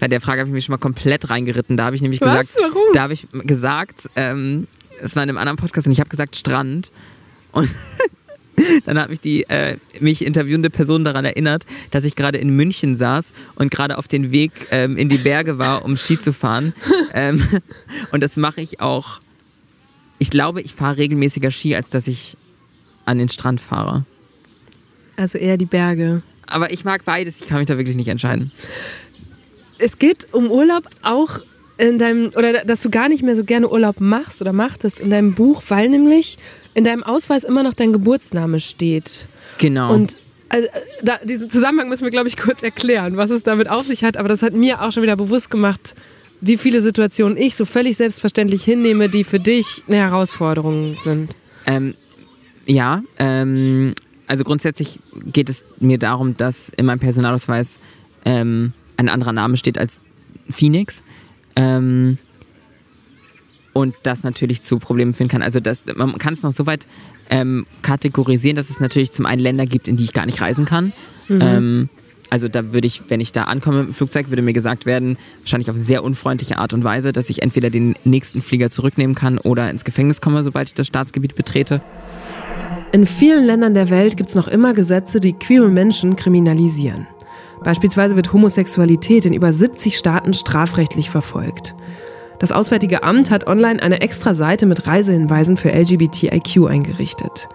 [0.00, 1.76] Bei der Frage habe ich mich schon mal komplett reingeritten.
[1.76, 2.54] Da habe ich nämlich Was?
[2.54, 2.92] gesagt, Warum?
[2.92, 4.66] da habe ich gesagt, ähm,
[5.00, 6.90] es war in einem anderen Podcast und ich habe gesagt Strand.
[7.52, 7.70] Und
[8.84, 12.94] dann hat mich die äh, mich interviewende Person daran erinnert, dass ich gerade in München
[12.94, 16.74] saß und gerade auf den Weg ähm, in die Berge war, um Ski zu fahren.
[17.14, 17.42] ähm,
[18.12, 19.20] und das mache ich auch.
[20.18, 22.36] Ich glaube, ich fahre regelmäßiger Ski, als dass ich
[23.04, 24.04] an den Strand fahre.
[25.16, 26.22] Also eher die Berge.
[26.46, 27.40] Aber ich mag beides.
[27.40, 28.52] Ich kann mich da wirklich nicht entscheiden.
[29.78, 31.40] Es geht um Urlaub auch
[31.76, 35.10] in deinem, oder dass du gar nicht mehr so gerne Urlaub machst oder machtest in
[35.10, 36.36] deinem Buch, weil nämlich
[36.74, 39.26] in deinem Ausweis immer noch dein Geburtsname steht.
[39.58, 39.92] Genau.
[39.92, 40.68] Und also,
[41.02, 44.16] da, diesen Zusammenhang müssen wir, glaube ich, kurz erklären, was es damit auf sich hat.
[44.16, 45.94] Aber das hat mir auch schon wieder bewusst gemacht,
[46.40, 51.34] wie viele Situationen ich so völlig selbstverständlich hinnehme, die für dich eine Herausforderung sind.
[51.66, 51.94] Ähm,
[52.66, 53.94] ja, ähm,
[54.26, 55.00] also grundsätzlich
[55.32, 57.78] geht es mir darum, dass in meinem Personalausweis
[58.24, 60.00] ähm, ein anderer Name steht als
[60.48, 61.02] Phoenix.
[61.56, 62.18] Ähm,
[63.74, 65.42] und das natürlich zu Problemen führen kann.
[65.42, 66.86] Also das, man kann es noch so weit
[67.28, 70.64] ähm, kategorisieren, dass es natürlich zum einen Länder gibt, in die ich gar nicht reisen
[70.64, 70.92] kann.
[71.28, 71.40] Mhm.
[71.42, 71.88] Ähm,
[72.30, 75.70] also da würde ich, wenn ich da ankomme im Flugzeug, würde mir gesagt werden, wahrscheinlich
[75.70, 79.68] auf sehr unfreundliche Art und Weise, dass ich entweder den nächsten Flieger zurücknehmen kann oder
[79.70, 81.82] ins Gefängnis komme, sobald ich das Staatsgebiet betrete.
[82.94, 87.08] In vielen Ländern der Welt gibt es noch immer Gesetze, die queere Menschen kriminalisieren.
[87.64, 91.74] Beispielsweise wird Homosexualität in über 70 Staaten strafrechtlich verfolgt.
[92.38, 97.48] Das Auswärtige Amt hat online eine extra Seite mit Reisehinweisen für LGBTIQ eingerichtet.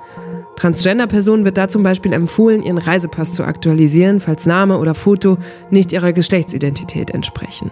[0.57, 5.37] Transgender-Personen wird da zum Beispiel empfohlen, ihren Reisepass zu aktualisieren, falls Name oder Foto
[5.69, 7.71] nicht ihrer Geschlechtsidentität entsprechen.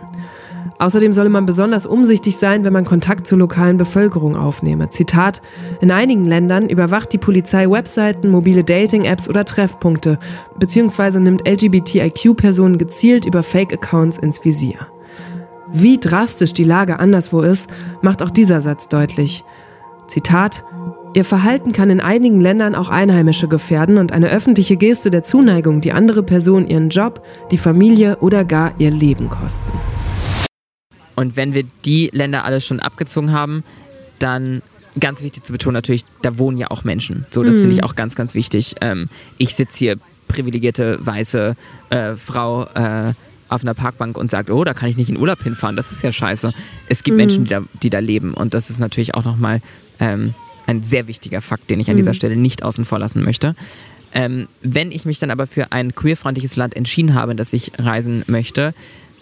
[0.80, 4.90] Außerdem solle man besonders umsichtig sein, wenn man Kontakt zur lokalen Bevölkerung aufnehme.
[4.90, 5.42] Zitat:
[5.82, 10.20] In einigen Ländern überwacht die Polizei Webseiten, mobile Dating-Apps oder Treffpunkte,
[10.60, 14.88] beziehungsweise nimmt LGBTIQ-Personen gezielt über Fake-Accounts ins Visier.
[15.74, 17.70] Wie drastisch die Lage anderswo ist,
[18.02, 19.44] macht auch dieser Satz deutlich.
[20.08, 20.64] Zitat
[21.14, 25.82] Ihr Verhalten kann in einigen Ländern auch Einheimische gefährden und eine öffentliche Geste der Zuneigung
[25.82, 29.72] die andere Person ihren Job, die Familie oder gar ihr Leben kosten.
[31.18, 33.64] Und wenn wir die Länder alle schon abgezogen haben,
[34.20, 34.62] dann
[35.00, 37.26] ganz wichtig zu betonen natürlich, da wohnen ja auch Menschen.
[37.32, 37.62] So, das mhm.
[37.62, 38.76] finde ich auch ganz, ganz wichtig.
[38.82, 39.10] Ähm,
[39.40, 39.96] ich sitze hier
[40.28, 41.56] privilegierte weiße
[41.90, 43.14] äh, Frau äh,
[43.50, 46.04] auf einer Parkbank und sagt, oh, da kann ich nicht in Urlaub hinfahren, das ist
[46.04, 46.54] ja scheiße.
[46.88, 47.18] Es gibt mhm.
[47.18, 49.62] Menschen, die da, die da leben und das ist natürlich auch nochmal
[50.00, 50.36] ähm,
[50.68, 51.98] ein sehr wichtiger Fakt, den ich an mhm.
[51.98, 53.56] dieser Stelle nicht außen vor lassen möchte.
[54.14, 58.24] Ähm, wenn ich mich dann aber für ein queerfreundliches Land entschieden habe, dass ich reisen
[58.28, 58.76] möchte,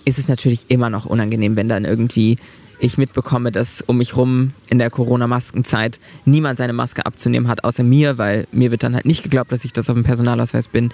[0.06, 2.38] ist es natürlich immer noch unangenehm, wenn dann irgendwie
[2.80, 7.84] ich mitbekomme, dass um mich rum in der Corona-Maskenzeit niemand seine Maske abzunehmen hat, außer
[7.84, 10.92] mir, weil mir wird dann halt nicht geglaubt, dass ich das auf dem Personalausweis bin.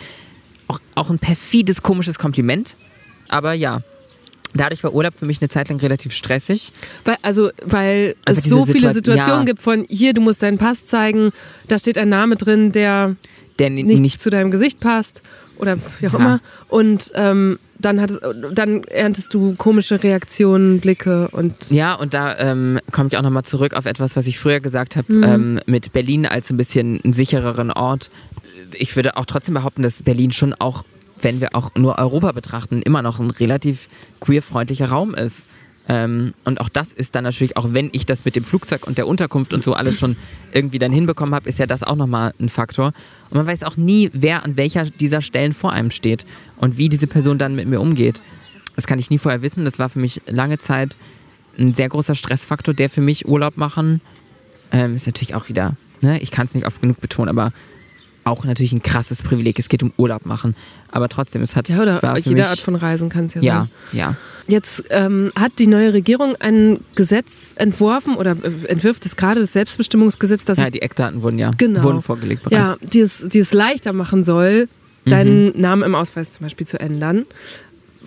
[0.68, 2.78] Auch, auch ein perfides, komisches Kompliment,
[3.30, 3.82] aber ja,
[4.54, 6.74] Dadurch war Urlaub für mich eine Zeit lang relativ stressig.
[7.06, 9.46] Weil, also, weil es so viele Situa Situationen ja.
[9.46, 11.32] gibt von hier, du musst deinen Pass zeigen,
[11.68, 13.16] da steht ein Name drin, der,
[13.60, 15.22] der nicht, nicht, zu deinem Gesicht passt
[15.58, 16.20] oder wie auch ja.
[16.20, 16.42] immer.
[16.68, 18.22] Und ähm, dann, hattest,
[18.54, 21.72] dann erntest du komische Reaktionen, Blicke und.
[21.72, 24.96] Ja, und da ähm, komme ich auch nochmal zurück auf etwas, was ich früher gesagt
[24.96, 25.24] habe, mhm.
[25.24, 28.10] ähm, mit Berlin als ein bisschen einen sichereren Ort.
[28.74, 30.84] Ich würde auch trotzdem behaupten, dass Berlin schon auch
[31.24, 33.88] wenn wir auch nur Europa betrachten, immer noch ein relativ
[34.22, 35.46] queerfreundlicher Raum ist.
[35.90, 38.98] Ähm, und auch das ist dann natürlich, auch wenn ich das mit dem Flugzeug und
[38.98, 40.16] der Unterkunft und so alles schon
[40.54, 42.94] irgendwie dann hinbekommen habe, ist ja das auch nochmal ein Faktor.
[43.30, 46.26] Und man weiß auch nie, wer an welcher dieser Stellen vor einem steht
[46.58, 48.22] und wie diese Person dann mit mir umgeht.
[48.76, 49.66] Das kann ich nie vorher wissen.
[49.66, 50.98] Das war für mich lange Zeit
[51.58, 54.02] ein sehr großer Stressfaktor, der für mich Urlaub machen.
[54.72, 57.52] Ähm, ist natürlich auch wieder, ne, ich kann es nicht oft genug betonen, aber
[58.24, 59.58] auch natürlich ein krasses Privileg.
[59.60, 60.56] Es geht um Urlaub machen.
[60.92, 61.70] Aber trotzdem, es hat.
[61.70, 63.70] Ja, oder jede Art von Reisen kann es ja, ja sein.
[63.92, 64.16] Ja, ja.
[64.48, 69.54] Jetzt ähm, hat die neue Regierung ein Gesetz entworfen oder äh, entwirft es gerade, das
[69.54, 70.46] Selbstbestimmungsgesetz.
[70.46, 71.84] Das ja, die Eckdaten wurden ja genau.
[71.84, 72.82] wurden vorgelegt bereits.
[72.82, 74.68] Ja, die es, die es leichter machen soll,
[75.06, 75.62] deinen mhm.
[75.62, 77.26] Namen im Ausweis zum Beispiel zu ändern.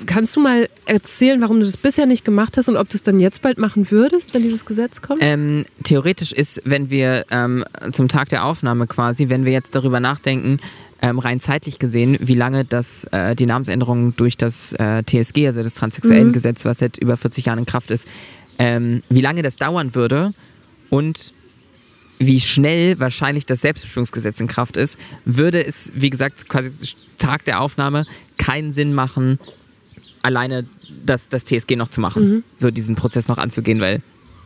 [0.06, 3.02] Kannst du mal erzählen, warum du das bisher nicht gemacht hast und ob du es
[3.02, 5.20] dann jetzt bald machen würdest, wenn dieses Gesetz kommt?
[5.22, 10.00] Ähm, theoretisch ist, wenn wir ähm, zum Tag der Aufnahme quasi, wenn wir jetzt darüber
[10.00, 10.58] nachdenken,
[11.00, 15.62] ähm, rein zeitlich gesehen, wie lange das, äh, die Namensänderung durch das äh, TSG, also
[15.62, 16.32] das transsexuellen mhm.
[16.32, 18.08] Gesetz, was seit über 40 Jahren in Kraft ist,
[18.58, 20.34] ähm, wie lange das dauern würde
[20.90, 21.34] und
[22.18, 26.70] wie schnell wahrscheinlich das Selbstbestimmungsgesetz in Kraft ist, würde es, wie gesagt, quasi
[27.18, 28.06] Tag der Aufnahme
[28.38, 29.38] keinen Sinn machen,
[30.24, 30.66] alleine
[31.04, 32.44] das, das TSG noch zu machen, mhm.
[32.56, 34.02] so diesen Prozess noch anzugehen, weil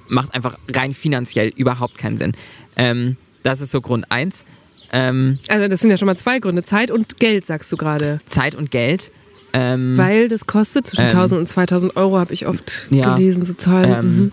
[0.09, 2.33] macht einfach rein finanziell überhaupt keinen Sinn.
[2.77, 4.45] Ähm, das ist so Grund eins.
[4.93, 6.65] Ähm, also das sind ja schon mal zwei Gründe.
[6.65, 8.21] Zeit und Geld, sagst du gerade.
[8.27, 9.11] Zeit und Geld.
[9.53, 13.45] Ähm, weil das kostet zwischen ähm, 1000 und 2000 Euro, habe ich oft ja, gelesen,
[13.45, 13.93] so Zahlen.
[13.93, 14.33] Ähm, mhm.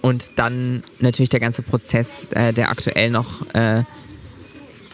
[0.00, 3.82] Und dann natürlich der ganze Prozess, äh, der aktuell noch äh,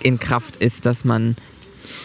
[0.02, 1.36] in Kraft ist, dass man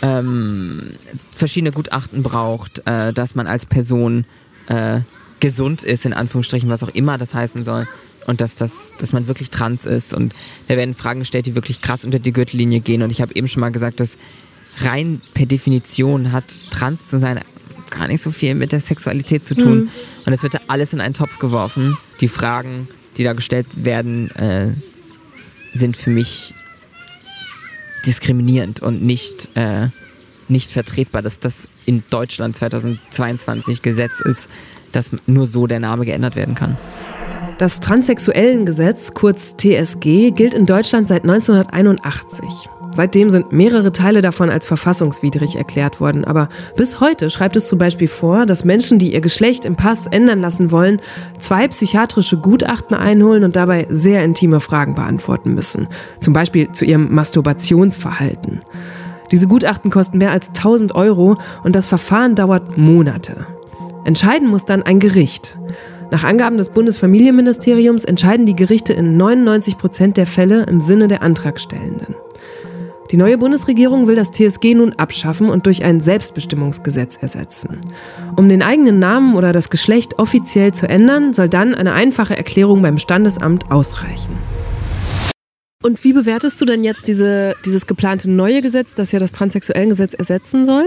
[0.01, 0.93] ähm,
[1.31, 4.25] verschiedene Gutachten braucht, äh, dass man als Person
[4.67, 5.01] äh,
[5.39, 7.87] gesund ist, in Anführungsstrichen, was auch immer das heißen soll.
[8.27, 10.13] Und dass, das, dass man wirklich trans ist.
[10.13, 10.35] Und
[10.67, 13.01] da werden Fragen gestellt, die wirklich krass unter die Gürtellinie gehen.
[13.01, 14.17] Und ich habe eben schon mal gesagt, dass
[14.79, 17.39] rein per Definition hat trans zu sein
[17.89, 19.79] gar nicht so viel mit der Sexualität zu tun.
[19.79, 19.89] Mhm.
[20.25, 21.97] Und es wird da alles in einen Topf geworfen.
[22.21, 24.73] Die Fragen, die da gestellt werden, äh,
[25.73, 26.53] sind für mich
[28.05, 29.89] diskriminierend und nicht, äh,
[30.47, 34.49] nicht vertretbar, dass das in Deutschland 2022 Gesetz ist,
[34.91, 36.77] dass nur so der Name geändert werden kann.
[37.57, 42.69] Das Transsexuellengesetz, kurz TSG, gilt in Deutschland seit 1981.
[42.91, 46.25] Seitdem sind mehrere Teile davon als verfassungswidrig erklärt worden.
[46.25, 50.07] Aber bis heute schreibt es zum Beispiel vor, dass Menschen, die ihr Geschlecht im Pass
[50.07, 51.01] ändern lassen wollen,
[51.37, 55.87] zwei psychiatrische Gutachten einholen und dabei sehr intime Fragen beantworten müssen.
[56.19, 58.61] Zum Beispiel zu ihrem Masturbationsverhalten.
[59.31, 63.45] Diese Gutachten kosten mehr als 1000 Euro und das Verfahren dauert Monate.
[64.03, 65.57] Entscheiden muss dann ein Gericht.
[66.09, 71.21] Nach Angaben des Bundesfamilienministeriums entscheiden die Gerichte in 99 Prozent der Fälle im Sinne der
[71.21, 72.15] Antragstellenden.
[73.11, 77.79] Die neue Bundesregierung will das TSG nun abschaffen und durch ein Selbstbestimmungsgesetz ersetzen.
[78.35, 82.83] Um den eigenen Namen oder das Geschlecht offiziell zu ändern, soll dann eine einfache Erklärung
[82.83, 84.37] beim Standesamt ausreichen.
[85.81, 90.13] Und wie bewertest du denn jetzt diese, dieses geplante neue Gesetz, das ja das Transsexuellengesetz
[90.13, 90.85] ersetzen soll?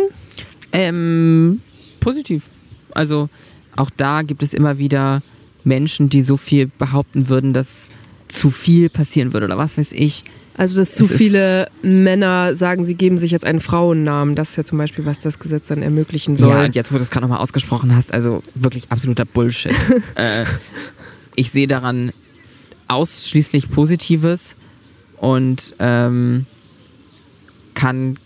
[0.70, 1.60] Ähm,
[1.98, 2.50] positiv.
[2.92, 3.30] Also
[3.74, 5.22] auch da gibt es immer wieder
[5.64, 7.88] Menschen, die so viel behaupten würden, dass
[8.28, 10.22] zu viel passieren würde oder was weiß ich.
[10.54, 14.34] Also, dass zu viele Männer sagen, sie geben sich jetzt einen Frauennamen.
[14.34, 16.50] Das ist ja zum Beispiel, was das Gesetz dann ermöglichen soll.
[16.50, 19.74] Ja, und jetzt, wo du es gerade nochmal ausgesprochen hast, also wirklich absoluter Bullshit.
[20.14, 20.44] äh,
[21.36, 22.12] ich sehe daran
[22.88, 24.56] ausschließlich Positives
[25.16, 26.46] und ähm,
[27.74, 28.18] kann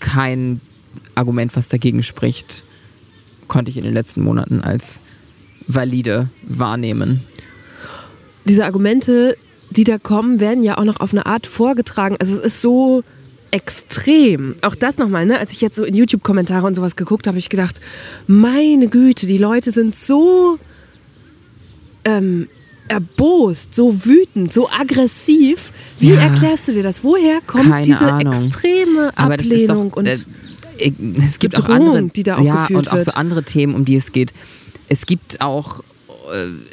[0.00, 0.60] kein
[1.14, 2.64] Argument, was dagegen spricht,
[3.48, 5.00] konnte ich in den letzten Monaten als
[5.66, 7.24] valide wahrnehmen.
[8.44, 9.36] Diese Argumente,
[9.76, 12.16] die da kommen, werden ja auch noch auf eine Art vorgetragen.
[12.18, 13.02] Also es ist so
[13.50, 14.56] extrem.
[14.62, 15.38] Auch das nochmal, ne?
[15.38, 17.80] als ich jetzt so in YouTube-Kommentare und sowas geguckt habe, habe ich gedacht,
[18.26, 20.58] meine Güte, die Leute sind so
[22.04, 22.48] ähm,
[22.88, 25.72] erbost, so wütend, so aggressiv.
[25.98, 26.20] Wie ja.
[26.20, 27.04] erklärst du dir das?
[27.04, 28.32] Woher kommt Keine diese Ahnung.
[28.32, 30.16] extreme Ablehnung doch, und äh,
[30.76, 33.84] es gibt Bedrohung, auch andere, die da auch ja, und auch so andere Themen, um
[33.84, 34.32] die es geht.
[34.88, 35.82] Es gibt auch äh,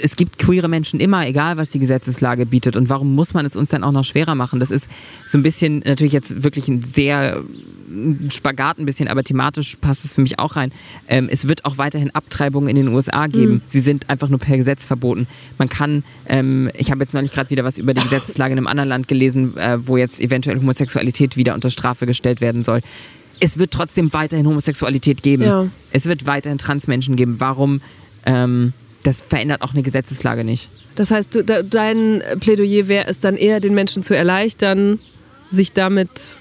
[0.01, 2.77] es gibt queere Menschen immer, egal was die Gesetzeslage bietet.
[2.77, 4.59] Und warum muss man es uns dann auch noch schwerer machen?
[4.59, 4.89] Das ist
[5.27, 7.43] so ein bisschen, natürlich jetzt wirklich ein sehr
[8.29, 10.71] Spagat ein bisschen, aber thematisch passt es für mich auch rein.
[11.07, 13.55] Ähm, es wird auch weiterhin Abtreibungen in den USA geben.
[13.55, 13.61] Mhm.
[13.67, 15.27] Sie sind einfach nur per Gesetz verboten.
[15.57, 18.67] Man kann, ähm, ich habe jetzt neulich gerade wieder was über die Gesetzeslage in einem
[18.67, 22.81] anderen Land gelesen, äh, wo jetzt eventuell Homosexualität wieder unter Strafe gestellt werden soll
[23.43, 25.43] es wird trotzdem weiterhin Homosexualität geben.
[25.43, 25.65] Ja.
[25.91, 27.39] Es wird weiterhin Transmenschen geben.
[27.39, 27.81] Warum?
[28.23, 28.73] Ähm,
[29.03, 30.69] das verändert auch eine Gesetzeslage nicht.
[30.95, 34.99] Das heißt, du, dein Plädoyer wäre es dann eher, den Menschen zu erleichtern,
[35.51, 36.39] sich damit.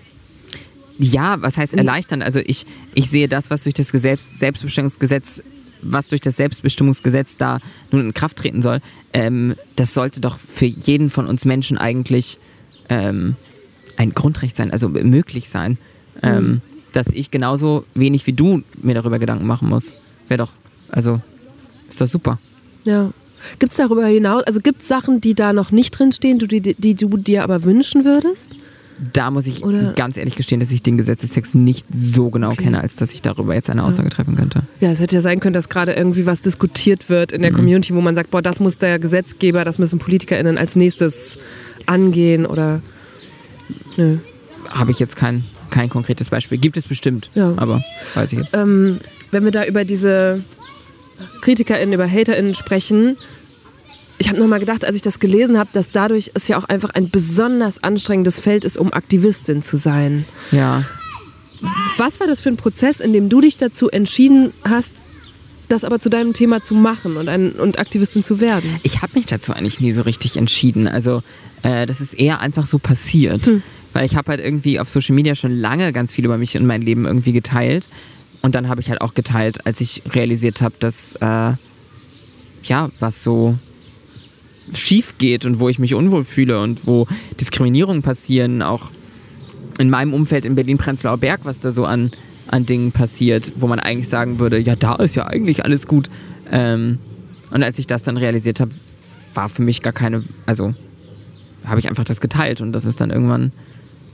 [0.98, 2.20] Ja, was heißt erleichtern?
[2.20, 5.42] Also ich, ich sehe das, was durch das Selbstbestimmungsgesetz
[5.82, 7.58] was durch das Selbstbestimmungsgesetz da
[7.90, 8.80] nun in Kraft treten soll,
[9.14, 12.38] ähm, das sollte doch für jeden von uns Menschen eigentlich
[12.90, 13.36] ähm,
[13.96, 15.78] ein Grundrecht sein, also möglich sein.
[16.22, 19.92] Ähm, mhm dass ich genauso wenig wie du mir darüber Gedanken machen muss.
[20.28, 20.52] Wäre doch,
[20.88, 21.20] also,
[21.88, 22.38] ist doch super.
[22.90, 23.10] Ja.
[23.58, 26.74] Gibt es darüber hinaus, also gibt es Sachen, die da noch nicht drinstehen, die, die,
[26.74, 28.56] die du dir aber wünschen würdest?
[29.14, 29.94] Da muss ich Oder?
[29.94, 32.64] ganz ehrlich gestehen, dass ich den Gesetzestext nicht so genau okay.
[32.64, 34.14] kenne, als dass ich darüber jetzt eine Aussage ja.
[34.14, 34.64] treffen könnte.
[34.80, 37.56] Ja, es hätte ja sein können, dass gerade irgendwie was diskutiert wird in der mhm.
[37.56, 41.38] Community, wo man sagt, boah, das muss der Gesetzgeber, das müssen PolitikerInnen als nächstes
[41.86, 42.82] angehen oder.
[43.96, 44.18] Nö.
[44.68, 46.58] Habe ich jetzt keinen kein konkretes Beispiel.
[46.58, 47.54] Gibt es bestimmt, ja.
[47.56, 47.82] aber
[48.14, 48.54] weiß ich jetzt.
[48.54, 48.98] Ähm,
[49.30, 50.42] wenn wir da über diese
[51.40, 53.16] KritikerInnen, über HaterInnen sprechen,
[54.20, 56.90] ich habe nochmal gedacht, als ich das gelesen habe, dass dadurch es ja auch einfach
[56.90, 60.26] ein besonders anstrengendes Feld ist, um Aktivistin zu sein.
[60.52, 60.84] Ja.
[61.96, 64.92] Was war das für ein Prozess, in dem du dich dazu entschieden hast,
[65.70, 68.68] das aber zu deinem Thema zu machen und, ein, und Aktivistin zu werden?
[68.82, 70.86] Ich habe mich dazu eigentlich nie so richtig entschieden.
[70.86, 71.22] Also
[71.62, 73.46] äh, das ist eher einfach so passiert.
[73.46, 73.62] Hm.
[73.94, 76.66] Weil ich habe halt irgendwie auf Social Media schon lange ganz viel über mich und
[76.66, 77.88] mein Leben irgendwie geteilt.
[78.42, 81.52] Und dann habe ich halt auch geteilt, als ich realisiert habe, dass äh,
[82.62, 83.58] ja, was so
[84.72, 87.06] schief geht und wo ich mich unwohl fühle und wo
[87.38, 88.90] Diskriminierungen passieren, auch
[89.78, 92.12] in meinem Umfeld in Berlin-Prenzlauer Berg, was da so an,
[92.48, 96.08] an Dingen passiert, wo man eigentlich sagen würde, ja, da ist ja eigentlich alles gut.
[96.50, 96.98] Ähm,
[97.50, 98.70] und als ich das dann realisiert habe,
[99.34, 100.74] war für mich gar keine, also
[101.64, 103.52] habe ich einfach das geteilt und das ist dann irgendwann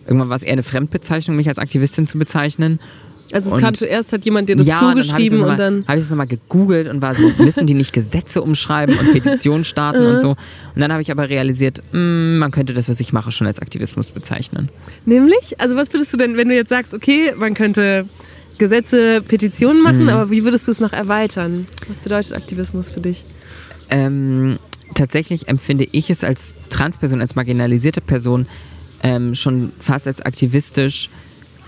[0.07, 2.78] Irgendwann war es eher eine Fremdbezeichnung, mich als Aktivistin zu bezeichnen.
[3.32, 5.85] Also es und kam zuerst, hat jemand dir das ja, zugeschrieben und dann...
[5.86, 9.65] Habe ich das nochmal gegoogelt und war so, müssen die nicht Gesetze umschreiben und Petitionen
[9.65, 10.31] starten und so.
[10.31, 13.47] Und dann habe ich aber realisiert, mh, mm, man könnte das, was ich mache, schon
[13.47, 14.69] als Aktivismus bezeichnen.
[15.05, 15.59] Nämlich?
[15.59, 18.09] Also was würdest du denn, wenn du jetzt sagst, okay, man könnte
[18.59, 20.09] Gesetze, Petitionen machen, mhm.
[20.09, 21.66] aber wie würdest du es noch erweitern?
[21.89, 23.24] Was bedeutet Aktivismus für dich?
[23.90, 24.59] Ähm,
[24.94, 28.47] tatsächlich empfinde ich es als Transperson, als marginalisierte Person
[29.03, 31.11] ähm, schon fast als aktivistisch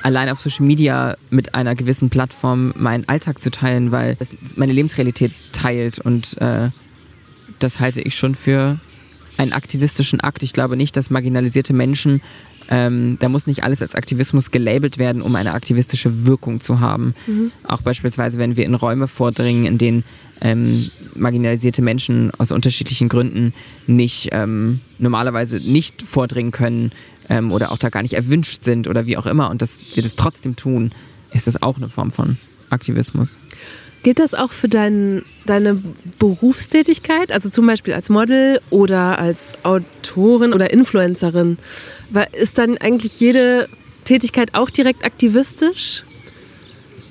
[0.02, 4.72] allein auf Social Media mit einer gewissen Plattform meinen Alltag zu teilen, weil es meine
[4.72, 6.70] Lebensrealität teilt und äh,
[7.58, 8.78] das halte ich schon für
[9.36, 10.42] einen aktivistischen Akt.
[10.42, 12.20] Ich glaube nicht, dass marginalisierte Menschen
[12.70, 17.14] Ähm, da muss nicht alles als Aktivismus gelabelt werden, um eine aktivistische Wirkung zu haben.
[17.26, 17.50] Mhm.
[17.62, 20.04] Auch beispielsweise, wenn wir in Räume vordringen, in denen
[20.42, 23.54] ähm, marginalisierte Menschen aus unterschiedlichen Gründen
[23.86, 26.92] nicht ähm, normalerweise nicht vordringen können
[27.28, 30.02] ähm, oder auch da gar nicht erwünscht sind oder wie auch immer und dass wir
[30.02, 30.92] das trotzdem tun,
[31.32, 32.38] ist das auch eine Form von
[32.70, 33.38] Aktivismus.
[34.02, 35.82] Gilt das auch für dein, deine
[36.18, 41.58] Berufstätigkeit, also zum Beispiel als Model oder als Autorin oder Influencerin?
[42.32, 43.68] Ist dann eigentlich jede
[44.04, 46.04] Tätigkeit auch direkt aktivistisch?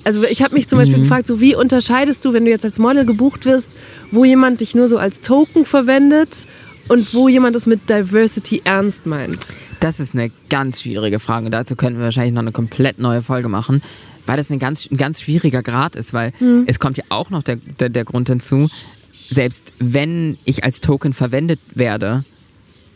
[0.04, 1.02] Also ich habe mich zum Beispiel mhm.
[1.02, 3.76] gefragt, so wie unterscheidest du, wenn du jetzt als Model gebucht wirst,
[4.10, 6.46] wo jemand dich nur so als Token verwendet
[6.88, 9.48] und wo jemand es mit Diversity ernst meint?
[9.80, 11.50] Das ist eine ganz schwierige Frage.
[11.50, 13.82] Dazu könnten wir wahrscheinlich noch eine komplett neue Folge machen
[14.28, 16.64] weil das ein ganz, ein ganz schwieriger Grad ist, weil mhm.
[16.66, 18.68] es kommt ja auch noch der, der, der Grund hinzu,
[19.12, 22.24] selbst wenn ich als Token verwendet werde,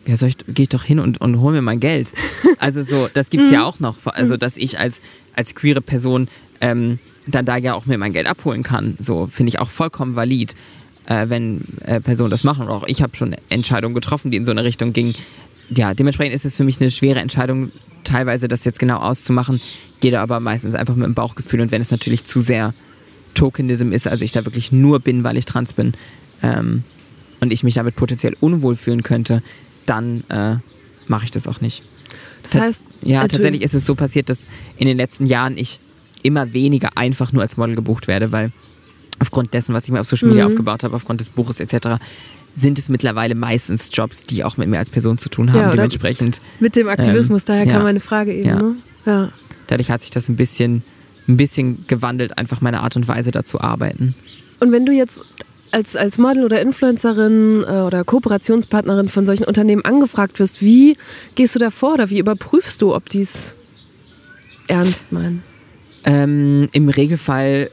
[0.06, 2.12] ja, soll ich, gehe ich doch hin und, und hole mir mein Geld.
[2.58, 3.64] Also so, das gibt es ja mhm.
[3.64, 3.96] auch noch.
[4.04, 5.00] Also, dass ich als,
[5.34, 6.28] als queere Person
[6.60, 8.96] ähm, dann da ja auch mir mein Geld abholen kann.
[9.00, 10.54] So, finde ich auch vollkommen valid,
[11.06, 12.66] äh, wenn äh, Personen das machen.
[12.66, 15.14] Und auch ich habe schon Entscheidungen getroffen, die in so eine Richtung gingen.
[15.70, 17.72] Ja, dementsprechend ist es für mich eine schwere Entscheidung,
[18.04, 19.60] teilweise das jetzt genau auszumachen,
[20.00, 22.74] gehe da aber meistens einfach mit dem Bauchgefühl und wenn es natürlich zu sehr
[23.34, 25.92] Tokenism ist, also ich da wirklich nur bin, weil ich trans bin
[26.42, 26.84] ähm,
[27.40, 29.42] und ich mich damit potenziell unwohl fühlen könnte,
[29.86, 30.56] dann äh,
[31.06, 31.82] mache ich das auch nicht.
[32.42, 34.46] Das heißt, ja, tatsächlich ist es so passiert, dass
[34.76, 35.80] in den letzten Jahren ich
[36.22, 38.52] immer weniger einfach nur als Model gebucht werde, weil
[39.22, 40.50] aufgrund dessen, was ich mir auf Social Media mhm.
[40.50, 42.00] aufgebaut habe, aufgrund des Buches etc.,
[42.54, 45.60] sind es mittlerweile meistens Jobs, die auch mit mir als Person zu tun haben.
[45.60, 46.40] Ja, dementsprechend.
[46.60, 48.48] Mit dem Aktivismus, ähm, daher kam meine Frage eben.
[48.48, 48.56] Ja.
[48.56, 48.76] Ne?
[49.06, 49.32] ja.
[49.68, 50.82] Dadurch hat sich das ein bisschen,
[51.28, 54.14] ein bisschen gewandelt, einfach meine Art und Weise da zu arbeiten.
[54.60, 55.22] Und wenn du jetzt
[55.70, 60.98] als, als Model oder Influencerin äh, oder Kooperationspartnerin von solchen Unternehmen angefragt wirst, wie
[61.36, 63.54] gehst du da vor oder wie überprüfst du, ob die es
[64.66, 65.42] ernst meinen?
[66.04, 67.70] Ähm, Im Regelfall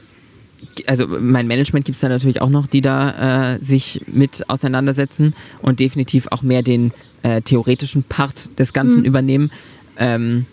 [0.86, 5.34] also mein Management gibt es da natürlich auch noch, die da äh, sich mit auseinandersetzen
[5.62, 6.92] und definitiv auch mehr den
[7.22, 9.06] äh, theoretischen Part des Ganzen mhm.
[9.06, 9.50] übernehmen.
[9.96, 10.46] Ähm,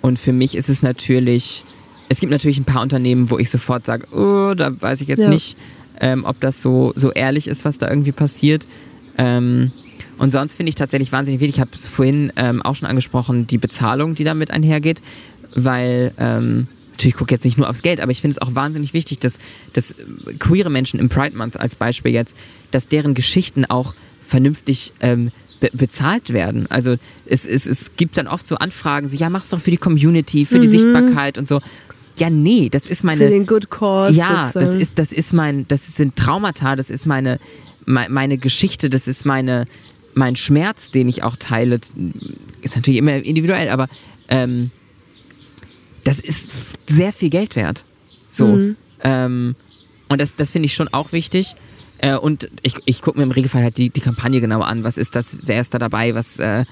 [0.00, 1.64] und für mich ist es natürlich,
[2.08, 5.22] es gibt natürlich ein paar Unternehmen, wo ich sofort sage, oh, da weiß ich jetzt
[5.24, 5.28] ja.
[5.28, 5.56] nicht,
[6.00, 8.66] ähm, ob das so, so ehrlich ist, was da irgendwie passiert.
[9.18, 9.72] Ähm,
[10.18, 13.46] und sonst finde ich tatsächlich wahnsinnig wichtig, ich habe es vorhin ähm, auch schon angesprochen,
[13.46, 15.02] die Bezahlung, die damit einhergeht,
[15.54, 16.68] weil ähm,
[17.00, 19.38] natürlich gucke jetzt nicht nur aufs Geld, aber ich finde es auch wahnsinnig wichtig, dass,
[19.72, 19.94] dass
[20.38, 22.36] queere Menschen im Pride Month als Beispiel jetzt,
[22.70, 26.66] dass deren Geschichten auch vernünftig ähm, be bezahlt werden.
[26.70, 26.96] Also
[27.26, 30.44] es, es, es gibt dann oft so Anfragen, so ja, mach's doch für die Community,
[30.44, 30.60] für mhm.
[30.62, 31.60] die Sichtbarkeit und so.
[32.18, 33.24] Ja, nee, das ist meine.
[33.24, 34.12] Für den Good Cause.
[34.12, 37.40] Ja, das ist, das ist mein, das sind Traumata, das ist meine,
[37.86, 39.66] meine Geschichte, das ist meine,
[40.12, 41.80] mein Schmerz, den ich auch teile.
[42.60, 43.88] Ist natürlich immer individuell, aber
[44.28, 44.70] ähm,
[46.10, 46.50] das ist
[46.88, 47.84] sehr viel Geld wert.
[48.30, 48.48] So.
[48.48, 48.76] Mhm.
[49.04, 49.54] Ähm,
[50.08, 51.54] und das, das finde ich schon auch wichtig.
[51.98, 54.82] Äh, und ich, ich gucke mir im Regelfall halt die, die Kampagne genau an.
[54.82, 55.38] Was ist das?
[55.42, 56.16] Wer ist da dabei?
[56.16, 56.64] Was, äh,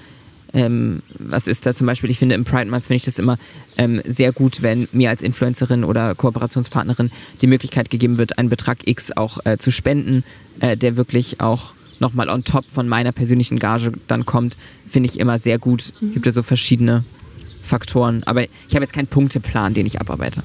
[0.51, 2.09] ähm, was ist da zum Beispiel?
[2.09, 3.37] Ich finde im Pride Month finde ich das immer
[3.77, 7.09] ähm, sehr gut, wenn mir als Influencerin oder Kooperationspartnerin
[7.41, 10.25] die Möglichkeit gegeben wird, einen Betrag X auch äh, zu spenden,
[10.59, 15.17] äh, der wirklich auch nochmal on top von meiner persönlichen Gage dann kommt, finde ich
[15.17, 15.93] immer sehr gut.
[16.01, 16.11] Mhm.
[16.11, 17.05] Gibt ja so verschiedene
[17.61, 18.23] Faktoren.
[18.25, 20.43] Aber ich habe jetzt keinen Punkteplan, den ich abarbeite.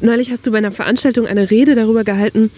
[0.00, 2.50] Neulich hast du bei einer Veranstaltung eine Rede darüber gehalten,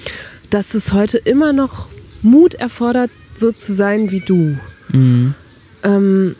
[0.51, 1.89] dass es heute immer noch
[2.23, 4.59] Mut erfordert, so zu sein wie du.
[4.93, 5.35] Mhm.
[5.83, 6.37] Ähm,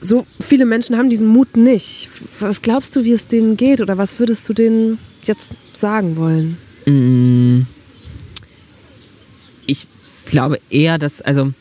[0.00, 2.08] so viele Menschen haben diesen Mut nicht.
[2.40, 3.80] Was glaubst du, wie es denen geht?
[3.80, 6.58] Oder was würdest du denen jetzt sagen wollen?
[6.86, 7.66] Mhm.
[9.66, 9.86] Ich
[10.26, 11.52] glaube eher, dass, also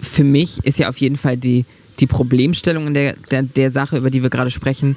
[0.00, 1.64] für mich ist ja auf jeden Fall die,
[2.00, 4.96] die Problemstellungen der, der, der Sache, über die wir gerade sprechen,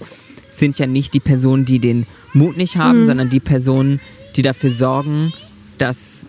[0.50, 3.06] sind ja nicht die Personen, die den Mut nicht haben, mhm.
[3.06, 4.00] sondern die Personen,
[4.36, 5.34] die dafür sorgen,
[5.78, 6.26] dass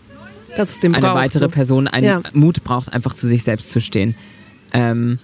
[0.83, 1.49] eine braucht, weitere so.
[1.49, 2.21] Person einen ja.
[2.33, 4.15] Mut braucht, einfach zu sich selbst zu stehen.
[4.73, 5.19] Ähm,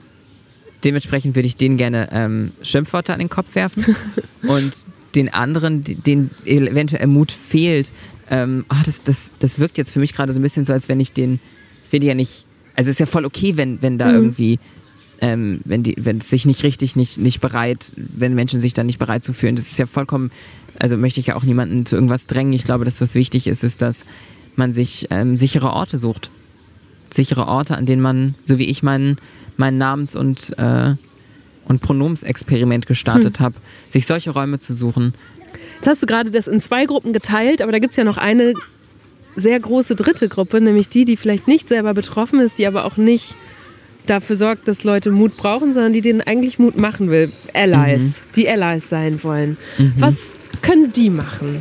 [0.84, 3.96] dementsprechend würde ich denen gerne ähm, Schimpfworte an den Kopf werfen
[4.42, 7.90] und den anderen, denen eventuell Mut fehlt,
[8.30, 10.88] ähm, oh, das, das, das wirkt jetzt für mich gerade so ein bisschen so, als
[10.88, 11.40] wenn ich den,
[11.84, 12.44] ich finde ja nicht,
[12.74, 14.14] also es ist ja voll okay, wenn, wenn da mhm.
[14.14, 14.58] irgendwie
[15.20, 18.86] ähm, wenn die, wenn es sich nicht richtig, nicht, nicht bereit, wenn Menschen sich dann
[18.86, 19.56] nicht bereit zu fühlen.
[19.56, 20.30] Das ist ja vollkommen,
[20.78, 22.52] also möchte ich ja auch niemanden zu irgendwas drängen.
[22.52, 24.04] Ich glaube, dass was wichtig ist, ist, dass
[24.56, 26.30] man sich ähm, sichere Orte sucht.
[27.10, 29.16] Sichere Orte, an denen man, so wie ich meinen
[29.56, 30.94] mein Namens- und, äh,
[31.66, 33.44] und Pronomsexperiment gestartet hm.
[33.44, 33.54] habe,
[33.88, 35.14] sich solche Räume zu suchen.
[35.76, 38.18] Jetzt hast du gerade das in zwei Gruppen geteilt, aber da gibt es ja noch
[38.18, 38.54] eine
[39.34, 42.96] sehr große dritte Gruppe, nämlich die, die vielleicht nicht selber betroffen ist, die aber auch
[42.96, 43.36] nicht
[44.06, 47.30] dafür sorgt, dass Leute Mut brauchen, sondern die denen eigentlich Mut machen will.
[47.52, 48.32] Allies, mhm.
[48.36, 49.56] die Allies sein wollen.
[49.78, 49.94] Mhm.
[49.98, 51.60] Was können die machen?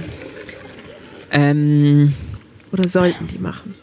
[1.31, 2.13] Ähm,
[2.71, 3.75] Oder sollten die machen?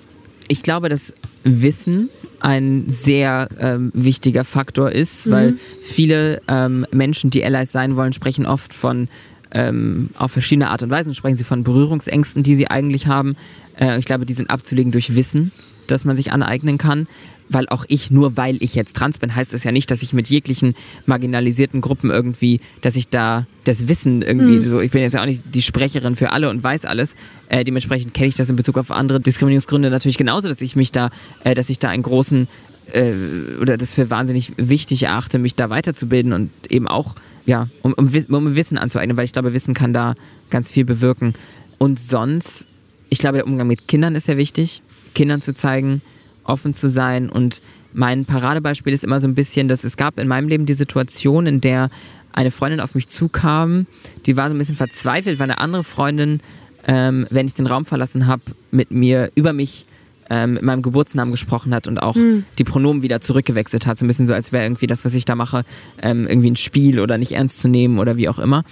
[0.48, 1.14] Ich glaube, dass
[1.44, 2.10] Wissen
[2.40, 5.30] ein sehr ähm, wichtiger Faktor ist, mhm.
[5.30, 9.08] weil viele ähm, Menschen, die Allies sein wollen, sprechen oft von
[9.54, 13.36] ähm, auf verschiedene Art und Weise sprechen sie von Berührungsängsten, die sie eigentlich haben.
[13.78, 15.52] Äh, ich glaube, die sind abzulegen durch Wissen,
[15.86, 17.06] das man sich aneignen kann
[17.52, 20.12] weil auch ich, nur weil ich jetzt trans bin, heißt es ja nicht, dass ich
[20.12, 20.74] mit jeglichen
[21.06, 24.64] marginalisierten Gruppen irgendwie, dass ich da das Wissen irgendwie mhm.
[24.64, 27.14] so, ich bin jetzt ja auch nicht die Sprecherin für alle und weiß alles.
[27.48, 30.92] Äh, dementsprechend kenne ich das in Bezug auf andere Diskriminierungsgründe natürlich genauso, dass ich mich
[30.92, 31.10] da,
[31.44, 32.48] äh, dass ich da einen großen
[32.92, 33.12] äh,
[33.60, 37.14] oder das für wahnsinnig wichtig erachte, mich da weiterzubilden und eben auch,
[37.46, 40.14] ja, um, um, um Wissen anzueignen, weil ich glaube, Wissen kann da
[40.50, 41.34] ganz viel bewirken.
[41.78, 42.66] Und sonst,
[43.08, 44.82] ich glaube, der Umgang mit Kindern ist sehr wichtig,
[45.14, 46.02] Kindern zu zeigen,
[46.44, 47.28] offen zu sein.
[47.28, 47.62] Und
[47.92, 51.46] mein Paradebeispiel ist immer so ein bisschen, dass es gab in meinem Leben die Situation,
[51.46, 51.90] in der
[52.32, 53.86] eine Freundin auf mich zukam,
[54.26, 56.40] die war so ein bisschen verzweifelt, weil eine andere Freundin,
[56.86, 59.86] ähm, wenn ich den Raum verlassen habe, mit mir über mich
[60.30, 62.44] ähm, mit meinem Geburtsnamen gesprochen hat und auch mhm.
[62.58, 63.98] die Pronomen wieder zurückgewechselt hat.
[63.98, 65.62] So ein bisschen so, als wäre irgendwie das, was ich da mache,
[66.00, 68.64] ähm, irgendwie ein Spiel oder nicht ernst zu nehmen oder wie auch immer.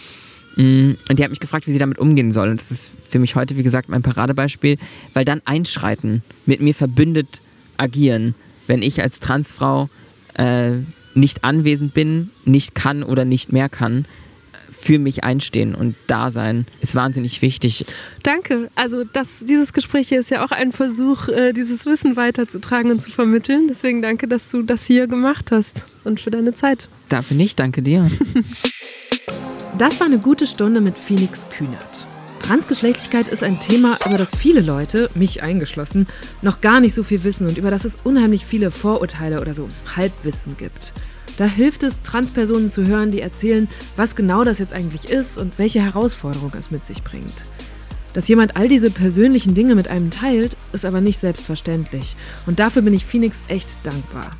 [0.56, 2.48] Mm, und die hat mich gefragt, wie sie damit umgehen soll.
[2.48, 4.78] Und das ist für mich heute, wie gesagt, mein Paradebeispiel,
[5.12, 7.42] weil dann Einschreiten mit mir verbündet
[7.80, 8.34] agieren,
[8.66, 9.88] wenn ich als Transfrau
[10.34, 10.72] äh,
[11.14, 14.06] nicht anwesend bin, nicht kann oder nicht mehr kann
[14.70, 17.84] für mich einstehen und da sein ist wahnsinnig wichtig.
[18.22, 18.70] Danke.
[18.76, 23.02] Also das, dieses Gespräch hier ist ja auch ein Versuch, äh, dieses Wissen weiterzutragen und
[23.02, 23.66] zu vermitteln.
[23.68, 26.88] Deswegen danke, dass du das hier gemacht hast und für deine Zeit.
[27.08, 28.08] Dafür nicht, danke dir.
[29.78, 32.06] Das war eine gute Stunde mit Phoenix Kühnert.
[32.50, 36.08] Transgeschlechtlichkeit ist ein Thema, über das viele Leute, mich eingeschlossen,
[36.42, 39.68] noch gar nicht so viel wissen und über das es unheimlich viele Vorurteile oder so
[39.94, 40.92] Halbwissen gibt.
[41.38, 45.60] Da hilft es, Transpersonen zu hören, die erzählen, was genau das jetzt eigentlich ist und
[45.60, 47.44] welche Herausforderung es mit sich bringt.
[48.14, 52.16] Dass jemand all diese persönlichen Dinge mit einem teilt, ist aber nicht selbstverständlich.
[52.46, 54.32] Und dafür bin ich Phoenix echt dankbar.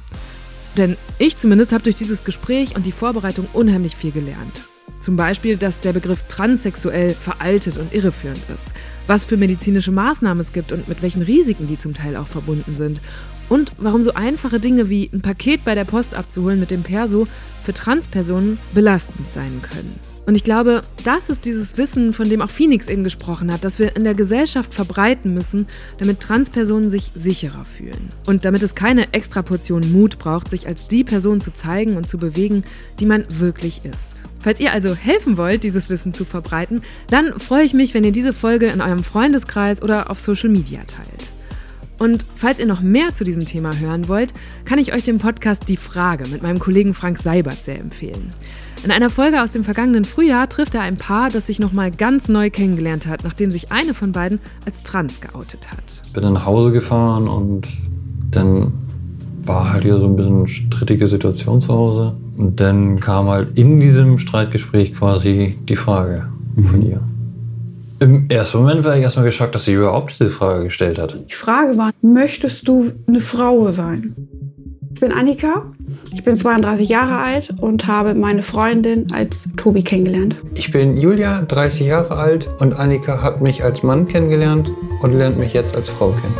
[0.76, 4.64] Denn ich zumindest habe durch dieses Gespräch und die Vorbereitung unheimlich viel gelernt.
[5.00, 8.74] Zum Beispiel, dass der Begriff transsexuell veraltet und irreführend ist,
[9.06, 12.76] was für medizinische Maßnahmen es gibt und mit welchen Risiken die zum Teil auch verbunden
[12.76, 13.00] sind.
[13.48, 17.26] Und warum so einfache Dinge wie ein Paket bei der Post abzuholen mit dem Perso
[17.64, 20.09] für Transpersonen belastend sein können.
[20.26, 23.78] Und ich glaube, das ist dieses Wissen, von dem auch Phoenix eben gesprochen hat, das
[23.78, 25.66] wir in der Gesellschaft verbreiten müssen,
[25.98, 28.10] damit Transpersonen sich sicherer fühlen.
[28.26, 32.08] Und damit es keine extra Portion Mut braucht, sich als die Person zu zeigen und
[32.08, 32.64] zu bewegen,
[32.98, 34.22] die man wirklich ist.
[34.40, 38.12] Falls ihr also helfen wollt, dieses Wissen zu verbreiten, dann freue ich mich, wenn ihr
[38.12, 41.30] diese Folge in eurem Freundeskreis oder auf Social Media teilt.
[41.98, 44.32] Und falls ihr noch mehr zu diesem Thema hören wollt,
[44.64, 48.32] kann ich euch den Podcast Die Frage mit meinem Kollegen Frank Seibert sehr empfehlen.
[48.82, 52.28] In einer Folge aus dem vergangenen Frühjahr trifft er ein Paar, das sich nochmal ganz
[52.28, 56.00] neu kennengelernt hat, nachdem sich eine von beiden als trans geoutet hat.
[56.06, 57.68] Ich bin dann nach Hause gefahren und
[58.30, 58.72] dann
[59.44, 62.14] war halt wieder so ein bisschen strittige Situation zu Hause.
[62.38, 66.26] Und dann kam halt in diesem Streitgespräch quasi die Frage
[66.56, 66.64] mhm.
[66.64, 67.00] von ihr.
[67.98, 71.18] Im ersten Moment war ich erstmal geschockt, dass sie überhaupt diese Frage gestellt hat.
[71.28, 74.16] Die Frage war, möchtest du eine Frau sein?
[74.92, 75.72] Ich bin Annika,
[76.12, 80.34] ich bin 32 Jahre alt und habe meine Freundin als Tobi kennengelernt.
[80.54, 85.38] Ich bin Julia, 30 Jahre alt und Annika hat mich als Mann kennengelernt und lernt
[85.38, 86.34] mich jetzt als Frau kennen.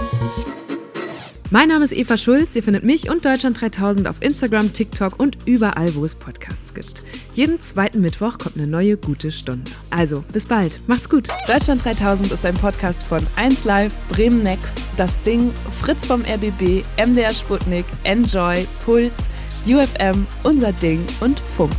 [1.51, 2.57] Mein Name ist Eva Schulz.
[2.57, 7.05] Ihr findet mich und Deutschland 3000 auf Instagram, TikTok und überall, wo es Podcasts gibt.
[7.35, 9.71] Jeden zweiten Mittwoch kommt eine neue gute Stunde.
[9.91, 10.81] Also, bis bald.
[10.89, 11.29] Macht's gut.
[11.47, 17.33] Deutschland 3000 ist ein Podcast von 1Live, Bremen Next, Das Ding, Fritz vom RBB, MDR
[17.33, 19.29] Sputnik, Enjoy, Puls,
[19.67, 21.73] UFM, Unser Ding und Funk.